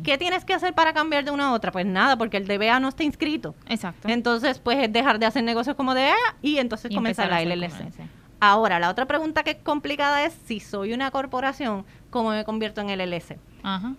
¿Qué 0.04 0.18
tienes 0.18 0.44
que 0.44 0.54
hacer 0.54 0.72
para 0.74 0.92
cambiar 0.92 1.24
de 1.24 1.32
una 1.32 1.48
a 1.48 1.52
otra? 1.52 1.72
Pues 1.72 1.86
nada, 1.86 2.16
porque 2.16 2.36
el 2.36 2.46
DBA 2.46 2.78
no 2.78 2.88
está 2.88 3.02
inscrito. 3.02 3.56
Exacto. 3.66 4.08
Entonces, 4.08 4.60
pues 4.60 4.78
es 4.78 4.92
dejar 4.92 5.18
de 5.18 5.26
hacer 5.26 5.42
negocios 5.42 5.74
como 5.74 5.94
DBA 5.94 6.14
y 6.42 6.58
entonces 6.58 6.94
comenzar 6.94 7.28
la 7.28 7.42
LLC. 7.42 7.90
Ahora, 8.38 8.78
la 8.78 8.90
otra 8.90 9.06
pregunta 9.06 9.42
que 9.42 9.52
es 9.52 9.56
complicada 9.56 10.24
es, 10.24 10.38
si 10.44 10.60
soy 10.60 10.92
una 10.92 11.10
corporación, 11.10 11.86
¿cómo 12.10 12.30
me 12.30 12.44
convierto 12.44 12.82
en 12.82 12.88
LLC? 12.88 13.38
Ajá. 13.62 13.94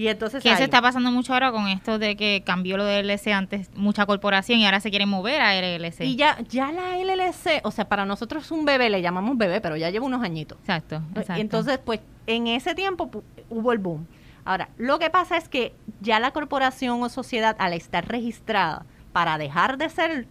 Y 0.00 0.08
entonces 0.08 0.42
¿Qué 0.42 0.56
se 0.56 0.64
está 0.64 0.80
pasando 0.80 1.12
mucho 1.12 1.34
ahora 1.34 1.52
con 1.52 1.68
esto 1.68 1.98
de 1.98 2.16
que 2.16 2.42
cambió 2.42 2.78
lo 2.78 2.86
de 2.86 3.02
LLC 3.02 3.34
antes 3.34 3.70
mucha 3.76 4.06
corporación 4.06 4.58
y 4.58 4.64
ahora 4.64 4.80
se 4.80 4.88
quiere 4.88 5.04
mover 5.04 5.42
a 5.42 5.54
LLC? 5.54 6.00
Y 6.00 6.16
ya 6.16 6.38
ya 6.48 6.72
la 6.72 6.96
LLC, 6.96 7.60
o 7.64 7.70
sea, 7.70 7.86
para 7.86 8.06
nosotros 8.06 8.44
es 8.44 8.50
un 8.50 8.64
bebé, 8.64 8.88
le 8.88 9.02
llamamos 9.02 9.36
bebé, 9.36 9.60
pero 9.60 9.76
ya 9.76 9.90
lleva 9.90 10.06
unos 10.06 10.22
añitos. 10.22 10.56
Exacto, 10.60 11.02
exacto. 11.10 11.36
Y 11.36 11.42
entonces, 11.42 11.78
pues 11.84 12.00
en 12.26 12.46
ese 12.46 12.74
tiempo 12.74 13.10
hubo 13.50 13.72
el 13.72 13.78
boom. 13.78 14.06
Ahora, 14.46 14.70
lo 14.78 14.98
que 14.98 15.10
pasa 15.10 15.36
es 15.36 15.50
que 15.50 15.74
ya 16.00 16.18
la 16.18 16.30
corporación 16.30 17.02
o 17.02 17.10
sociedad, 17.10 17.54
al 17.58 17.74
estar 17.74 18.08
registrada, 18.08 18.86
para 19.12 19.36
dejar 19.36 19.76
de 19.76 19.90
ser, 19.90 20.26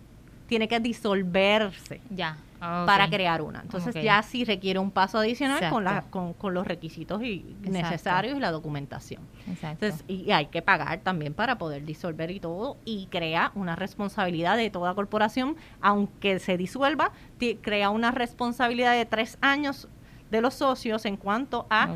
tiene 0.47 0.67
que 0.67 0.79
disolverse. 0.79 2.01
Ya. 2.09 2.37
Para 2.59 3.09
crear 3.09 3.41
una. 3.41 3.61
Entonces 3.61 3.95
ya 4.03 4.21
sí 4.21 4.43
requiere 4.43 4.79
un 4.79 4.91
paso 4.91 5.17
adicional 5.17 5.69
con, 5.69 5.83
la, 5.83 6.03
con, 6.09 6.53
los 6.53 6.67
requisitos 6.67 7.23
y 7.23 7.55
necesarios 7.61 8.37
y 8.37 8.39
la 8.39 8.51
documentación. 8.51 9.21
Entonces, 9.47 10.03
y 10.07 10.31
hay 10.31 10.47
que 10.47 10.61
pagar 10.61 10.99
también 10.99 11.33
para 11.33 11.57
poder 11.57 11.85
disolver 11.85 12.31
y 12.31 12.39
todo 12.39 12.77
y 12.85 13.07
crea 13.07 13.51
una 13.55 13.75
responsabilidad 13.75 14.57
de 14.57 14.69
toda 14.69 14.93
corporación, 14.93 15.55
aunque 15.81 16.39
se 16.39 16.57
disuelva, 16.57 17.11
crea 17.61 17.89
una 17.89 18.11
responsabilidad 18.11 18.93
de 18.93 19.05
tres 19.05 19.37
años 19.41 19.87
de 20.31 20.41
los 20.41 20.53
socios 20.53 21.05
en 21.05 21.17
cuanto 21.17 21.65
a 21.69 21.95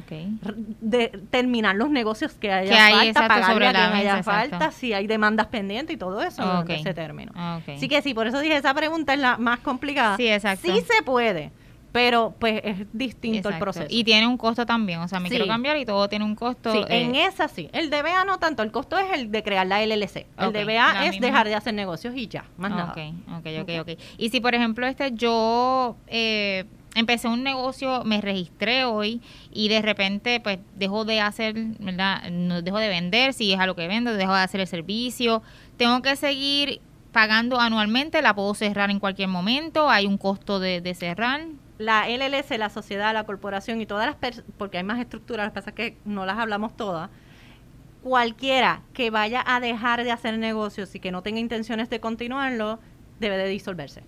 de, 0.82 1.08
terminar 1.30 1.76
los 1.76 1.90
negocios 1.90 2.34
que 2.34 2.52
haya 2.52 2.90
falta, 2.90 3.28
pagarle 3.28 3.68
a 3.68 3.72
quien 3.72 3.94
haya 3.94 4.24
falta, 4.24 4.72
si 4.72 4.94
hay 4.94 5.08
demandas 5.08 5.48
pendientes 5.48 5.96
y 5.96 5.98
todo 5.98 6.22
eso 6.22 6.64
en 6.64 6.72
ese 6.72 6.94
término. 6.94 7.32
Así 7.36 7.88
que 7.88 8.02
sí, 8.02 8.14
por 8.14 8.28
eso 8.28 8.40
dije, 8.40 8.58
esa 8.58 8.74
pregunta 8.74 9.14
es 9.14 9.20
la 9.20 9.38
más 9.38 9.60
complicada. 9.60 10.18
Sí, 10.18 10.28
exacto. 10.28 10.72
Sí 10.72 10.82
se 10.82 11.04
puede, 11.04 11.52
pero 11.92 12.34
pues 12.40 12.62
es 12.64 12.88
distinto 12.92 13.50
el 13.50 13.60
proceso. 13.60 13.86
Y 13.90 14.04
tiene 14.04 14.28
un 14.28 14.38
costo 14.38 14.66
también, 14.66 15.00
o 15.00 15.08
sea, 15.08 15.20
me 15.20 15.30
quiero 15.30 15.48
cambiar 15.48 15.78
y 15.78 15.86
todo 15.86 16.10
tiene 16.10 16.26
un 16.26 16.36
costo. 16.36 16.72
Sí, 16.72 16.84
en 16.90 17.16
eh, 17.16 17.26
esa 17.26 17.48
sí. 17.48 17.70
El 17.72 17.90
DBA 17.90 18.26
no 18.26 18.40
tanto, 18.40 18.64
el 18.64 18.72
costo 18.72 18.98
es 18.98 19.12
el 19.14 19.32
de 19.32 19.44
crear 19.44 19.68
la 19.68 19.86
LLC. 19.86 20.26
El 20.38 20.52
DBA 20.52 21.06
es 21.06 21.20
dejar 21.20 21.48
de 21.48 21.56
hacer 21.56 21.74
negocios 21.74 22.16
y 22.16 22.28
ya, 22.28 22.46
más 22.58 22.72
nada. 22.72 22.92
Ok, 22.92 22.98
ok, 23.40 23.48
ok, 23.62 23.70
ok. 23.82 24.00
Y 24.18 24.30
si 24.30 24.42
por 24.42 24.56
ejemplo 24.56 24.88
este 24.88 25.12
yo... 25.14 25.96
Eh, 26.08 26.66
empecé 26.96 27.28
un 27.28 27.44
negocio, 27.44 28.04
me 28.04 28.22
registré 28.22 28.86
hoy 28.86 29.22
y 29.52 29.70
de 29.70 29.82
repente 29.82 30.40
pues 30.40 30.60
dejo 30.76 31.06
de 31.06 31.22
hacer, 31.22 31.56
¿verdad? 31.80 32.30
No 32.32 32.62
dejo 32.62 32.78
de 32.78 32.90
vender, 32.90 33.34
si 33.34 33.52
es 33.54 33.60
a 33.60 33.66
lo 33.66 33.76
que 33.76 33.88
vendo, 33.88 34.14
dejo 34.14 34.34
de 34.34 34.42
hacer 34.42 34.62
el 34.62 34.68
servicio. 34.68 35.42
Tengo 35.78 36.02
que 36.02 36.16
seguir 36.16 36.82
pagando 37.12 37.60
anualmente, 37.60 38.22
la 38.22 38.34
puedo 38.34 38.54
cerrar 38.56 38.90
en 38.90 39.00
cualquier 39.00 39.30
momento, 39.30 39.90
hay 39.90 40.06
un 40.06 40.18
costo 40.18 40.60
de, 40.60 40.94
cerrar. 40.96 41.46
La 41.78 42.08
LLC, 42.08 42.58
la 42.58 42.70
sociedad, 42.70 43.14
la 43.14 43.26
corporación 43.26 43.82
y 43.82 43.86
todas 43.86 44.08
las 44.08 44.34
porque 44.58 44.78
hay 44.78 44.84
más 44.84 45.00
estructuras, 45.00 45.46
lo 45.46 45.52
que 45.52 45.56
pasa 45.56 45.72
que 45.74 45.98
no 46.06 46.26
las 46.26 46.38
hablamos 46.38 46.76
todas. 46.76 47.10
Cualquiera 48.04 48.82
que 48.94 49.12
vaya 49.12 49.44
a 49.46 49.60
dejar 49.60 50.04
de 50.04 50.12
hacer 50.12 50.38
negocios 50.38 50.94
y 50.94 51.00
que 51.00 51.12
no 51.12 51.22
tenga 51.22 51.40
intenciones 51.40 51.90
de 51.90 52.02
continuarlo, 52.02 52.80
debe 53.24 53.38
de 53.38 53.48
disolverse. 53.48 54.04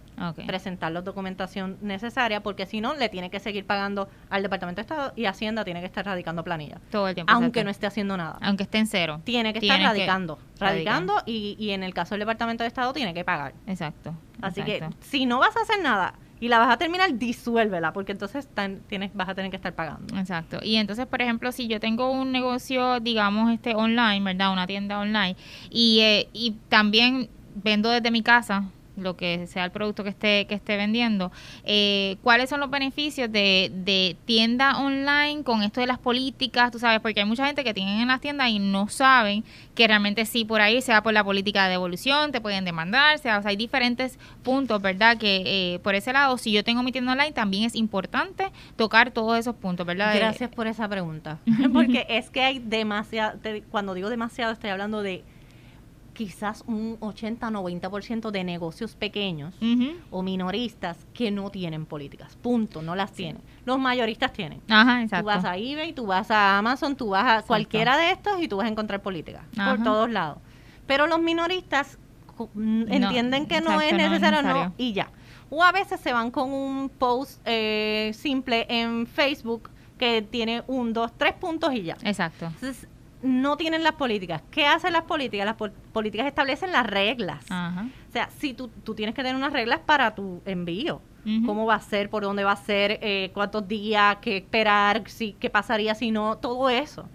Presentar 0.46 0.92
la 0.92 1.02
documentación 1.02 1.78
necesaria 1.82 2.42
porque 2.42 2.66
si 2.66 2.82
no 2.82 2.94
le 2.94 3.10
tiene 3.10 3.30
que 3.30 3.40
seguir 3.40 3.66
pagando 3.66 4.08
al 4.30 4.44
Departamento 4.44 4.78
de 4.78 4.82
Estado 4.82 5.14
y 5.16 5.26
Hacienda 5.26 5.66
tiene 5.66 5.80
que 5.80 5.88
estar 5.88 6.06
radicando 6.06 6.44
planilla. 6.44 6.80
Todo 6.92 7.08
el 7.08 7.16
tiempo. 7.16 7.32
Aunque 7.34 7.64
no 7.64 7.70
esté 7.70 7.88
haciendo 7.88 8.16
nada. 8.18 8.38
Aunque 8.42 8.64
esté 8.64 8.78
en 8.78 8.88
cero. 8.88 9.22
Tiene 9.24 9.54
que 9.54 9.60
estar 9.60 9.82
radicando. 9.82 10.40
radicando 10.60 11.22
y, 11.26 11.56
y, 11.58 11.72
en 11.72 11.84
el 11.84 11.94
caso 11.94 12.16
del 12.16 12.20
Departamento 12.20 12.64
de 12.64 12.68
Estado 12.68 12.94
tiene 12.94 13.14
que 13.14 13.24
pagar. 13.24 13.54
Exacto. 13.68 14.14
Así 14.42 14.62
que 14.64 14.88
si 15.00 15.26
no 15.26 15.40
vas 15.40 15.56
a 15.58 15.62
hacer 15.62 15.82
nada 15.82 16.16
y 16.40 16.50
la 16.50 16.60
vas 16.60 16.70
a 16.70 16.78
terminar, 16.78 17.18
disuélvela, 17.18 17.94
porque 17.94 18.12
entonces 18.12 18.48
tienes, 18.88 19.14
vas 19.14 19.30
a 19.30 19.36
tener 19.36 19.50
que 19.52 19.58
estar 19.58 19.74
pagando. 19.74 20.18
Exacto. 20.18 20.60
Y 20.62 20.76
entonces, 20.76 21.08
por 21.08 21.22
ejemplo, 21.22 21.52
si 21.52 21.68
yo 21.68 21.80
tengo 21.80 22.12
un 22.12 22.32
negocio, 22.32 23.00
digamos, 23.00 23.52
este 23.52 23.74
online, 23.74 24.22
¿verdad? 24.22 24.52
Una 24.52 24.68
tienda 24.68 25.00
online, 25.00 25.36
y, 25.70 26.00
eh, 26.02 26.30
y 26.34 26.52
también 26.70 27.30
vendo 27.56 27.90
desde 27.90 28.12
mi 28.12 28.22
casa, 28.22 28.66
lo 28.98 29.16
que 29.16 29.48
sea 29.48 29.66
el 29.66 29.72
producto 29.72 30.04
que 30.04 30.10
esté 30.10 30.46
que 30.48 30.56
esté 30.56 30.78
vendiendo. 30.78 31.32
Eh, 31.64 32.18
cuáles 32.24 32.50
son 32.50 32.60
los 32.60 32.70
beneficios 32.70 33.32
de, 33.32 33.72
de, 33.74 34.16
tienda 34.26 34.80
online 34.80 35.44
con 35.44 35.64
esto 35.64 35.82
de 35.82 35.88
las 35.88 36.00
políticas 36.00 36.72
tú 36.72 36.80
sabes 36.80 37.00
porque 37.00 37.20
hay 37.20 37.26
mucha 37.26 37.46
gente 37.46 37.64
que 37.64 37.74
tienen 37.74 38.00
en 38.00 38.08
las 38.08 38.22
tiendas 38.22 38.50
y 38.50 38.60
no 38.60 38.88
saben 38.88 39.44
que 39.76 39.88
realmente 39.88 40.26
sí 40.26 40.46
por 40.46 40.62
ahí 40.62 40.82
sea 40.82 41.04
por 41.04 41.14
la 41.14 41.24
política 41.24 41.66
de 41.66 41.72
devolución 41.72 42.32
te 42.32 42.42
pueden 42.42 42.66
demandar 42.66 43.20
sea, 43.20 43.40
o 43.40 43.42
sea 43.42 43.50
hay 43.50 43.58
diferentes 43.58 44.18
puntos 44.44 44.82
verdad 44.82 45.18
que 45.18 45.44
eh, 45.46 45.80
por 45.80 45.96
ese 45.96 46.14
lado 46.14 46.38
si 46.38 46.52
yo 46.52 46.64
tengo 46.64 46.84
mi 46.84 46.92
tienda 46.92 47.12
online 47.12 47.32
también 47.32 47.64
es 47.64 47.76
importante 47.76 48.52
tocar 48.76 49.12
todos 49.12 49.38
esos 49.38 49.56
puntos 49.56 49.86
verdad 49.86 50.16
gracias 50.16 50.50
por 50.50 50.68
esa 50.68 50.88
pregunta. 50.88 51.40
Porque 51.74 52.06
es 52.10 52.30
que 52.30 52.42
hay 52.42 52.60
demasiado 52.60 53.40
cuando 53.70 53.94
digo 53.94 54.10
demasiado 54.10 54.54
estoy 54.54 54.70
hablando 54.70 55.02
de 55.02 55.24
quizás 56.16 56.64
un 56.66 56.98
80-90% 57.00 58.32
de 58.32 58.44
negocios 58.44 58.96
pequeños 58.96 59.54
o 60.10 60.24
minoristas 60.24 60.98
que 61.14 61.30
no 61.30 61.52
tienen 61.52 61.86
políticas. 61.86 62.36
Punto, 62.38 62.82
no 62.82 62.96
las 62.96 63.12
tienen. 63.12 63.44
Los 63.66 63.78
mayoristas 63.78 64.34
tienen. 64.34 64.62
Ajá, 64.68 65.04
exacto. 65.04 65.24
Tú 65.24 65.28
vas 65.28 65.46
a 65.46 65.58
eBay, 65.58 65.94
tú 65.94 66.08
vas 66.08 66.32
a 66.32 66.58
Amazon, 66.58 66.96
tú 66.96 67.10
vas 67.10 67.44
a 67.44 67.46
cualquiera 67.46 67.98
de 67.98 68.12
estos 68.12 68.42
y 68.42 68.48
tú 68.48 68.58
vas 68.58 68.66
a 68.66 68.70
encontrar 68.70 69.04
políticas 69.04 69.44
por 69.54 69.84
todos 69.84 70.10
lados. 70.10 70.40
Pero 70.88 71.06
los 71.06 71.22
minoristas 71.22 72.00
entienden 72.58 73.46
que 73.46 73.62
no 73.62 73.80
es, 73.82 73.94
necesario, 73.94 74.42
no 74.42 74.74
y 74.78 74.94
ya. 74.94 75.12
O 75.50 75.64
a 75.64 75.72
veces 75.72 76.00
se 76.00 76.12
van 76.12 76.32
con 76.32 76.52
un 76.52 76.90
post 76.90 77.42
eh, 77.46 78.12
simple 78.16 78.66
en 78.70 79.06
Facebook 79.06 79.70
que 79.98 80.22
tiene 80.22 80.64
un, 80.68 80.94
dos, 80.94 81.12
tres 81.18 81.34
puntos 81.34 81.74
y 81.74 81.84
ya. 81.84 81.98
Exacto. 82.04 82.46
Entonces, 82.46 82.88
no 83.22 83.58
tienen 83.58 83.84
las 83.84 83.94
políticas. 83.94 84.44
¿Qué 84.52 84.66
hacen 84.66 84.94
las 84.94 85.04
políticas? 85.04 85.46
Las 85.46 85.72
políticas 85.92 86.28
establecen 86.28 86.72
las 86.72 86.86
reglas. 86.86 87.44
O 87.50 88.12
sea, 88.12 88.30
si 88.38 88.54
tú, 88.54 88.70
tú 88.84 88.96
tienes 88.96 89.16
que 89.16 89.22
tener 89.22 89.36
unas 89.36 89.54
reglas 89.54 89.80
para 89.86 90.16
tu 90.16 90.42
envío. 90.46 91.02
¿Cómo 91.44 91.66
va 91.66 91.74
a 91.74 91.80
ser? 91.80 92.12
¿Por 92.12 92.22
dónde 92.22 92.44
va 92.44 92.52
a 92.52 92.56
ser? 92.56 93.00
Eh, 93.02 93.32
¿Cuántos 93.34 93.68
días? 93.68 94.18
¿Qué 94.22 94.38
esperar? 94.38 95.02
Si, 95.08 95.34
¿Qué 95.40 95.50
pasaría 95.50 95.96
si 95.96 96.12
no? 96.12 96.38
Todo 96.38 96.70
eso. 96.70 97.10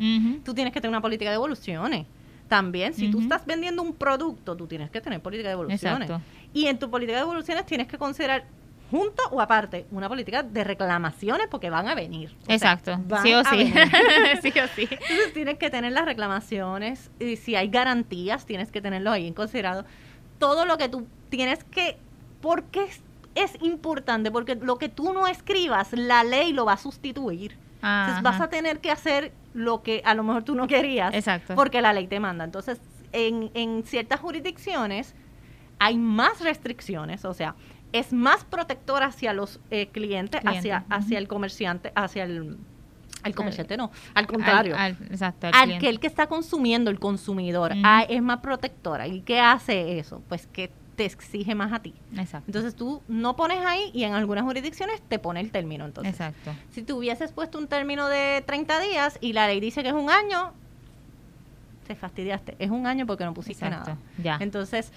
Tú 0.45 0.53
tienes 0.53 0.73
que 0.73 0.81
tener 0.81 0.91
una 0.91 1.01
política 1.01 1.31
de 1.31 1.37
evoluciones. 1.37 2.07
También, 2.49 2.93
si 2.95 3.09
tú 3.13 3.21
estás 3.21 3.47
vendiendo 3.47 3.81
un 3.83 3.95
producto, 3.95 4.57
tú 4.57 4.67
tienes 4.67 4.91
que 4.91 5.01
tener 5.01 5.21
política 5.23 5.49
de 5.51 5.53
evoluciones. 5.53 6.11
Y 6.53 6.67
en 6.67 6.81
tu 6.81 6.91
política 6.91 7.19
de 7.19 7.23
evoluciones 7.23 7.65
tienes 7.67 7.87
que 7.87 7.97
considerar 7.97 8.47
junto 8.90 9.22
o 9.31 9.40
aparte, 9.40 9.87
una 9.92 10.09
política 10.09 10.42
de 10.42 10.64
reclamaciones 10.64 11.46
porque 11.48 11.70
van 11.70 11.88
a 11.88 11.94
venir. 11.94 12.35
Exacto, 12.48 12.98
sí 13.22 13.33
o 13.35 13.44
sí. 13.44 13.72
sí 14.42 14.53
o 14.59 14.68
sí. 14.74 14.88
Entonces 14.90 15.33
tienes 15.33 15.59
que 15.59 15.70
tener 15.70 15.92
las 15.92 16.05
reclamaciones 16.05 17.11
y 17.20 17.37
si 17.37 17.55
hay 17.55 17.68
garantías 17.68 18.46
tienes 18.46 18.72
que 18.72 18.81
tenerlo 18.81 19.12
ahí 19.12 19.26
en 19.29 19.35
considerado. 19.35 19.85
Todo 20.38 20.64
lo 20.64 20.76
que 20.76 20.88
tú 20.88 21.07
tienes 21.29 21.62
que, 21.64 21.98
¿por 22.40 22.64
qué 22.64 22.88
es, 23.35 23.62
importante? 23.62 24.31
Porque 24.31 24.57
lo 24.57 24.76
que 24.76 24.88
tú 24.88 25.12
no 25.12 25.29
escribas, 25.29 25.92
la 25.92 26.24
ley 26.24 26.53
lo 26.53 26.64
va 26.64 26.72
a 26.72 26.79
sustituir. 26.79 27.57
Entonces 27.83 28.22
vas 28.22 28.40
a 28.40 28.50
tener 28.50 28.81
que 28.81 28.90
hacer 28.90 29.33
lo 29.55 29.83
que 29.83 30.03
a 30.05 30.14
lo 30.14 30.22
mejor 30.22 30.42
tú 30.42 30.55
no 30.55 30.66
querías. 30.66 31.14
Exacto. 31.14 31.55
Porque 31.55 31.81
la 31.81 31.92
ley 31.92 32.09
te 32.09 32.20
manda. 32.20 32.44
Entonces, 32.44 32.79
en, 33.12 33.50
en 33.55 33.85
ciertas 33.85 34.20
jurisdicciones 34.20 35.14
hay 35.79 35.96
más 35.96 36.40
restricciones, 36.40 37.24
o 37.24 37.33
sea, 37.33 37.57
es 37.92 38.12
más 38.12 38.44
protector 38.44 39.03
hacia 39.03 39.33
los 39.33 39.61
eh, 39.70 39.88
clientes, 39.88 40.40
hacia, 40.44 40.85
hacia 40.88 41.18
el 41.18 41.29
comerciante, 41.29 41.92
hacia 41.94 42.24
el, 42.24 42.57
comerciante 43.35 43.76
no, 43.76 43.90
al 44.14 44.26
contrario, 44.26 44.76
al, 44.76 44.96
exacto, 45.11 45.48
al, 45.53 45.79
que 45.79 45.88
el 45.88 46.00
que 46.00 46.07
está 46.07 46.26
consumiendo, 46.26 46.90
el 46.90 46.98
consumidor, 46.98 47.72
ah, 47.85 48.05
es 48.09 48.22
más 48.22 48.38
protectora. 48.38 49.07
¿Y 49.07 49.20
qué 49.20 49.40
hace 49.40 49.98
eso? 49.98 50.22
Pues 50.29 50.46
que 50.46 50.70
te 50.96 51.05
exige 51.05 51.55
más 51.55 51.72
a 51.72 51.81
ti. 51.81 51.94
Exacto. 52.16 52.44
Entonces 52.46 52.74
tú 52.74 53.03
no 53.09 53.35
pones 53.35 53.64
ahí 53.64 53.90
y 53.94 54.05
en 54.05 54.12
algunas 54.12 54.44
jurisdicciones 54.44 55.00
te 55.03 55.18
pone 55.18 55.40
el 55.40 55.50
término. 55.50 55.87
Entonces, 55.87 56.12
Exacto. 56.12 56.53
si 56.70 56.83
tú 56.83 56.98
hubieses 56.98 57.33
puesto 57.33 57.59
un 57.59 57.68
término 57.68 58.09
de 58.09 58.42
30 58.46 58.81
días 58.81 59.18
y 59.20 59.33
la 59.33 59.46
ley 59.46 59.61
dice 59.61 59.83
que 59.83 59.88
es 59.88 59.94
un 59.94 60.11
año, 60.11 60.53
te 61.87 61.96
fastidiaste. 61.96 62.55
Es 62.59 62.70
un 62.70 62.87
año 62.87 63.07
porque 63.07 63.24
no 63.24 63.35
pusiste 63.35 63.68
nada. 63.68 63.96
Ya. 64.22 64.37
Entonces, 64.40 64.92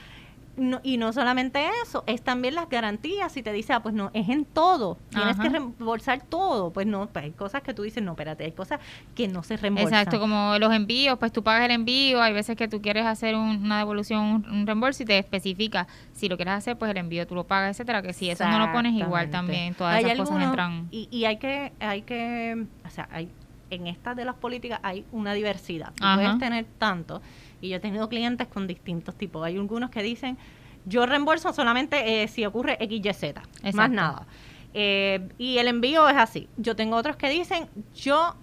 y 0.83 0.97
no 0.97 1.11
solamente 1.13 1.67
eso, 1.83 2.03
es 2.05 2.21
también 2.21 2.53
las 2.53 2.69
garantías. 2.69 3.31
Si 3.31 3.41
te 3.41 3.51
dice, 3.51 3.73
ah, 3.73 3.81
pues 3.81 3.95
no, 3.95 4.11
es 4.13 4.29
en 4.29 4.45
todo, 4.45 4.99
tienes 5.09 5.37
que 5.39 5.49
reembolsar 5.49 6.21
todo. 6.21 6.71
Pues 6.71 6.85
no, 6.85 7.07
pues 7.07 7.25
hay 7.25 7.31
cosas 7.31 7.63
que 7.63 7.73
tú 7.73 7.81
dices, 7.81 8.03
no, 8.03 8.11
espérate, 8.11 8.43
hay 8.45 8.51
cosas 8.51 8.79
que 9.15 9.27
no 9.27 9.41
se 9.41 9.57
reembolsan. 9.57 9.93
Exacto, 9.93 10.19
como 10.19 10.57
los 10.59 10.71
envíos, 10.71 11.17
pues 11.17 11.31
tú 11.31 11.43
pagas 11.43 11.65
el 11.65 11.71
envío, 11.71 12.21
hay 12.21 12.33
veces 12.33 12.55
que 12.55 12.67
tú 12.67 12.81
quieres 12.81 13.05
hacer 13.05 13.35
una 13.35 13.79
devolución, 13.79 14.45
un, 14.49 14.67
reembolso 14.67 15.03
y 15.03 15.05
te 15.07 15.17
especifica, 15.17 15.87
si 16.13 16.29
lo 16.29 16.35
quieres 16.35 16.53
hacer, 16.53 16.77
pues 16.77 16.91
el 16.91 16.97
envío 16.97 17.25
tú 17.25 17.33
lo 17.33 17.45
pagas, 17.45 17.71
etcétera, 17.71 18.03
que 18.03 18.13
si 18.13 18.29
eso 18.29 18.47
no 18.47 18.59
lo 18.59 18.71
pones 18.71 18.93
igual 18.93 19.31
también, 19.31 19.73
todas 19.73 20.03
esas 20.03 20.17
cosas 20.17 20.43
entran. 20.43 20.87
Y, 20.91 21.07
y 21.09 21.25
hay 21.25 21.37
que, 21.37 21.73
hay 21.79 22.03
que, 22.03 22.65
o 22.85 22.89
sea, 22.89 23.09
hay, 23.11 23.29
en 23.71 23.87
estas 23.87 24.15
de 24.15 24.25
las 24.25 24.35
políticas 24.35 24.79
hay 24.83 25.05
una 25.11 25.33
diversidad. 25.33 25.93
Tú 25.95 26.05
puedes 26.15 26.37
tener 26.37 26.65
tanto 26.77 27.21
y 27.63 27.69
yo 27.69 27.77
he 27.77 27.79
tenido 27.79 28.09
clientes 28.09 28.47
con 28.47 28.67
distintos 28.67 29.15
tipos. 29.15 29.43
Hay 29.45 29.55
algunos 29.55 29.89
que 29.89 30.03
dicen, 30.03 30.37
yo 30.85 31.05
reembolso 31.05 31.53
solamente 31.53 32.23
eh, 32.23 32.27
si 32.27 32.45
ocurre 32.45 32.77
XYZ, 32.77 33.35
más 33.73 33.89
nada. 33.89 34.27
Eh, 34.73 35.29
y 35.37 35.59
el 35.59 35.69
envío 35.69 36.09
es 36.09 36.17
así. 36.17 36.49
Yo 36.57 36.75
tengo 36.75 36.97
otros 36.97 37.15
que 37.15 37.29
dicen, 37.29 37.69
yo 37.95 38.35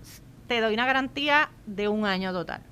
te 0.47 0.63
doy 0.63 0.73
una 0.73 0.87
garantía 0.87 1.51
de 1.67 1.89
un 1.89 2.07
año 2.07 2.33
total. 2.33 2.63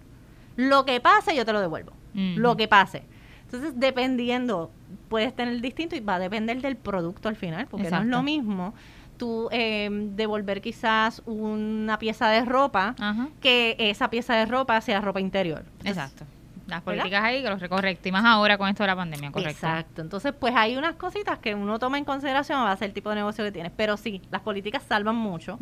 Lo 0.56 0.87
que 0.87 1.00
pase, 1.00 1.37
yo 1.37 1.44
te 1.44 1.52
lo 1.52 1.61
devuelvo. 1.61 1.92
Lo 2.14 2.56
que 2.56 2.66
pase. 2.66 3.04
Entonces, 3.44 3.74
dependiendo, 3.76 4.72
puedes 5.08 5.37
tener 5.37 5.61
distinto 5.61 5.96
y 5.96 6.00
va 6.00 6.16
a 6.16 6.18
depender 6.18 6.61
del 6.62 6.76
producto 6.76 7.28
al 7.28 7.37
final, 7.37 7.66
porque 7.66 7.90
no 7.90 7.98
es 7.98 8.06
lo 8.06 8.22
mismo 8.22 8.74
tú 9.18 9.48
eh, 9.50 9.90
devolver 9.90 10.62
quizás 10.62 11.20
una 11.26 11.98
pieza 11.98 12.28
de 12.28 12.44
ropa 12.44 12.94
que 13.40 13.76
esa 13.78 14.08
pieza 14.08 14.34
de 14.34 14.46
ropa 14.46 14.80
sea 14.80 15.02
ropa 15.02 15.20
interior. 15.20 15.64
Exacto. 15.84 16.24
Las 16.68 16.83
políticas 16.83 17.24
ahí 17.24 17.42
que 17.42 17.48
los 17.48 17.62
correcto. 17.68 18.09
Y 18.09 18.12
más 18.12 18.24
ahora 18.26 18.59
con 18.59 18.68
esto 18.68 18.83
de 18.83 18.88
la 18.88 18.96
pandemia, 18.96 19.33
correcto. 19.33 19.66
Exacto. 19.66 20.02
Entonces, 20.02 20.35
pues 20.38 20.54
hay 20.54 20.76
unas 20.76 20.96
cositas 20.96 21.38
que 21.38 21.54
uno 21.54 21.78
toma 21.78 21.96
en 21.96 22.04
consideración 22.04 22.61
va 22.61 22.72
a 22.72 22.76
ser 22.76 22.88
el 22.88 22.94
tipo 22.94 23.09
de 23.09 23.16
negocio 23.16 23.42
que 23.42 23.52
tienes. 23.52 23.72
Pero 23.74 23.96
sí, 23.96 24.20
las 24.31 24.42
políticas 24.42 24.83
salvan 24.87 25.16
mucho. 25.16 25.59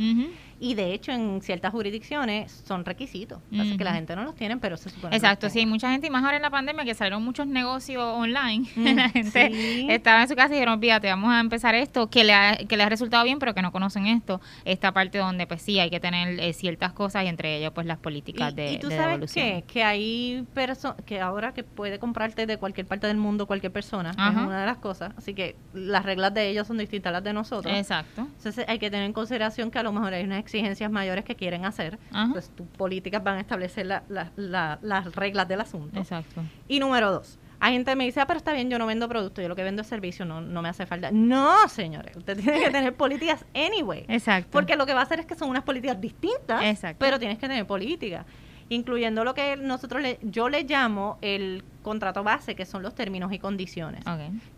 Y 0.59 0.75
de 0.75 0.93
hecho, 0.93 1.13
en 1.13 1.41
ciertas 1.43 1.71
jurisdicciones 1.71 2.51
son 2.67 2.85
requisitos. 2.85 3.41
Así 3.59 3.77
que 3.77 3.85
la 3.85 3.95
gente 3.95 4.17
no 4.17 4.25
los 4.25 4.35
tiene, 4.35 4.57
pero 4.57 4.77
se 4.77 4.91
supone 4.91 5.15
Exacto, 5.15 5.49
sí, 5.49 5.61
hay 5.61 5.67
mucha 5.67 5.91
gente, 5.91 6.09
y 6.09 6.11
más 6.11 6.25
ahora 6.25 6.37
en 6.37 6.43
la 6.43 6.51
pandemia, 6.51 6.85
que 6.85 6.95
salieron 6.95 7.23
muchos 7.23 7.47
negocios 7.47 8.03
online. 8.03 8.67
la 8.77 9.09
gente 9.11 9.95
estaba 9.95 10.23
en 10.23 10.29
su 10.29 10.35
casa 10.35 10.49
y 10.49 10.55
dijeron, 10.55 10.81
fíjate, 10.81 11.09
vamos 11.09 11.33
a 11.33 11.41
empezar 11.41 11.75
esto, 11.75 12.09
que 12.09 12.25
le, 12.25 12.35
ha, 12.35 12.57
que 12.57 12.77
le 12.77 12.83
ha 12.83 12.89
resultado 12.89 13.23
bien, 13.25 13.39
pero 13.39 13.55
que 13.55 13.63
no 13.63 13.71
conocen 13.71 14.07
esto. 14.07 14.41
Esta 14.65 14.93
parte 14.93 15.19
donde, 15.19 15.47
pues 15.47 15.63
sí, 15.63 15.79
hay 15.79 15.91
que 15.91 16.01
tener 16.01 16.41
eh, 16.41 16.53
ciertas 16.53 16.93
cosas 16.93 17.25
y 17.25 17.29
entre 17.29 17.59
ellos, 17.59 17.73
pues 17.75 17.87
las 17.87 17.99
políticas 17.99 18.55
de, 18.55 18.73
¿Y 18.73 18.79
tú 18.79 18.91
sabes 18.91 19.33
qué? 19.33 19.65
Que 19.67 19.85
hay 19.85 20.45
personas 20.55 20.96
que 21.05 21.21
ahora 21.21 21.53
que 21.55 21.65
puede 21.65 21.99
comprarte 21.99 22.47
de 22.47 22.57
cualquier 22.57 22.87
parte 22.87 23.07
del 23.07 23.17
mundo 23.17 23.47
cualquier 23.47 23.73
persona, 23.73 24.11
es 24.11 24.37
una 24.37 24.61
de 24.61 24.67
las 24.67 24.79
cosas. 24.79 25.13
Así 25.17 25.35
que 25.35 25.57
las 25.73 26.05
reglas 26.05 26.33
de 26.35 26.49
ellos 26.49 26.67
son 26.67 26.79
distintas 26.79 27.11
a 27.11 27.13
las 27.13 27.25
de 27.25 27.33
nosotros. 27.33 27.75
Exacto. 27.75 28.23
Entonces 28.23 28.65
hay 28.69 28.79
que 28.79 28.91
tener 28.91 29.07
en 29.07 29.13
consideración 29.13 29.71
que 29.71 29.79
a 29.79 29.83
lo 29.83 29.93
mejor 29.93 30.15
hay 30.15 30.25
unas 30.25 30.39
exigencias 30.39 30.91
mayores 30.91 31.25
que 31.25 31.37
quieren 31.37 31.65
hacer. 31.65 31.99
Entonces 32.15 32.51
tus 32.55 32.67
políticas 32.69 33.23
van 33.23 33.39
a 33.39 33.41
establecer 33.41 33.87
las 33.87 35.15
reglas 35.15 35.49
del 35.49 35.61
asunto. 35.61 35.99
Exacto. 35.99 36.43
Y 36.69 36.81
número 36.81 37.11
dos, 37.11 37.39
hay 37.59 37.73
gente 37.73 37.97
me 37.97 38.05
dice, 38.05 38.21
ah, 38.21 38.27
pero 38.27 38.37
está 38.37 38.53
bien, 38.53 38.69
yo 38.69 38.79
no 38.79 38.87
vendo 38.87 39.09
producto, 39.09 39.41
yo 39.41 39.49
lo 39.49 39.57
que 39.57 39.63
vendo 39.63 39.81
es 39.81 39.89
servicio, 39.89 40.27
no, 40.27 40.43
no 40.43 40.61
me 40.61 40.69
hace 40.69 40.85
falta. 40.85 41.11
No, 41.11 41.67
señores, 41.69 42.15
usted 42.15 42.37
tiene 42.37 42.61
que 42.61 42.71
tener 42.71 42.95
políticas 42.95 43.47
anyway. 43.55 44.05
Exacto. 44.09 44.51
Porque 44.53 44.77
lo 44.77 44.85
que 44.85 44.93
va 44.93 45.01
a 45.01 45.05
hacer 45.05 45.21
es 45.21 45.27
que 45.27 45.35
son 45.35 45.49
unas 45.49 45.63
políticas 45.63 45.99
distintas, 45.99 46.63
Exacto. 46.63 46.99
pero 46.99 47.19
tienes 47.19 47.39
que 47.39 47.49
tener 47.49 47.67
políticas, 47.67 48.27
incluyendo 48.69 49.25
lo 49.25 49.35
que 49.35 49.57
nosotros 49.57 50.03
le, 50.03 50.19
yo 50.23 50.49
le 50.49 50.65
llamo 50.65 51.19
el 51.23 51.65
contrato 51.83 52.23
base, 52.25 52.55
que 52.55 52.67
son 52.67 52.83
los 52.83 52.95
términos 52.95 53.33
y 53.33 53.39
condiciones. 53.39 54.05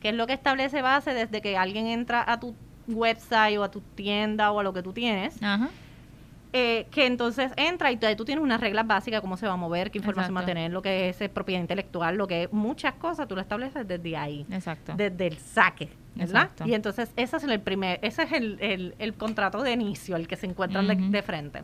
Que 0.01 0.11
es 0.11 0.15
lo 0.15 0.27
que 0.27 0.33
establece 0.33 0.83
base 0.83 1.15
desde 1.15 1.41
que 1.43 1.57
alguien 1.57 1.87
entra 1.87 2.25
a 2.27 2.41
tu 2.41 2.55
website 2.87 3.59
o 3.59 3.65
a 3.65 3.71
tu 3.71 3.81
tienda 3.81 4.51
o 4.51 4.61
a 4.61 4.63
lo 4.63 4.73
que 4.73 4.83
tú 4.83 4.93
tienes. 4.93 5.43
Ajá 5.43 5.69
eh, 6.53 6.87
que 6.91 7.07
entonces 7.07 7.53
entra 7.57 7.93
y 7.93 7.99
tú 8.17 8.25
tienes 8.25 8.43
unas 8.43 8.61
reglas 8.61 8.87
básicas, 8.87 9.21
cómo 9.21 9.37
se 9.37 9.47
va 9.47 9.53
a 9.53 9.57
mover, 9.57 9.91
qué 9.91 9.99
información 9.99 10.35
va 10.35 10.41
a 10.41 10.47
tener, 10.47 10.71
lo 10.71 10.81
que 10.81 11.11
es 11.11 11.17
propiedad 11.29 11.61
intelectual, 11.61 12.17
lo 12.17 12.27
que 12.27 12.45
es 12.45 12.53
muchas 12.53 12.95
cosas, 12.95 13.29
tú 13.29 13.35
lo 13.35 13.43
estableces 13.43 13.87
desde 13.87 14.17
ahí. 14.17 14.47
Exacto. 14.51 14.95
Desde 14.97 15.27
el 15.27 15.37
saque. 15.37 15.91
¿verdad? 16.15 16.51
Y 16.65 16.75
entonces 16.75 17.13
ese 17.17 17.37
es 17.37 17.45
el 17.45 17.61
primer, 17.61 18.01
ese 18.03 18.23
es 18.25 18.33
el, 18.33 18.95
el, 18.99 19.15
contrato 19.15 19.63
de 19.63 19.73
inicio, 19.73 20.17
el 20.17 20.27
que 20.27 20.35
se 20.35 20.47
encuentran 20.47 21.13
de, 21.13 21.23
frente. 21.23 21.63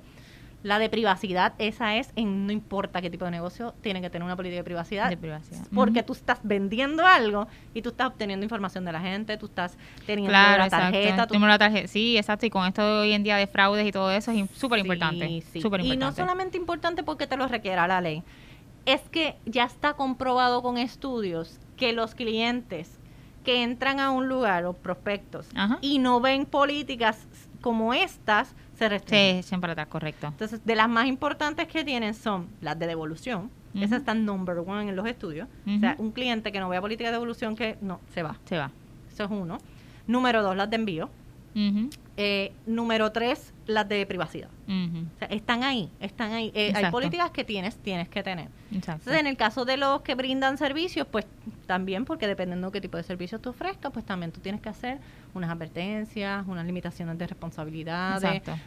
La 0.65 0.79
de 0.79 0.89
privacidad, 0.89 1.53
esa 1.59 1.95
es 1.97 2.11
en 2.17 2.47
no 2.47 2.53
importa 2.53 3.03
qué 3.03 3.11
tipo 3.11 3.27
de 3.27 3.31
negocio, 3.31 3.75
tiene 3.83 4.01
que 4.01 4.09
tener 4.09 4.25
una 4.25 4.35
política 4.35 4.61
de 4.61 4.65
privacidad. 4.65 5.11
De 5.11 5.17
privacidad. 5.19 5.61
Porque 5.75 6.03
tú 6.03 6.15
estás 6.15 6.41
vendiendo 6.43 7.07
algo 7.07 7.47
y 7.75 7.83
tú 7.83 7.91
estás 7.91 8.07
obteniendo 8.07 8.45
información 8.45 8.83
de 8.87 8.93
la 8.93 9.01
gente, 9.01 9.37
tú 9.37 9.45
estás 9.45 9.77
teniendo 10.07 10.33
la 10.33 10.69
tarjeta. 10.71 11.27
Tú... 11.27 11.39
la 11.39 11.59
tarjeta. 11.59 11.87
Sí, 11.87 12.17
exacto. 12.17 12.47
Y 12.47 12.51
con 12.51 12.67
esto 12.67 12.83
de 12.83 13.01
hoy 13.03 13.13
en 13.13 13.23
día 13.23 13.37
de 13.37 13.47
fraudes 13.47 13.87
y 13.87 13.93
todo 13.93 14.11
eso 14.11 14.31
es 14.33 14.51
súper 14.53 14.79
importante. 14.79 15.43
Sí, 15.53 15.59
importante. 15.59 15.95
Y 15.95 15.99
no 15.99 16.13
solamente 16.13 16.57
importante 16.57 17.03
porque 17.03 17.27
te 17.27 17.37
lo 17.37 17.47
requiera 17.47 17.87
la 17.87 18.01
ley, 18.01 18.23
es 18.87 19.03
que 19.11 19.37
ya 19.45 19.65
está 19.65 19.93
comprobado 19.93 20.63
con 20.63 20.79
estudios 20.79 21.61
que 21.77 21.93
los 21.93 22.15
clientes 22.15 22.99
que 23.45 23.63
entran 23.63 24.01
a 24.01 24.11
un 24.11 24.29
lugar 24.29 24.65
o 24.65 24.73
prospectos 24.73 25.47
y 25.83 25.99
no 25.99 26.21
ven 26.21 26.47
políticas 26.47 27.27
como 27.61 27.95
estas, 27.95 28.55
se 28.77 28.89
restringen. 28.89 29.43
Sí, 29.43 29.49
siempre 29.49 29.71
está 29.71 29.87
correcto. 29.87 30.29
Entonces, 30.29 30.65
de 30.65 30.75
las 30.75 30.89
más 30.89 31.07
importantes 31.07 31.67
que 31.69 31.85
tienen 31.85 32.15
son 32.15 32.49
las 32.61 32.79
de 32.79 32.87
devolución. 32.87 33.51
Esas 33.75 34.01
están 34.01 34.25
number 34.25 34.59
one 34.59 34.89
en 34.89 34.95
los 34.95 35.07
estudios. 35.07 35.49
O 35.67 35.81
sea, 35.81 35.97
un 35.99 36.13
cliente 36.13 36.53
que 36.53 36.61
no 36.61 36.69
vea 36.69 36.81
política 36.81 37.09
de 37.09 37.15
devolución, 37.15 37.57
que 37.57 37.77
no, 37.81 38.01
se 38.13 38.23
va. 38.23 38.39
Se 38.45 38.57
va. 38.57 38.71
Eso 39.13 39.25
es 39.25 39.31
uno. 39.31 39.59
Número 40.07 40.43
dos, 40.43 40.57
las 40.57 40.71
de 40.71 40.77
envío. 40.77 41.11
Eh, 42.17 42.53
número 42.67 43.11
tres, 43.11 43.53
las 43.67 43.89
de 43.89 44.07
privacidad. 44.07 44.49
o 44.69 45.19
sea, 45.19 45.29
están 45.29 45.65
ahí, 45.65 45.91
están 46.01 46.33
ahí. 46.33 46.53
Eh, 46.55 46.73
hay 46.75 46.91
políticas 46.91 47.31
que 47.31 47.43
tienes, 47.45 47.77
tienes 47.77 48.09
que 48.09 48.23
tener. 48.23 48.49
Entonces, 48.71 49.19
en 49.19 49.27
el 49.27 49.37
caso 49.37 49.65
de 49.65 49.77
los 49.77 50.03
que 50.03 50.15
brindan 50.15 50.57
servicios, 50.59 51.07
pues 51.11 51.27
también, 51.67 52.05
porque 52.05 52.27
dependiendo 52.29 52.69
de 52.69 52.73
qué 52.73 52.81
tipo 52.81 52.97
de 52.97 53.03
servicios 53.03 53.41
tú 53.41 53.51
ofrezcas, 53.51 53.93
pues 53.93 54.05
también 54.05 54.31
tú 54.31 54.41
tienes 54.41 54.61
que 54.61 54.69
hacer 54.69 54.99
unas 55.35 55.51
advertencias, 55.51 56.47
unas 56.47 56.65
limitaciones 56.65 57.19
de 57.19 57.27
responsabilidad, 57.27 58.21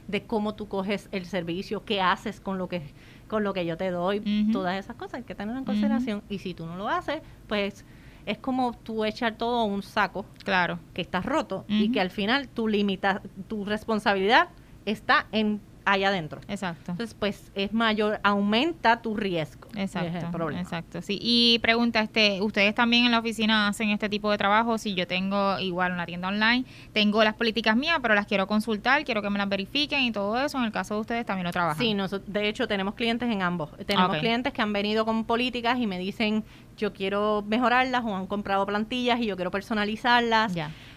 de, 0.08 0.24
cómo 0.24 0.56
tú 0.56 0.68
coges 0.68 1.10
el 1.12 1.26
servicio, 1.26 1.84
qué 1.86 2.02
haces 2.02 2.40
con 2.40 2.58
lo 2.58 2.68
que 2.68 2.82
con 3.28 3.44
lo 3.44 3.54
que 3.54 3.66
yo 3.66 3.76
te 3.76 3.92
doy, 3.92 4.22
todas 4.54 4.78
esas 4.78 4.96
cosas 4.96 5.16
hay 5.16 5.24
que 5.24 5.36
tener 5.36 5.58
en 5.58 5.66
consideración. 5.66 6.24
Y 6.30 6.40
si 6.40 6.54
tú 6.54 6.66
no 6.66 6.78
lo 6.78 6.88
haces, 6.88 7.22
pues 7.48 7.86
es 8.26 8.38
como 8.38 8.74
tú 8.74 9.06
echar 9.06 9.36
todo 9.36 9.60
a 9.60 9.64
un 9.64 9.84
saco 9.84 10.26
claro. 10.44 10.80
que 10.94 11.02
está 11.02 11.22
roto 11.22 11.66
y 11.68 11.92
que 11.92 12.02
al 12.02 12.10
final 12.10 12.48
tu 12.50 12.68
limita 12.68 13.22
tu 13.48 13.66
responsabilidad 13.66 14.50
está 14.86 15.28
en 15.32 15.62
allá 15.88 16.10
adentro. 16.10 16.42
Exacto. 16.48 16.92
Entonces, 16.92 17.16
pues 17.18 17.52
es 17.56 17.74
mayor, 17.74 18.20
aumenta 18.24 19.02
tu 19.02 19.16
riesgo. 19.16 19.68
Exacto. 19.76 20.48
Exacto, 20.52 21.02
sí. 21.02 21.18
Y 21.22 21.60
pregunta, 21.60 22.02
este, 22.02 22.42
¿ustedes 22.42 22.76
también 22.76 23.06
en 23.06 23.12
la 23.12 23.20
oficina 23.20 23.68
hacen 23.68 23.90
este 23.90 24.10
tipo 24.10 24.30
de 24.30 24.38
trabajo? 24.38 24.78
Si 24.78 24.94
yo 24.94 25.08
tengo 25.08 25.58
igual 25.60 25.94
una 25.94 26.06
tienda 26.06 26.28
online, 26.28 26.66
tengo 26.94 27.24
las 27.24 27.36
políticas 27.36 27.76
mías, 27.76 28.00
pero 28.02 28.16
las 28.16 28.28
quiero 28.28 28.48
consultar, 28.48 29.04
quiero 29.06 29.22
que 29.22 29.30
me 29.30 29.38
las 29.38 29.50
verifiquen 29.50 30.02
y 30.02 30.12
todo 30.12 30.38
eso, 30.44 30.58
en 30.58 30.66
el 30.66 30.72
caso 30.72 30.96
de 30.96 31.02
ustedes 31.02 31.26
también 31.26 31.46
lo 31.46 31.52
trabajan. 31.52 31.78
Sí, 31.78 31.96
de 32.28 32.50
hecho 32.50 32.68
tenemos 32.68 32.96
clientes 32.96 33.30
en 33.30 33.42
ambos. 33.42 33.70
Tenemos 33.86 34.18
clientes 34.18 34.52
que 34.54 34.62
han 34.62 34.74
venido 34.74 35.06
con 35.06 35.26
políticas 35.26 35.80
y 35.80 35.88
me 35.88 35.98
dicen, 36.00 36.44
yo 36.78 36.94
quiero 36.94 37.44
mejorarlas 37.48 38.04
o 38.06 38.16
han 38.16 38.28
comprado 38.28 38.66
plantillas 38.66 39.20
y 39.20 39.26
yo 39.26 39.36
quiero 39.36 39.52
personalizarlas. 39.52 40.54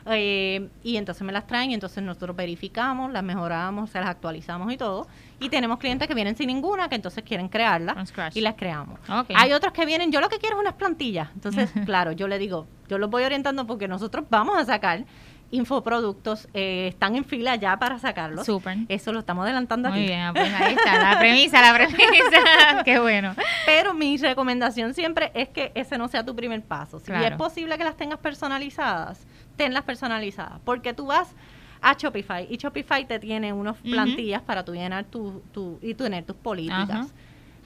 Eh, 0.06 0.68
y 0.82 0.96
entonces 0.96 1.22
me 1.22 1.32
las 1.32 1.46
traen 1.46 1.70
y 1.70 1.74
entonces 1.74 2.02
nosotros 2.02 2.36
verificamos, 2.36 3.12
las 3.12 3.22
mejoramos, 3.22 3.90
se 3.90 3.98
las 4.00 4.08
actualizamos 4.08 4.72
y 4.72 4.76
todo. 4.76 5.06
Y 5.40 5.48
tenemos 5.48 5.78
clientes 5.78 6.06
que 6.06 6.14
vienen 6.14 6.36
sin 6.36 6.48
ninguna, 6.48 6.88
que 6.88 6.94
entonces 6.94 7.24
quieren 7.24 7.48
crearlas 7.48 8.12
y 8.34 8.40
las 8.40 8.54
creamos. 8.54 9.00
Hay 9.34 9.52
otros 9.52 9.72
que 9.72 9.84
vienen, 9.86 10.12
yo 10.12 10.20
lo 10.20 10.28
que 10.28 10.38
quiero 10.38 10.56
es 10.56 10.60
unas 10.60 10.74
plantillas. 10.74 11.28
Entonces, 11.34 11.70
claro, 11.86 12.12
yo 12.12 12.28
le 12.28 12.38
digo, 12.38 12.66
yo 12.88 12.98
los 12.98 13.10
voy 13.10 13.24
orientando 13.24 13.66
porque 13.66 13.88
nosotros 13.88 14.24
vamos 14.30 14.58
a 14.58 14.64
sacar 14.64 15.04
infoproductos 15.50 16.48
eh, 16.54 16.88
están 16.88 17.16
en 17.16 17.24
fila 17.24 17.56
ya 17.56 17.76
para 17.78 17.98
sacarlos. 17.98 18.46
Súper. 18.46 18.78
Eso 18.88 19.12
lo 19.12 19.20
estamos 19.20 19.44
adelantando 19.44 19.88
aquí. 19.88 19.98
Muy 19.98 20.06
bien, 20.06 20.32
pues 20.32 20.52
ahí 20.54 20.74
está, 20.74 20.98
la 20.98 21.18
premisa, 21.18 21.60
la 21.60 21.74
premisa. 21.74 22.82
Qué 22.84 22.98
bueno. 23.00 23.34
Pero 23.66 23.94
mi 23.94 24.16
recomendación 24.16 24.94
siempre 24.94 25.32
es 25.34 25.48
que 25.48 25.72
ese 25.74 25.98
no 25.98 26.08
sea 26.08 26.24
tu 26.24 26.34
primer 26.36 26.62
paso. 26.62 27.00
Si 27.00 27.12
es 27.12 27.32
posible 27.32 27.76
que 27.78 27.84
las 27.84 27.96
tengas 27.96 28.18
personalizadas, 28.18 29.26
tenlas 29.56 29.84
personalizadas, 29.84 30.60
porque 30.64 30.94
tú 30.94 31.06
vas 31.06 31.34
a 31.82 31.94
Shopify 31.94 32.46
y 32.48 32.56
Shopify 32.56 33.06
te 33.06 33.18
tiene 33.18 33.52
unas 33.52 33.76
plantillas 33.76 34.42
para 34.42 34.64
tú 34.64 34.74
llenar 34.74 35.04
tu, 35.04 35.42
tu, 35.52 35.78
y 35.82 35.94
tener 35.94 36.24
tus 36.24 36.36
políticas. 36.36 37.12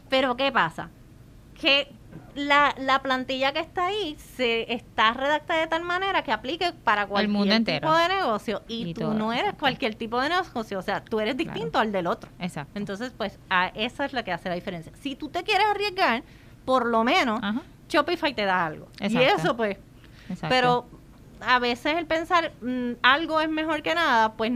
Pero 0.09 0.37
¿qué 0.37 0.51
pasa? 0.53 0.89
Que 1.61 1.93
la, 2.35 2.75
la, 2.79 3.03
plantilla 3.03 3.53
que 3.53 3.61
está 3.61 3.87
ahí 3.87 4.17
se 4.37 4.73
está 4.73 5.13
redactada 5.13 5.61
de 5.61 5.67
tal 5.67 5.83
manera 5.83 6.23
que 6.23 6.33
aplique 6.33 6.73
para 6.85 7.07
cualquier 7.07 7.65
tipo 7.65 7.95
de 7.95 8.09
negocio 8.09 8.63
y, 8.69 8.95
tú 8.95 9.15
no 9.15 9.33
eres 9.33 9.55
cualquier 9.55 9.95
tipo 9.95 10.21
de 10.21 10.29
negocio, 10.29 10.79
o 10.79 10.83
sea, 10.83 11.05
tú 11.05 11.21
eres 11.21 11.37
distinto 11.37 11.79
al 11.79 11.93
del 11.93 12.07
otro. 12.07 12.31
Exacto. 12.39 12.79
Entonces, 12.79 13.13
pues, 13.17 13.39
a, 13.51 13.69
esa 13.69 14.05
es 14.05 14.13
la 14.13 14.23
que 14.23 14.33
hace 14.33 14.49
la 14.49 14.55
diferencia. 14.55 14.93
Si 15.01 15.17
tú 15.17 15.29
te 15.29 15.43
quieres 15.43 15.67
arriesgar, 15.67 16.23
por 16.65 16.87
lo 16.87 17.05
menos 17.05 17.41
Shopify 17.89 18.35
te 18.35 18.45
da 18.45 18.67
algo. 18.67 18.89
Y 19.01 19.17
eso, 19.17 19.57
pues, 19.57 19.79
Exacto. 20.29 20.49
pero 20.49 20.87
a 21.47 21.59
veces 21.59 21.95
el 21.97 22.07
pensar 22.07 22.53
mm, 22.61 22.93
algo 23.03 23.41
es 23.41 23.49
mejor 23.49 23.83
que 23.83 23.95
nada, 23.95 24.35
pues, 24.35 24.53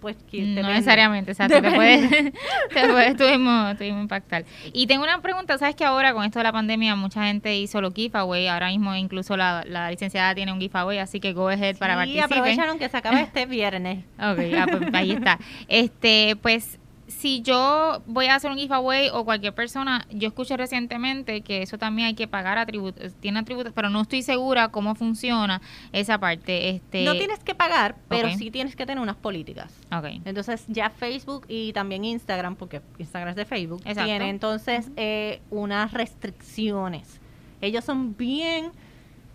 pues 0.00 0.16
no 0.32 0.68
necesariamente, 0.68 1.32
exacto, 1.32 1.60
te 1.60 1.70
puede, 1.72 2.32
te 2.74 2.88
puede 2.88 3.14
tuvimos, 3.14 3.80
impactar. 3.80 4.44
Y 4.72 4.86
tengo 4.86 5.04
una 5.04 5.20
pregunta, 5.22 5.58
sabes 5.58 5.74
que 5.74 5.84
ahora 5.84 6.12
con 6.12 6.24
esto 6.24 6.38
de 6.38 6.44
la 6.44 6.52
pandemia 6.52 6.96
mucha 6.96 7.24
gente 7.24 7.56
hizo 7.56 7.80
los 7.80 7.94
giveaway, 7.94 8.48
ahora 8.48 8.68
mismo 8.68 8.94
incluso 8.94 9.36
la, 9.36 9.64
la 9.66 9.90
licenciada 9.90 10.34
tiene 10.34 10.52
un 10.52 10.60
giveaway, 10.60 10.98
así 10.98 11.20
que 11.20 11.32
go 11.32 11.48
ahead 11.48 11.76
para 11.76 11.94
participar. 11.94 12.28
Sí, 12.28 12.34
aprovecharon 12.34 12.78
que 12.78 12.88
se 12.88 12.96
acaba 12.96 13.20
este 13.20 13.46
viernes. 13.46 14.04
ok, 14.18 14.36
pues, 14.36 14.94
ahí 14.94 15.12
está. 15.12 15.38
Este, 15.68 16.36
pues 16.40 16.78
si 17.18 17.40
yo 17.40 18.02
voy 18.06 18.26
a 18.26 18.34
hacer 18.34 18.50
un 18.50 18.58
giveaway 18.58 19.08
o 19.10 19.24
cualquier 19.24 19.54
persona, 19.54 20.06
yo 20.10 20.28
escuché 20.28 20.56
recientemente 20.56 21.40
que 21.40 21.62
eso 21.62 21.78
también 21.78 22.08
hay 22.08 22.14
que 22.14 22.28
pagar 22.28 22.58
atributos, 22.58 23.14
tiene 23.20 23.38
atributos, 23.38 23.72
pero 23.74 23.88
no 23.88 24.02
estoy 24.02 24.22
segura 24.22 24.68
cómo 24.68 24.94
funciona 24.94 25.62
esa 25.92 26.18
parte. 26.18 26.68
Este, 26.68 27.04
no 27.04 27.14
tienes 27.14 27.42
que 27.42 27.54
pagar, 27.54 27.96
pero 28.08 28.28
sí 28.36 28.50
tienes 28.50 28.76
que 28.76 28.84
tener 28.84 29.02
unas 29.02 29.16
políticas. 29.16 29.72
Okay. 29.90 30.20
Entonces 30.26 30.64
ya 30.68 30.90
Facebook 30.90 31.46
y 31.48 31.72
también 31.72 32.04
Instagram, 32.04 32.54
porque 32.54 32.82
Instagram 32.98 33.30
es 33.30 33.36
de 33.36 33.46
Facebook, 33.46 33.82
tiene 33.82 34.28
entonces 34.28 34.90
eh, 34.96 35.40
unas 35.50 35.92
restricciones. 35.92 37.20
Ellos 37.62 37.84
son 37.84 38.14
bien, 38.14 38.72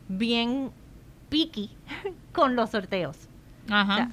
bien 0.07 0.69
picky 1.29 1.71
con 2.31 2.55
los 2.55 2.69
sorteos 2.69 3.30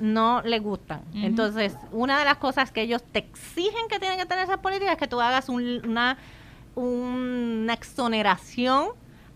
no 0.00 0.42
le 0.42 0.58
gustan. 0.58 1.02
Entonces, 1.14 1.76
una 1.92 2.18
de 2.18 2.24
las 2.24 2.36
cosas 2.36 2.70
que 2.70 2.82
ellos 2.82 3.02
te 3.02 3.20
exigen 3.20 3.88
que 3.88 3.98
tienen 3.98 4.18
que 4.18 4.26
tener 4.26 4.44
esas 4.44 4.58
políticas 4.58 4.92
es 4.92 4.98
que 4.98 5.08
tú 5.08 5.20
hagas 5.20 5.48
una, 5.48 6.18
una 6.74 7.72
exoneración 7.72 8.88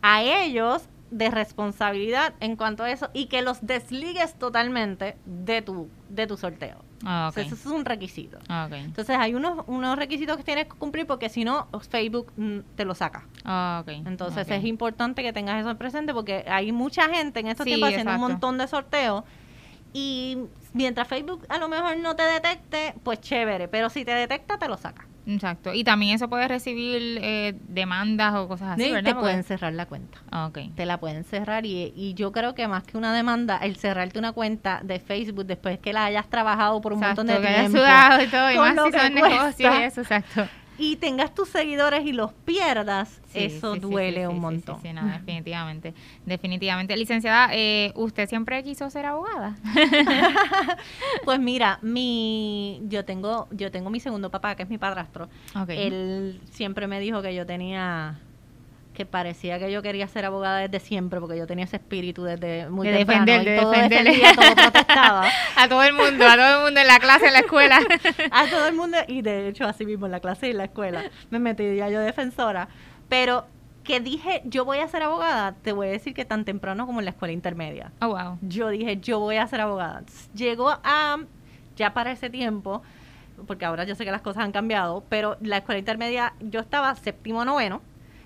a 0.02 0.22
ellos 0.22 0.82
de 1.10 1.30
responsabilidad 1.30 2.32
en 2.40 2.56
cuanto 2.56 2.84
a 2.84 2.90
eso 2.90 3.10
y 3.12 3.26
que 3.26 3.42
los 3.42 3.64
desligues 3.66 4.34
totalmente 4.38 5.16
de 5.26 5.60
tu, 5.60 5.88
de 6.08 6.26
tu 6.26 6.36
sorteo. 6.36 6.82
Ah, 7.04 7.32
eso 7.34 7.54
es 7.54 7.66
un 7.66 7.84
requisito. 7.84 8.38
Ah, 8.48 8.68
Entonces 8.70 9.16
hay 9.18 9.34
unos, 9.34 9.64
unos 9.66 9.96
requisitos 9.96 10.36
que 10.36 10.44
tienes 10.44 10.64
que 10.66 10.78
cumplir 10.78 11.06
porque 11.06 11.28
si 11.28 11.44
no, 11.44 11.68
Facebook 11.90 12.32
mm, 12.36 12.58
te 12.76 12.84
lo 12.84 12.94
saca. 12.94 13.26
Ah, 13.44 13.82
Entonces 13.86 14.48
es 14.48 14.64
importante 14.64 15.22
que 15.22 15.32
tengas 15.32 15.60
eso 15.60 15.76
presente 15.76 16.14
porque 16.14 16.44
hay 16.48 16.72
mucha 16.72 17.08
gente 17.08 17.40
en 17.40 17.48
estos 17.48 17.64
tiempos 17.64 17.88
haciendo 17.90 18.14
un 18.14 18.20
montón 18.20 18.58
de 18.58 18.68
sorteos 18.68 19.24
Y 19.92 20.38
mientras 20.72 21.08
Facebook 21.08 21.44
a 21.48 21.58
lo 21.58 21.68
mejor 21.68 21.96
no 21.98 22.16
te 22.16 22.22
detecte, 22.22 22.94
pues 23.02 23.20
chévere, 23.20 23.68
pero 23.68 23.90
si 23.90 24.04
te 24.04 24.12
detecta, 24.12 24.58
te 24.58 24.68
lo 24.68 24.76
saca. 24.76 25.06
Exacto. 25.24 25.72
Y 25.72 25.84
también 25.84 26.16
eso 26.16 26.28
puede 26.28 26.48
recibir 26.48 27.20
eh, 27.22 27.54
demandas 27.68 28.34
o 28.34 28.48
cosas 28.48 28.70
así, 28.72 28.90
¿verdad? 28.90 29.14
Te 29.14 29.20
pueden 29.20 29.44
cerrar 29.44 29.72
la 29.72 29.86
cuenta. 29.86 30.18
Ah, 30.30 30.46
okay. 30.46 30.70
Te 30.70 30.84
la 30.84 30.98
pueden 30.98 31.22
cerrar 31.22 31.64
y, 31.64 31.92
y, 31.94 32.14
yo 32.14 32.32
creo 32.32 32.54
que 32.54 32.66
más 32.66 32.82
que 32.82 32.98
una 32.98 33.14
demanda, 33.14 33.58
el 33.58 33.76
cerrarte 33.76 34.18
una 34.18 34.32
cuenta 34.32 34.80
de 34.82 34.98
Facebook 34.98 35.46
después 35.46 35.78
que 35.78 35.92
la 35.92 36.06
hayas 36.06 36.28
trabajado 36.28 36.80
por 36.80 36.94
un 36.94 37.00
montón 37.00 37.28
de 37.28 37.34
que 37.34 37.46
tiempo. 37.46 37.78
Hayas 37.78 38.24
y 38.24 38.30
todo, 38.30 38.50
y 38.50 38.56
más 38.56 38.74
si 38.74 38.98
son 38.98 39.14
negocios 39.14 39.74
y 39.78 39.82
eso, 39.82 40.00
exacto 40.00 40.48
y 40.78 40.96
tengas 40.96 41.34
tus 41.34 41.48
seguidores 41.48 42.04
y 42.04 42.12
los 42.12 42.32
pierdas, 42.32 43.20
eso 43.34 43.76
duele 43.76 44.28
un 44.28 44.40
montón. 44.40 44.80
Sí, 44.82 44.92
no, 44.92 45.06
definitivamente, 45.06 45.94
definitivamente. 46.26 46.96
Licenciada, 46.96 47.50
eh, 47.52 47.92
¿usted 47.94 48.28
siempre 48.28 48.62
quiso 48.62 48.88
ser 48.90 49.06
abogada? 49.06 49.56
pues 51.24 51.40
mira, 51.40 51.78
mi, 51.82 52.82
yo 52.84 53.04
tengo, 53.04 53.48
yo 53.50 53.70
tengo 53.70 53.90
mi 53.90 54.00
segundo 54.00 54.30
papá, 54.30 54.54
que 54.54 54.64
es 54.64 54.68
mi 54.68 54.78
padrastro. 54.78 55.28
Él 55.68 56.40
siempre 56.50 56.86
me 56.86 57.00
dijo 57.00 57.22
que 57.22 57.34
yo 57.34 57.46
tenía 57.46 58.20
que 58.92 59.06
parecía 59.06 59.58
que 59.58 59.72
yo 59.72 59.82
quería 59.82 60.06
ser 60.06 60.24
abogada 60.24 60.58
desde 60.58 60.80
siempre, 60.80 61.18
porque 61.20 61.38
yo 61.38 61.46
tenía 61.46 61.64
ese 61.64 61.76
espíritu 61.76 62.24
desde 62.24 62.68
muy 62.68 62.88
de 62.88 62.98
defender, 62.98 63.44
de 63.44 63.56
todo 63.58 63.72
protestaba. 64.54 65.28
a 65.56 65.68
todo 65.68 65.82
el 65.82 65.94
mundo, 65.94 66.26
a 66.26 66.36
todo 66.36 66.58
el 66.58 66.64
mundo 66.64 66.80
en 66.80 66.86
la 66.86 66.98
clase, 66.98 67.26
en 67.26 67.32
la 67.32 67.38
escuela. 67.40 67.80
a 68.30 68.46
todo 68.46 68.66
el 68.66 68.74
mundo, 68.74 68.98
y 69.08 69.22
de 69.22 69.48
hecho 69.48 69.64
así 69.64 69.86
mismo 69.86 70.06
en 70.06 70.12
la 70.12 70.20
clase 70.20 70.48
y 70.48 70.50
en 70.50 70.58
la 70.58 70.64
escuela, 70.64 71.04
me 71.30 71.38
metí 71.38 71.76
ya 71.76 71.88
yo 71.88 72.00
defensora. 72.00 72.68
Pero 73.08 73.46
que 73.82 74.00
dije, 74.00 74.42
yo 74.44 74.64
voy 74.64 74.78
a 74.78 74.88
ser 74.88 75.02
abogada, 75.02 75.54
te 75.62 75.72
voy 75.72 75.88
a 75.88 75.90
decir 75.90 76.14
que 76.14 76.24
tan 76.24 76.44
temprano 76.44 76.86
como 76.86 77.00
en 77.00 77.06
la 77.06 77.10
escuela 77.10 77.32
intermedia. 77.32 77.92
Oh, 78.00 78.08
wow. 78.08 78.38
Yo 78.42 78.68
dije, 78.68 78.98
yo 79.00 79.18
voy 79.18 79.36
a 79.36 79.46
ser 79.46 79.60
abogada. 79.60 80.02
Llegó 80.34 80.70
a, 80.70 81.18
ya 81.76 81.94
para 81.94 82.12
ese 82.12 82.30
tiempo, 82.30 82.82
porque 83.46 83.64
ahora 83.64 83.84
yo 83.84 83.94
sé 83.94 84.04
que 84.04 84.10
las 84.10 84.22
cosas 84.22 84.44
han 84.44 84.52
cambiado, 84.52 85.04
pero 85.08 85.36
la 85.40 85.58
escuela 85.58 85.78
intermedia, 85.78 86.34
yo 86.40 86.60
estaba 86.60 86.94
séptimo 86.94 87.44
noveno, 87.44 87.82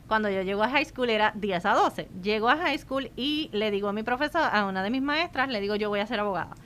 cuando 0.06 0.30
yo 0.30 0.42
llego 0.42 0.62
a 0.62 0.68
high 0.70 0.84
school 0.84 1.10
era 1.10 1.32
10 1.34 1.64
a 1.66 1.74
12. 1.74 2.08
Llego 2.22 2.48
a 2.48 2.56
high 2.56 2.78
school 2.78 3.12
y 3.16 3.50
le 3.52 3.70
digo 3.70 3.88
a 3.88 3.92
mi 3.92 4.02
profesor, 4.02 4.42
a 4.52 4.64
una 4.66 4.82
de 4.82 4.90
mis 4.90 5.02
maestras, 5.02 5.48
le 5.48 5.60
digo 5.60 5.76
yo 5.76 5.88
voy 5.88 6.00
a 6.00 6.06
ser 6.06 6.20
abogada. 6.20 6.56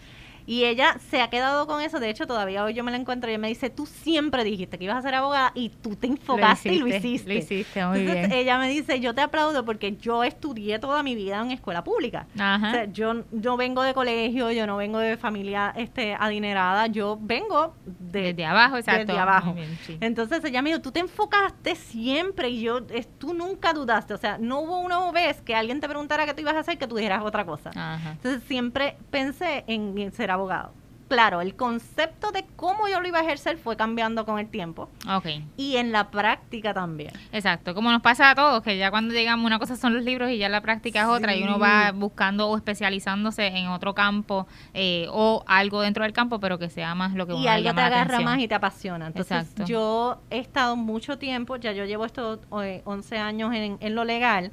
Y 0.50 0.64
ella 0.64 0.96
se 1.10 1.22
ha 1.22 1.30
quedado 1.30 1.68
con 1.68 1.80
eso. 1.80 2.00
De 2.00 2.10
hecho, 2.10 2.26
todavía 2.26 2.64
hoy 2.64 2.74
yo 2.74 2.82
me 2.82 2.90
la 2.90 2.96
encuentro 2.96 3.30
y 3.30 3.34
ella 3.34 3.40
me 3.40 3.46
dice, 3.46 3.70
tú 3.70 3.86
siempre 3.86 4.42
dijiste 4.42 4.78
que 4.78 4.84
ibas 4.86 4.96
a 4.96 5.02
ser 5.02 5.14
abogada 5.14 5.52
y 5.54 5.68
tú 5.68 5.94
te 5.94 6.08
enfocaste 6.08 6.74
y 6.74 6.80
lo 6.80 6.88
hiciste. 6.88 7.28
Lo 7.28 7.38
hiciste, 7.38 7.86
muy 7.86 8.00
Entonces 8.00 8.32
ella 8.32 8.58
me 8.58 8.68
dice, 8.68 8.98
yo 8.98 9.14
te 9.14 9.20
aplaudo 9.20 9.64
porque 9.64 9.96
yo 9.96 10.24
estudié 10.24 10.80
toda 10.80 11.04
mi 11.04 11.14
vida 11.14 11.40
en 11.40 11.52
escuela 11.52 11.84
pública. 11.84 12.26
O 12.34 12.38
sea, 12.38 12.86
yo 12.86 13.22
no 13.30 13.56
vengo 13.56 13.84
de 13.84 13.94
colegio, 13.94 14.50
yo 14.50 14.66
no 14.66 14.76
vengo 14.76 14.98
de 14.98 15.16
familia 15.16 15.72
este 15.76 16.16
adinerada, 16.18 16.88
yo 16.88 17.16
vengo 17.20 17.76
de, 17.86 18.32
desde 18.32 18.44
abajo, 18.44 18.76
exacto. 18.76 19.06
Desde 19.06 19.20
abajo. 19.20 19.54
Entonces 20.00 20.42
ella 20.42 20.62
me 20.62 20.70
dijo, 20.70 20.82
tú 20.82 20.90
te 20.90 20.98
enfocaste 20.98 21.76
siempre 21.76 22.48
y 22.48 22.62
yo, 22.62 22.82
tú 23.18 23.34
nunca 23.34 23.72
dudaste. 23.72 24.14
O 24.14 24.18
sea, 24.18 24.36
no 24.36 24.62
hubo 24.62 24.80
una 24.80 25.12
vez 25.12 25.40
que 25.42 25.54
alguien 25.54 25.78
te 25.78 25.88
preguntara 25.88 26.26
qué 26.26 26.34
tú 26.34 26.40
ibas 26.40 26.56
a 26.56 26.58
hacer 26.58 26.76
que 26.76 26.88
tú 26.88 26.96
dijeras 26.96 27.22
otra 27.22 27.46
cosa. 27.46 27.70
Entonces 28.10 28.42
siempre 28.48 28.96
pensé 29.12 29.62
en 29.68 30.10
ser 30.12 30.32
abogada 30.32 30.39
abogado. 30.40 30.80
Claro, 31.10 31.40
el 31.40 31.56
concepto 31.56 32.30
de 32.30 32.44
cómo 32.54 32.86
yo 32.86 33.00
lo 33.00 33.08
iba 33.08 33.18
a 33.18 33.22
ejercer 33.22 33.58
fue 33.58 33.76
cambiando 33.76 34.24
con 34.24 34.38
el 34.38 34.48
tiempo. 34.48 34.88
Ok. 35.12 35.26
Y 35.56 35.74
en 35.74 35.90
la 35.90 36.08
práctica 36.12 36.72
también. 36.72 37.10
Exacto, 37.32 37.74
como 37.74 37.90
nos 37.90 38.00
pasa 38.00 38.30
a 38.30 38.36
todos, 38.36 38.62
que 38.62 38.78
ya 38.78 38.92
cuando 38.92 39.12
llegamos 39.12 39.44
una 39.44 39.58
cosa 39.58 39.74
son 39.74 39.92
los 39.92 40.04
libros 40.04 40.30
y 40.30 40.38
ya 40.38 40.48
la 40.48 40.60
práctica 40.60 41.00
es 41.00 41.08
otra 41.08 41.34
y 41.34 41.42
uno 41.42 41.58
va 41.58 41.90
buscando 41.90 42.48
o 42.48 42.56
especializándose 42.56 43.48
en 43.48 43.66
otro 43.66 43.92
campo 43.92 44.46
eh, 44.72 45.08
o 45.10 45.42
algo 45.48 45.80
dentro 45.80 46.04
del 46.04 46.12
campo, 46.12 46.38
pero 46.38 46.60
que 46.60 46.70
sea 46.70 46.94
más 46.94 47.12
lo 47.14 47.26
que 47.26 47.32
uno 47.32 47.42
Y 47.42 47.48
algo 47.48 47.74
te 47.74 47.80
agarra 47.80 48.20
más 48.20 48.38
y 48.38 48.46
te 48.46 48.54
apasiona. 48.54 49.08
Entonces, 49.08 49.52
yo 49.66 50.22
he 50.30 50.38
estado 50.38 50.76
mucho 50.76 51.18
tiempo, 51.18 51.56
ya 51.56 51.72
yo 51.72 51.86
llevo 51.86 52.04
estos 52.04 52.38
11 52.50 53.18
años 53.18 53.52
en, 53.52 53.78
en 53.80 53.94
lo 53.96 54.04
legal, 54.04 54.52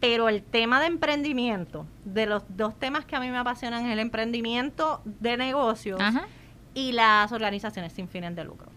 pero 0.00 0.28
el 0.28 0.42
tema 0.42 0.80
de 0.80 0.86
emprendimiento, 0.86 1.86
de 2.04 2.26
los 2.26 2.42
dos 2.48 2.78
temas 2.78 3.04
que 3.04 3.16
a 3.16 3.20
mí 3.20 3.30
me 3.30 3.38
apasionan 3.38 3.84
es 3.86 3.92
el 3.92 3.98
emprendimiento 3.98 5.02
de 5.04 5.36
negocios 5.36 6.00
y 6.74 6.92
las 6.92 7.30
organizaciones 7.32 7.92
sin 7.92 8.08
fines 8.08 8.34
de 8.34 8.44
lucro. 8.44 8.70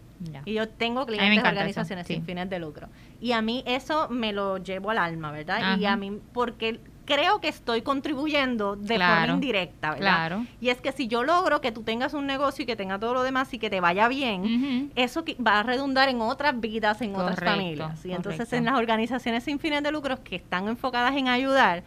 Y 0.45 0.53
yo 0.53 0.69
tengo 0.69 1.05
clientes 1.05 1.43
de 1.43 1.49
organizaciones 1.49 2.07
sin 2.07 2.23
fines 2.23 2.49
de 2.49 2.59
lucro. 2.59 2.87
Y 3.19 3.31
a 3.31 3.41
mí 3.41 3.63
eso 3.65 4.09
me 4.09 4.33
lo 4.33 4.57
llevo 4.57 4.91
al 4.91 4.97
alma, 4.97 5.31
¿verdad? 5.31 5.77
Y 5.77 5.85
a 5.85 5.95
mí, 5.95 6.19
porque 6.33 6.79
creo 7.05 7.41
que 7.41 7.47
estoy 7.47 7.81
contribuyendo 7.81 8.75
de 8.75 8.97
forma 8.97 9.27
indirecta, 9.27 9.91
¿verdad? 9.91 9.99
Claro. 9.99 10.45
Y 10.61 10.69
es 10.69 10.81
que 10.81 10.91
si 10.91 11.07
yo 11.07 11.23
logro 11.23 11.61
que 11.61 11.71
tú 11.71 11.83
tengas 11.83 12.13
un 12.13 12.25
negocio 12.25 12.63
y 12.63 12.65
que 12.65 12.75
tenga 12.75 12.99
todo 12.99 13.13
lo 13.13 13.23
demás 13.23 13.53
y 13.53 13.59
que 13.59 13.69
te 13.69 13.79
vaya 13.79 14.07
bien, 14.07 14.91
eso 14.95 15.23
va 15.45 15.59
a 15.59 15.63
redundar 15.63 16.09
en 16.09 16.21
otras 16.21 16.59
vidas, 16.59 17.01
en 17.01 17.15
otras 17.15 17.39
familias. 17.39 18.05
Y 18.05 18.11
entonces 18.13 18.51
en 18.53 18.65
las 18.65 18.77
organizaciones 18.77 19.43
sin 19.43 19.59
fines 19.59 19.83
de 19.83 19.91
lucro 19.91 20.23
que 20.23 20.35
están 20.35 20.67
enfocadas 20.67 21.15
en 21.15 21.27
ayudar, 21.27 21.83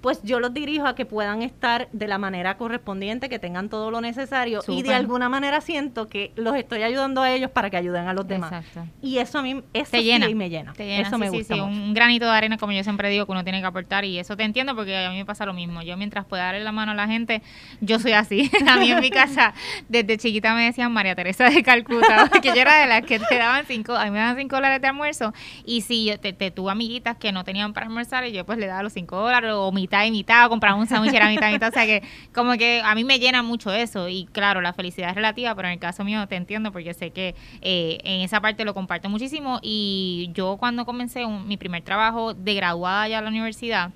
pues 0.00 0.22
yo 0.22 0.40
los 0.40 0.54
dirijo 0.54 0.86
a 0.86 0.94
que 0.94 1.04
puedan 1.04 1.42
estar 1.42 1.88
de 1.92 2.08
la 2.08 2.18
manera 2.18 2.56
correspondiente, 2.56 3.28
que 3.28 3.38
tengan 3.38 3.68
todo 3.68 3.90
lo 3.90 4.00
necesario 4.00 4.62
y 4.68 4.82
de 4.82 4.94
alguna 4.94 5.28
manera 5.28 5.60
siento 5.60 6.08
que 6.08 6.32
los 6.36 6.56
estoy 6.56 6.82
ayudando 6.82 7.22
a 7.22 7.30
ellos 7.32 7.50
para 7.50 7.70
que 7.70 7.76
ayuden 7.76 8.08
a 8.08 8.14
los 8.14 8.26
demás. 8.26 8.52
Exacto. 8.52 8.86
Y 9.02 9.18
eso 9.18 9.38
a 9.38 9.42
mí 9.42 9.62
eso 9.72 9.90
te 9.90 10.02
llena, 10.02 10.28
me 10.30 10.48
llena. 10.48 10.72
Te 10.72 10.86
llena, 10.86 11.06
eso 11.06 11.18
me 11.18 11.28
gusta 11.28 11.54
sí, 11.54 11.60
un 11.60 11.92
granito 11.92 12.24
de 12.24 12.30
arena 12.30 12.56
como 12.56 12.72
yo 12.72 12.82
siempre 12.82 13.10
digo 13.10 13.26
que 13.26 13.32
uno 13.32 13.44
tiene 13.44 13.60
que 13.60 13.66
aportar 13.66 14.04
y 14.04 14.18
eso 14.18 14.36
te 14.36 14.44
entiendo 14.44 14.74
porque 14.74 14.96
a 14.96 15.10
mí 15.10 15.16
me 15.16 15.24
pasa 15.26 15.44
lo 15.44 15.52
mismo. 15.52 15.82
Yo 15.82 15.96
mientras 15.96 16.24
pueda 16.24 16.44
darle 16.44 16.64
la 16.64 16.72
mano 16.72 16.92
a 16.92 16.94
la 16.94 17.06
gente, 17.06 17.42
yo 17.80 17.98
soy 17.98 18.12
así. 18.12 18.50
a 18.68 18.76
mí 18.76 18.90
en 18.90 19.00
mi 19.00 19.10
casa 19.10 19.54
desde 19.88 20.16
chiquita 20.16 20.54
me 20.54 20.64
decían 20.64 20.92
María 20.92 21.14
Teresa 21.14 21.50
de 21.50 21.62
Calcuta, 21.62 22.28
porque 22.32 22.48
yo 22.48 22.60
era 22.60 22.80
de 22.80 22.86
las 22.86 23.02
que 23.02 23.18
te 23.18 23.36
daban 23.36 23.64
cinco, 23.66 23.94
a 23.94 24.04
mí 24.04 24.10
me 24.10 24.18
daban 24.18 24.36
cinco 24.36 24.56
dólares 24.56 24.80
de 24.80 24.88
almuerzo 24.88 25.34
y 25.64 25.82
si 25.82 26.06
yo 26.06 26.18
te, 26.18 26.32
te 26.32 26.50
tuve 26.50 26.72
amiguitas 26.72 27.16
que 27.16 27.32
no 27.32 27.44
tenían 27.44 27.72
para 27.72 27.86
almorzar 27.86 28.26
y 28.26 28.32
yo 28.32 28.46
pues 28.46 28.58
le 28.58 28.66
daba 28.66 28.82
los 28.82 28.92
cinco 28.92 29.16
dólares 29.16 29.52
o 29.52 29.70
mitad 29.90 30.04
y 30.04 30.10
mitad 30.12 30.52
o 30.52 30.76
un 30.76 30.86
sándwich 30.86 31.12
era 31.14 31.28
mitad 31.28 31.50
mitad. 31.50 31.68
O 31.68 31.72
sea 31.72 31.84
que 31.84 32.02
como 32.32 32.52
que 32.52 32.80
a 32.84 32.94
mí 32.94 33.02
me 33.02 33.18
llena 33.18 33.42
mucho 33.42 33.72
eso. 33.72 34.08
Y 34.08 34.26
claro, 34.26 34.60
la 34.60 34.72
felicidad 34.72 35.10
es 35.10 35.16
relativa, 35.16 35.54
pero 35.56 35.66
en 35.66 35.74
el 35.74 35.80
caso 35.80 36.04
mío 36.04 36.26
te 36.28 36.36
entiendo 36.36 36.70
porque 36.70 36.94
sé 36.94 37.10
que 37.10 37.34
eh, 37.60 37.98
en 38.04 38.20
esa 38.20 38.40
parte 38.40 38.64
lo 38.64 38.72
comparto 38.72 39.08
muchísimo. 39.08 39.58
Y 39.62 40.30
yo 40.32 40.56
cuando 40.58 40.84
comencé 40.84 41.26
mi 41.26 41.56
primer 41.56 41.82
trabajo 41.82 42.34
de 42.34 42.54
graduada 42.54 43.08
ya 43.08 43.18
a 43.18 43.22
la 43.22 43.28
universidad, 43.28 43.90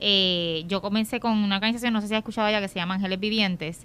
eh, 0.00 0.64
yo 0.68 0.80
comencé 0.80 1.20
con 1.20 1.32
una 1.32 1.56
organización, 1.56 1.92
no 1.92 2.00
sé 2.00 2.08
si 2.08 2.14
has 2.14 2.18
escuchado 2.18 2.50
ya, 2.50 2.60
que 2.60 2.68
se 2.68 2.76
llama 2.76 2.94
Ángeles 2.94 3.18
Vivientes. 3.18 3.84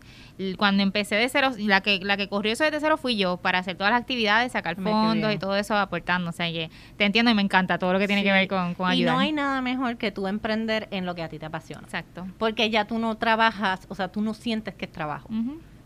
Cuando 0.58 0.84
empecé 0.84 1.16
de 1.16 1.28
cero, 1.30 1.52
la 1.58 1.82
que, 1.82 2.00
la 2.00 2.18
que 2.18 2.28
corrió 2.28 2.54
eso 2.54 2.64
desde 2.64 2.80
cero 2.80 2.98
fui 2.98 3.16
yo, 3.16 3.38
para 3.38 3.60
hacer 3.60 3.76
todas 3.76 3.92
las 3.92 4.02
actividades, 4.02 4.52
sacar 4.52 4.76
fondos 4.76 5.34
y 5.34 5.38
todo 5.38 5.56
eso 5.56 5.76
aportando. 5.76 6.30
O 6.30 6.34
sea, 6.34 6.52
que 6.52 6.70
te 6.98 7.06
entiendo 7.06 7.32
y 7.32 7.34
me 7.34 7.42
encanta 7.42 7.78
todo 7.78 7.94
lo 7.94 8.00
que 8.00 8.08
tiene 8.08 8.24
que 8.24 8.32
ver 8.32 8.48
con, 8.48 8.76
con 8.76 8.90
ayudar. 8.90 9.14
Y 9.14 9.16
no 9.16 9.20
hay 9.20 9.32
nada 9.32 9.62
mejor 9.62 9.98
que 9.98 10.12
tú 10.12 10.28
emprender 10.28 10.88
en 10.92 11.06
lo 11.06 11.16
que 11.16 11.24
a 11.24 11.30
ti 11.30 11.40
te 11.40 11.46
apasiona. 11.46 11.84
Exacto. 11.84 12.28
Porque 12.38 12.70
ya 12.70 12.86
tú 12.86 13.00
no 13.00 13.16
trabajas, 13.16 13.86
o 13.90 13.96
sea, 13.96 14.10
tú 14.10 14.22
no 14.22 14.34
sientes 14.34 14.76
que 14.76 14.86
es 14.86 14.92
trabajo. 14.92 15.30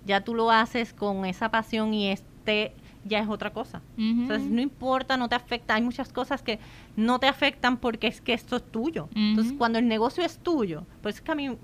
Ya 0.05 0.21
tú 0.21 0.35
lo 0.35 0.51
haces 0.51 0.93
con 0.93 1.25
esa 1.25 1.49
pasión 1.51 1.93
y 1.93 2.09
este 2.09 2.73
ya 3.07 3.19
es 3.19 3.29
otra 3.29 3.51
cosa. 3.51 3.81
Entonces, 3.97 4.49
no 4.49 4.61
importa, 4.61 5.17
no 5.17 5.29
te 5.29 5.35
afecta. 5.35 5.75
Hay 5.75 5.81
muchas 5.81 6.11
cosas 6.11 6.41
que 6.41 6.59
no 6.95 7.19
te 7.19 7.27
afectan 7.27 7.77
porque 7.77 8.07
es 8.07 8.21
que 8.21 8.33
esto 8.33 8.55
es 8.57 8.63
tuyo. 8.71 9.09
Entonces, 9.15 9.53
cuando 9.57 9.79
el 9.79 9.87
negocio 9.87 10.23
es 10.23 10.39
tuyo, 10.39 10.85
pues 11.01 11.15
es 11.15 11.21
que 11.21 11.31
a 11.31 11.35
mí 11.35 11.57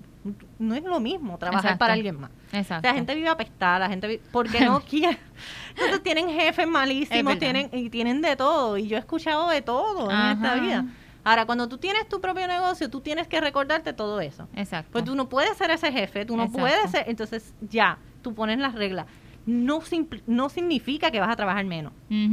no 0.58 0.74
es 0.74 0.82
lo 0.82 1.00
mismo 1.00 1.38
trabajar 1.38 1.78
para 1.78 1.92
alguien 1.92 2.20
más. 2.20 2.30
Exacto. 2.52 2.88
la 2.88 2.94
gente 2.94 3.14
vive 3.14 3.28
apestada, 3.28 3.80
la 3.80 3.88
gente 3.88 4.06
vive, 4.06 4.22
porque 4.32 4.60
no 4.64 4.80
quiere. 4.80 5.18
Entonces 5.70 6.02
tienen 6.02 6.28
jefes 6.28 6.66
malísimos, 6.66 7.38
tienen 7.38 7.68
y 7.72 7.90
tienen 7.90 8.22
de 8.22 8.36
todo 8.36 8.78
y 8.78 8.86
yo 8.86 8.96
he 8.96 9.00
escuchado 9.00 9.48
de 9.48 9.62
todo 9.62 10.10
en 10.10 10.18
esta 10.18 10.54
vida. 10.54 10.86
Ahora, 11.26 11.46
cuando 11.46 11.68
tú 11.68 11.78
tienes 11.78 12.06
tu 12.06 12.20
propio 12.20 12.46
negocio, 12.46 12.90
tú 12.90 13.00
tienes 13.00 13.26
que 13.26 13.40
recordarte 13.40 13.94
todo 13.94 14.20
eso. 14.20 14.46
Exacto. 14.54 14.92
Pues 14.92 15.04
tú 15.04 15.14
no 15.14 15.28
puedes 15.30 15.56
ser 15.56 15.70
ese 15.70 15.90
jefe, 15.90 16.26
tú 16.26 16.36
no 16.36 16.50
puedes 16.50 16.90
ser, 16.90 17.04
entonces 17.08 17.54
ya, 17.62 17.98
tú 18.22 18.34
pones 18.34 18.58
las 18.58 18.74
reglas 18.74 19.06
no, 19.46 19.80
no 20.26 20.48
significa 20.48 21.10
que 21.10 21.20
vas 21.20 21.30
a 21.30 21.36
trabajar 21.36 21.64
menos. 21.64 21.92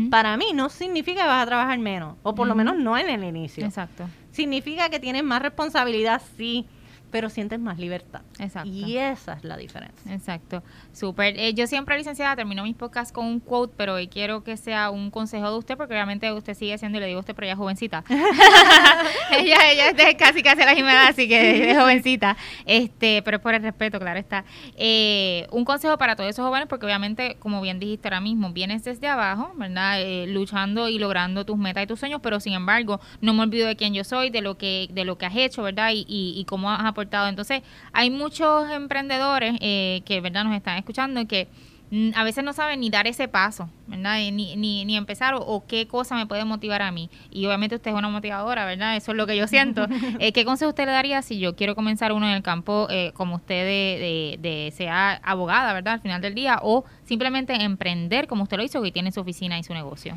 Para 0.10 0.38
mí 0.38 0.48
no 0.54 0.70
significa 0.70 1.22
que 1.22 1.28
vas 1.28 1.44
a 1.44 1.46
trabajar 1.46 1.78
menos, 1.80 2.16
o 2.24 2.36
por 2.36 2.48
lo 2.48 2.56
menos 2.56 2.78
no 2.78 2.98
en 2.98 3.10
el 3.10 3.24
inicio. 3.24 3.66
Exacto. 3.66 4.08
Significa 4.32 4.90
que 4.90 5.00
tienes 5.00 5.24
más 5.24 5.42
responsabilidad, 5.42 6.22
sí, 6.38 6.66
pero 7.12 7.30
sientes 7.30 7.60
más 7.60 7.78
libertad. 7.78 8.22
Exacto. 8.40 8.70
Y 8.70 8.98
esa 8.98 9.34
es 9.34 9.44
la 9.44 9.58
diferencia. 9.58 10.14
Exacto. 10.14 10.64
Súper. 10.94 11.38
Eh, 11.38 11.54
yo 11.54 11.68
siempre, 11.68 11.98
licenciada, 11.98 12.36
termino 12.36 12.64
mis 12.64 12.76
podcasts 12.76 13.12
con 13.12 13.26
un 13.26 13.40
quote, 13.40 13.74
pero 13.78 13.96
hoy 13.96 14.08
quiero 14.08 14.44
que 14.44 14.56
sea 14.56 14.90
un 14.90 15.12
consejo 15.12 15.52
de 15.52 15.58
usted, 15.58 15.78
porque 15.78 15.94
obviamente 15.94 16.32
usted 16.32 16.54
sigue 16.54 16.78
siendo, 16.78 16.98
y 16.98 17.02
le 17.02 17.08
digo 17.08 17.18
a 17.18 17.20
usted, 17.20 17.36
pero 17.36 17.46
ella 17.46 17.54
es 17.54 17.60
jovencita. 17.60 18.04
ella, 19.32 19.58
ella 19.72 19.90
es 19.90 20.16
casi 20.16 20.42
casi 20.42 20.64
la 20.64 20.74
misma 20.74 20.94
edad, 20.94 21.08
así 21.10 21.28
que 21.28 21.72
es 21.72 21.78
jovencita. 21.78 22.38
Este, 22.66 23.22
pero 23.24 23.38
es 23.38 23.44
por 23.44 23.54
el 23.54 23.62
respeto, 23.62 24.00
claro 24.00 24.20
está. 24.20 24.46
Eh, 24.78 25.48
un 25.52 25.66
consejo 25.66 25.98
para 25.98 26.16
todos 26.16 26.30
esos 26.30 26.46
jóvenes, 26.46 26.68
porque 26.70 26.86
obviamente, 26.86 27.36
como 27.40 27.62
bien 27.62 27.80
dijiste 27.80 28.08
ahora 28.08 28.22
mismo, 28.22 28.52
vienes 28.54 28.86
desde 28.86 29.08
abajo, 29.08 29.52
¿verdad? 29.56 30.02
Eh, 30.02 30.28
luchando 30.28 30.88
y 30.88 30.98
logrando 30.98 31.46
tus 31.46 31.58
metas 31.58 31.84
y 31.84 31.88
tus 31.88 32.00
sueños, 32.00 32.22
pero 32.24 32.40
sin 32.40 32.54
embargo, 32.54 33.02
no 33.20 33.34
me 33.34 33.44
olvido 33.44 33.68
de 33.68 33.76
quién 33.76 33.94
yo 33.94 34.06
soy, 34.06 34.30
de 34.30 34.42
lo 34.42 34.58
que, 34.58 34.88
de 34.92 35.04
lo 35.04 35.18
que 35.18 35.26
has 35.26 35.36
hecho, 35.36 35.62
¿verdad? 35.64 35.92
Y, 35.92 36.06
y, 36.08 36.40
y 36.40 36.46
cómo 36.46 36.72
has 36.72 36.86
aportado 36.86 37.01
Entonces, 37.02 37.62
hay 37.94 38.10
muchos 38.10 38.70
emprendedores 38.70 39.56
eh, 39.62 40.02
que, 40.06 40.22
¿verdad?, 40.22 40.44
nos 40.44 40.56
están 40.56 40.78
escuchando 40.78 41.26
que 41.28 41.48
Mm, 41.92 42.12
a 42.16 42.24
veces 42.24 42.42
no 42.46 42.54
saben 42.54 42.80
ni 42.80 42.90
dar 42.90 43.06
ese 43.06 43.28
paso, 43.28 43.70
¿verdad? 43.86 44.16
Ni, 44.32 44.56
ni, 44.56 44.86
ni 44.86 44.96
empezar 44.96 45.36
o, 45.38 45.64
qué 45.68 45.88
cosa 45.88 46.16
me 46.16 46.26
puede 46.26 46.46
motivar 46.46 46.82
a 46.82 46.90
mí. 46.90 47.10
Y 47.30 47.46
obviamente 47.46 47.76
usted 47.76 47.92
es 47.92 47.98
una 47.98 48.08
motivadora, 48.08 48.66
¿verdad? 48.66 48.96
Eso 48.96 49.12
es 49.12 49.18
lo 49.18 49.28
que 49.28 49.36
yo 49.38 49.48
siento. 49.48 49.86
Eh, 50.20 50.34
¿Qué 50.34 50.46
consejo 50.46 50.70
usted 50.70 50.86
le 50.86 50.92
daría 50.92 51.22
si 51.22 51.40
yo 51.40 51.56
quiero 51.56 51.74
comenzar 51.76 52.12
uno 52.12 52.28
en 52.28 52.34
el 52.34 52.44
campo 52.44 52.88
eh, 52.90 53.12
como 53.16 53.36
usted 53.36 53.66
de, 53.66 54.38
de, 54.40 54.72
sea 54.72 55.20
abogada, 55.24 55.74
¿verdad? 55.74 55.96
Al 55.96 56.02
final 56.02 56.22
del 56.22 56.36
día 56.36 56.60
o 56.62 56.86
simplemente 57.06 57.54
emprender 57.54 58.28
como 58.28 58.44
usted 58.44 58.58
lo 58.58 58.64
hizo 58.64 58.84
y 58.86 58.92
tiene 58.92 59.12
su 59.12 59.20
oficina 59.20 59.58
y 59.58 59.64
su 59.64 59.74
negocio. 59.74 60.16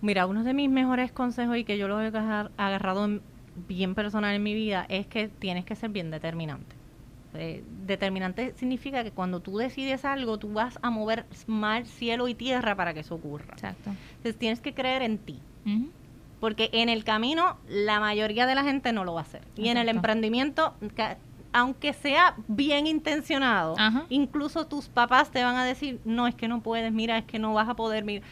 Mira, 0.00 0.26
uno 0.26 0.42
de 0.42 0.54
mis 0.54 0.70
mejores 0.70 1.12
consejos 1.12 1.56
y 1.56 1.64
que 1.64 1.76
yo 1.76 1.86
lo 1.86 2.00
he 2.00 2.06
agarrado 2.06 3.20
bien 3.54 3.94
personal 3.94 4.34
en 4.34 4.42
mi 4.42 4.54
vida 4.54 4.86
es 4.88 5.06
que 5.06 5.28
tienes 5.28 5.64
que 5.64 5.76
ser 5.76 5.90
bien 5.90 6.10
determinante. 6.10 6.76
Eh, 7.34 7.64
determinante 7.86 8.52
significa 8.56 9.02
que 9.02 9.10
cuando 9.10 9.40
tú 9.40 9.56
decides 9.56 10.04
algo, 10.04 10.38
tú 10.38 10.52
vas 10.52 10.78
a 10.82 10.90
mover 10.90 11.24
mar, 11.46 11.86
cielo 11.86 12.28
y 12.28 12.34
tierra 12.34 12.74
para 12.74 12.92
que 12.92 13.00
eso 13.00 13.14
ocurra. 13.14 13.54
Exacto. 13.54 13.90
Entonces 14.16 14.38
tienes 14.38 14.60
que 14.60 14.74
creer 14.74 15.02
en 15.02 15.18
ti. 15.18 15.40
Porque 16.40 16.70
en 16.72 16.88
el 16.88 17.04
camino 17.04 17.56
la 17.68 18.00
mayoría 18.00 18.46
de 18.46 18.54
la 18.54 18.64
gente 18.64 18.92
no 18.92 19.04
lo 19.04 19.14
va 19.14 19.20
a 19.20 19.22
hacer. 19.22 19.42
Y 19.56 19.68
en 19.68 19.76
el 19.76 19.88
emprendimiento, 19.88 20.74
aunque 21.52 21.92
sea 21.92 22.34
bien 22.48 22.86
intencionado, 22.86 23.76
incluso 24.08 24.66
tus 24.66 24.88
papás 24.88 25.30
te 25.30 25.42
van 25.42 25.56
a 25.56 25.64
decir, 25.64 26.00
no, 26.04 26.26
es 26.26 26.34
que 26.34 26.48
no 26.48 26.60
puedes, 26.60 26.92
mira, 26.92 27.16
es 27.16 27.24
que 27.24 27.38
no 27.38 27.54
vas 27.54 27.68
a 27.68 27.74
poder, 27.74 28.04
mira. 28.04 28.24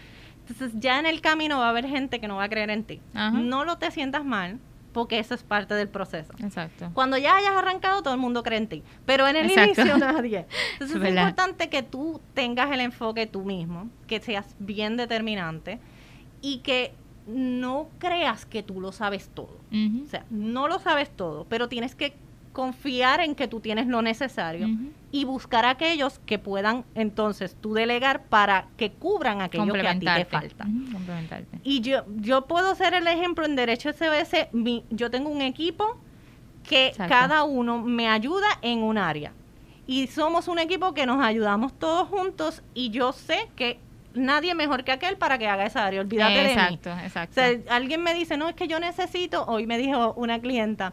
Entonces 0.49 0.73
ya 0.81 0.99
en 0.99 1.07
el 1.07 1.21
camino 1.21 1.59
va 1.59 1.67
a 1.67 1.71
haber 1.71 1.87
gente 1.87 2.21
que 2.21 2.27
no 2.27 2.37
va 2.37 2.45
a 2.45 2.49
creer 2.49 2.71
en 2.71 2.85
ti. 2.85 3.01
No 3.15 3.65
lo 3.65 3.79
te 3.79 3.91
sientas 3.93 4.25
mal, 4.25 4.59
porque 4.93 5.19
eso 5.19 5.35
es 5.35 5.43
parte 5.43 5.75
del 5.75 5.89
proceso. 5.89 6.33
Exacto. 6.43 6.91
Cuando 6.95 7.17
ya 7.17 7.37
hayas 7.37 7.57
arrancado, 7.57 8.03
todo 8.03 8.15
el 8.15 8.21
mundo 8.21 8.43
cree 8.43 8.59
en 8.59 8.69
ti, 8.69 8.83
pero 9.07 9.29
en 9.29 9.37
el 9.37 9.51
inicio 9.51 9.99
nadie. 9.99 10.47
Entonces 10.73 11.03
es, 11.03 11.09
importante 11.09 11.69
que 11.69 11.83
tú 11.83 12.21
tengas 12.35 12.71
el 12.73 12.81
enfoque 12.81 13.27
tú 13.27 13.45
mismo, 13.45 13.89
que 14.07 14.21
seas 14.21 14.55
bien 14.59 14.97
determinante 14.97 15.79
y 16.41 16.59
que 16.59 16.95
no 17.27 17.89
creas 17.99 18.47
que 18.47 18.63
tú 18.63 18.81
lo 18.81 18.93
sabes 18.93 19.29
todo. 19.29 19.61
O 19.73 20.09
sea, 20.09 20.25
no 20.31 20.69
lo 20.69 20.79
sabes 20.79 21.11
todo, 21.11 21.47
pero 21.49 21.69
tienes 21.69 21.95
que 21.95 22.15
confiar 22.53 23.21
en 23.21 23.35
que 23.35 23.49
tú 23.49 23.61
tienes 23.61 23.87
lo 23.87 24.03
necesario 24.03 24.69
y 25.13 25.25
buscar 25.25 25.65
aquellos 25.65 26.19
que 26.21 26.39
puedan 26.39 26.85
entonces 26.95 27.57
tú 27.61 27.75
delegar 27.75 28.25
para 28.25 28.67
que 28.77 28.91
cubran 28.91 29.41
aquello 29.41 29.73
que 29.73 29.87
a 29.87 29.99
ti 29.99 30.07
te 30.07 30.25
falta. 30.25 30.67
Y 31.63 31.81
yo, 31.81 32.05
yo 32.17 32.47
puedo 32.47 32.75
ser 32.75 32.95
el 32.95 33.07
ejemplo 33.07 33.45
en 33.45 33.57
Derecho 33.57 33.93
SOS, 33.93 34.49
mi, 34.53 34.85
yo 34.91 35.11
tengo 35.11 35.31
un 35.31 35.43
equipo 35.43 35.97
que 36.69 36.93
cada 37.09 37.45
uno 37.45 37.79
me 37.79 38.09
ayuda 38.09 38.47
en 38.63 38.83
un 38.83 38.99
área. 38.99 39.33
Y 39.87 40.07
somos 40.07 40.47
un 40.47 40.59
equipo 40.59 40.95
que 40.95 41.07
nos 41.07 41.23
ayudamos 41.25 41.73
todos 41.79 42.09
juntos 42.09 42.63
y 42.75 42.91
yo 42.91 43.13
sé 43.13 43.49
que 43.57 43.79
nadie 44.15 44.55
mejor 44.55 44.85
que 44.85 44.93
aquel 44.93 45.17
para 45.17 45.39
que 45.39 45.49
haga 45.49 45.67
esa 45.67 45.85
área. 45.85 46.01
Olvídate 46.01 46.35
de 46.35 46.45
mí. 46.45 46.51
Exacto, 46.51 46.91
exacto. 47.03 47.41
alguien 47.69 48.03
me 48.03 48.15
dice, 48.15 48.37
no, 48.37 48.49
es 48.49 48.55
que 48.55 48.69
yo 48.69 48.79
necesito, 48.79 49.45
hoy 49.47 49.67
me 49.67 49.79
dijo 49.79 50.15
una 50.15 50.41
clienta, 50.41 50.93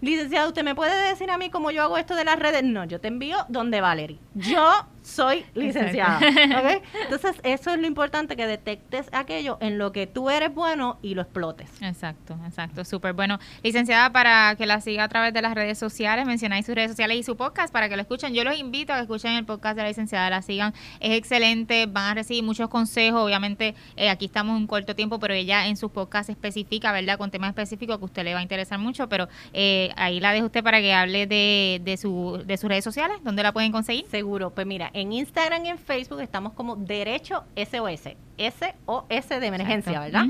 licenciado, 0.00 0.48
¿usted 0.48 0.64
me 0.64 0.74
puede 0.74 1.08
decir 1.08 1.30
a 1.30 1.38
mí 1.38 1.50
cómo 1.50 1.70
yo 1.70 1.82
hago 1.82 1.98
esto 1.98 2.14
de 2.14 2.24
las 2.24 2.38
redes? 2.38 2.62
No, 2.64 2.84
yo 2.84 3.00
te 3.00 3.08
envío 3.08 3.38
donde 3.48 3.80
Valerie. 3.80 4.18
Yo 4.34 4.86
soy 5.08 5.44
licenciada. 5.54 6.20
Entonces, 7.02 7.36
eso 7.42 7.70
es 7.72 7.80
lo 7.80 7.86
importante, 7.86 8.36
que 8.36 8.46
detectes 8.46 9.08
aquello 9.12 9.56
en 9.60 9.78
lo 9.78 9.92
que 9.92 10.06
tú 10.06 10.30
eres 10.30 10.54
bueno 10.54 10.98
y 11.02 11.14
lo 11.14 11.22
explotes. 11.22 11.70
Exacto, 11.80 12.38
exacto, 12.46 12.84
súper 12.84 13.14
bueno. 13.14 13.38
Licenciada, 13.62 14.12
para 14.12 14.54
que 14.56 14.66
la 14.66 14.80
siga 14.80 15.04
a 15.04 15.08
través 15.08 15.32
de 15.32 15.42
las 15.42 15.54
redes 15.54 15.78
sociales, 15.78 16.26
mencionáis 16.26 16.66
sus 16.66 16.74
redes 16.74 16.90
sociales 16.90 17.16
y 17.16 17.22
su 17.22 17.36
podcast 17.36 17.72
para 17.72 17.88
que 17.88 17.96
lo 17.96 18.02
escuchen. 18.02 18.34
Yo 18.34 18.44
los 18.44 18.58
invito 18.58 18.92
a 18.92 18.96
que 18.96 19.02
escuchen 19.02 19.32
el 19.32 19.44
podcast 19.44 19.76
de 19.76 19.82
la 19.82 19.88
licenciada, 19.88 20.28
la 20.28 20.42
sigan. 20.42 20.74
Es 21.00 21.16
excelente, 21.16 21.86
van 21.86 22.10
a 22.10 22.14
recibir 22.14 22.44
muchos 22.44 22.68
consejos. 22.68 23.20
Obviamente, 23.22 23.74
eh, 23.96 24.10
aquí 24.10 24.26
estamos 24.26 24.56
en 24.56 24.62
un 24.62 24.66
corto 24.66 24.94
tiempo, 24.94 25.18
pero 25.18 25.34
ella 25.34 25.66
en 25.66 25.76
sus 25.76 25.90
podcasts 25.90 26.28
especifica, 26.28 26.92
¿verdad? 26.92 27.16
Con 27.16 27.30
temas 27.30 27.48
específicos 27.48 27.96
que 27.96 28.02
a 28.02 28.06
usted 28.06 28.24
le 28.24 28.34
va 28.34 28.40
a 28.40 28.42
interesar 28.42 28.78
mucho, 28.78 29.08
pero 29.08 29.28
eh, 29.54 29.90
ahí 29.96 30.20
la 30.20 30.32
dejo 30.32 30.46
usted 30.46 30.62
para 30.62 30.80
que 30.80 30.92
hable 30.92 31.26
de, 31.26 31.80
de, 31.82 31.96
su, 31.96 32.42
de 32.44 32.56
sus 32.58 32.68
redes 32.68 32.84
sociales, 32.84 33.18
¿dónde 33.22 33.42
la 33.42 33.52
pueden 33.52 33.72
conseguir? 33.72 34.04
Seguro, 34.10 34.50
pues 34.50 34.66
mira, 34.66 34.90
en 35.00 35.12
Instagram 35.12 35.64
y 35.64 35.68
en 35.68 35.78
Facebook 35.78 36.20
estamos 36.20 36.52
como 36.52 36.76
Derecho 36.76 37.44
SOS, 37.56 38.16
SOS 38.36 39.28
de 39.28 39.46
emergencia, 39.46 40.00
¿verdad? 40.00 40.26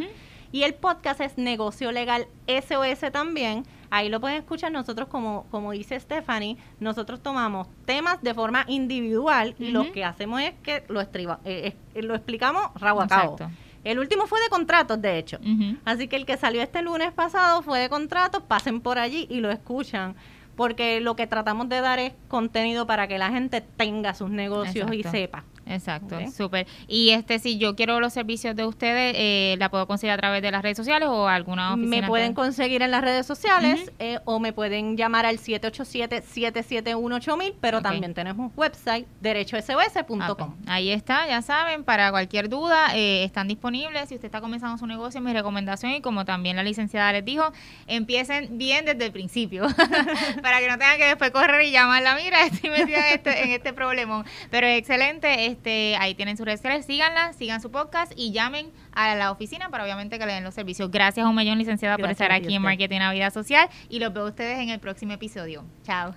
Y 0.51 0.63
el 0.63 0.75
podcast 0.75 1.21
es 1.21 1.37
Negocio 1.37 1.93
Legal 1.93 2.27
SOS 2.47 3.13
también. 3.13 3.65
Ahí 3.91 4.09
lo 4.09 4.21
pueden 4.21 4.39
escuchar 4.39 4.71
nosotros, 4.73 5.09
como, 5.09 5.47
como 5.51 5.73
dice 5.73 5.99
Stephanie, 5.99 6.57
nosotros 6.81 7.23
tomamos 7.23 7.69
temas 7.87 8.23
de 8.23 8.35
forma 8.35 8.65
individual 8.69 9.55
y 9.59 9.71
lo 9.71 9.93
que 9.93 10.05
hacemos 10.05 10.41
es 10.43 10.53
que 10.63 10.85
lo, 10.89 11.01
estriba, 11.01 11.41
eh, 11.45 11.75
lo 11.95 12.15
explicamos 12.15 12.71
rabo 12.75 13.03
a 13.03 13.09
cabo. 13.09 13.37
El 13.85 13.99
último 13.99 14.27
fue 14.27 14.41
de 14.43 14.49
contratos, 14.49 15.01
de 15.01 15.19
hecho. 15.19 15.39
Así 15.85 16.09
que 16.09 16.17
el 16.17 16.27
que 16.27 16.37
salió 16.37 16.63
este 16.63 16.83
lunes 16.83 17.13
pasado 17.13 17.63
fue 17.63 17.79
de 17.81 17.89
contratos. 17.89 18.43
Pasen 18.43 18.81
por 18.81 18.99
allí 18.99 19.27
y 19.31 19.41
lo 19.41 19.51
escuchan 19.51 20.15
porque 20.59 21.01
lo 21.01 21.15
que 21.15 21.29
tratamos 21.29 21.69
de 21.69 21.81
dar 21.81 22.01
es 22.01 22.15
contenido 22.27 22.85
para 22.85 23.07
que 23.07 23.17
la 23.17 23.31
gente 23.31 23.61
tenga 23.61 24.13
sus 24.13 24.29
negocios 24.29 24.93
y 24.93 25.05
sepa. 25.05 25.45
Exacto, 25.69 26.19
súper. 26.35 26.67
Y 26.87 27.11
este, 27.11 27.39
si 27.39 27.59
yo 27.59 27.77
quiero 27.77 28.01
los 28.01 28.15
servicios 28.15 28.57
de 28.57 28.67
ustedes, 28.67 29.15
eh, 29.17 29.55
¿la 29.59 29.71
puedo 29.71 29.87
conseguir 29.87 30.15
a 30.15 30.17
través 30.17 30.43
de 30.43 30.51
las 30.51 30.63
redes 30.63 30.77
sociales 30.77 31.09
o 31.09 31.29
alguna 31.29 31.75
oficina? 31.75 32.01
Me 32.01 32.05
pueden 32.07 32.35
conseguir 32.35 32.83
en 32.83 32.91
las 32.91 33.03
redes 33.03 33.25
sociales 33.27 33.93
eh, 33.99 34.19
o 34.25 34.41
me 34.41 34.55
pueden 34.55 34.97
llamar 34.97 35.27
al 35.27 35.39
787-771-8000, 35.39 37.55
pero 37.61 37.83
también 37.83 38.15
tenemos 38.15 38.51
website 38.57 39.07
derechosos.com. 39.21 40.55
Ahí 40.67 40.91
está, 40.91 41.29
ya 41.29 41.43
saben, 41.43 41.85
para 41.85 42.11
cualquier 42.11 42.49
duda 42.49 42.97
eh, 42.97 43.25
están 43.25 43.47
disponibles. 43.47 44.09
Si 44.09 44.15
usted 44.15 44.25
está 44.27 44.41
comenzando 44.41 44.79
su 44.79 44.87
negocio, 44.87 45.21
mi 45.21 45.35
recomendación 45.35 45.93
y 45.93 46.01
como 46.01 46.25
también 46.25 46.57
la 46.57 46.63
licenciada 46.63 47.13
les 47.13 47.23
dijo, 47.25 47.53
empiecen 47.87 48.57
bien 48.57 48.87
desde 48.87 49.05
el 49.07 49.13
principio 49.13 49.67
para 50.49 50.61
que 50.61 50.69
no 50.69 50.79
tengan 50.79 50.97
que 50.97 51.05
después 51.05 51.31
correr 51.31 51.61
y 51.67 51.73
llamarla, 51.73 52.17
mira, 52.17 52.43
estoy 52.47 52.71
metida 52.71 53.07
en 53.07 53.17
este, 53.17 53.45
en 53.45 53.51
este 53.51 53.75
problema. 53.75 54.25
Pero 54.51 54.67
excelente, 54.67 55.45
este, 55.45 55.95
ahí 55.99 56.15
tienen 56.15 56.39
sus 56.39 56.47
redes 56.47 56.61
sociales, 56.61 56.87
síganla, 56.87 57.35
sigan 57.35 57.61
su 57.61 57.71
podcast 57.71 58.13
y 58.17 58.33
llamen 58.33 58.73
a 58.93 59.15
la 59.15 59.31
oficina 59.31 59.69
para 59.69 59.85
obviamente 59.85 60.19
que 60.19 60.25
le 60.25 60.33
den 60.33 60.45
los 60.45 60.55
servicios. 60.55 60.91
Gracias 60.91 61.27
a 61.27 61.29
un 61.29 61.37
millón, 61.37 61.59
licenciada, 61.59 61.99
por 61.99 62.09
estar 62.09 62.33
aquí 62.33 62.55
en 62.55 62.63
Marketing 62.63 63.01
a 63.01 63.13
Vida 63.13 63.31
Social 63.31 63.69
y 63.91 63.99
los 63.99 64.11
veo 64.15 64.25
a 64.25 64.29
ustedes 64.31 64.59
en 64.59 64.71
el 64.71 64.81
próximo 64.81 65.13
episodio. 65.13 65.67
Chao. 65.85 66.15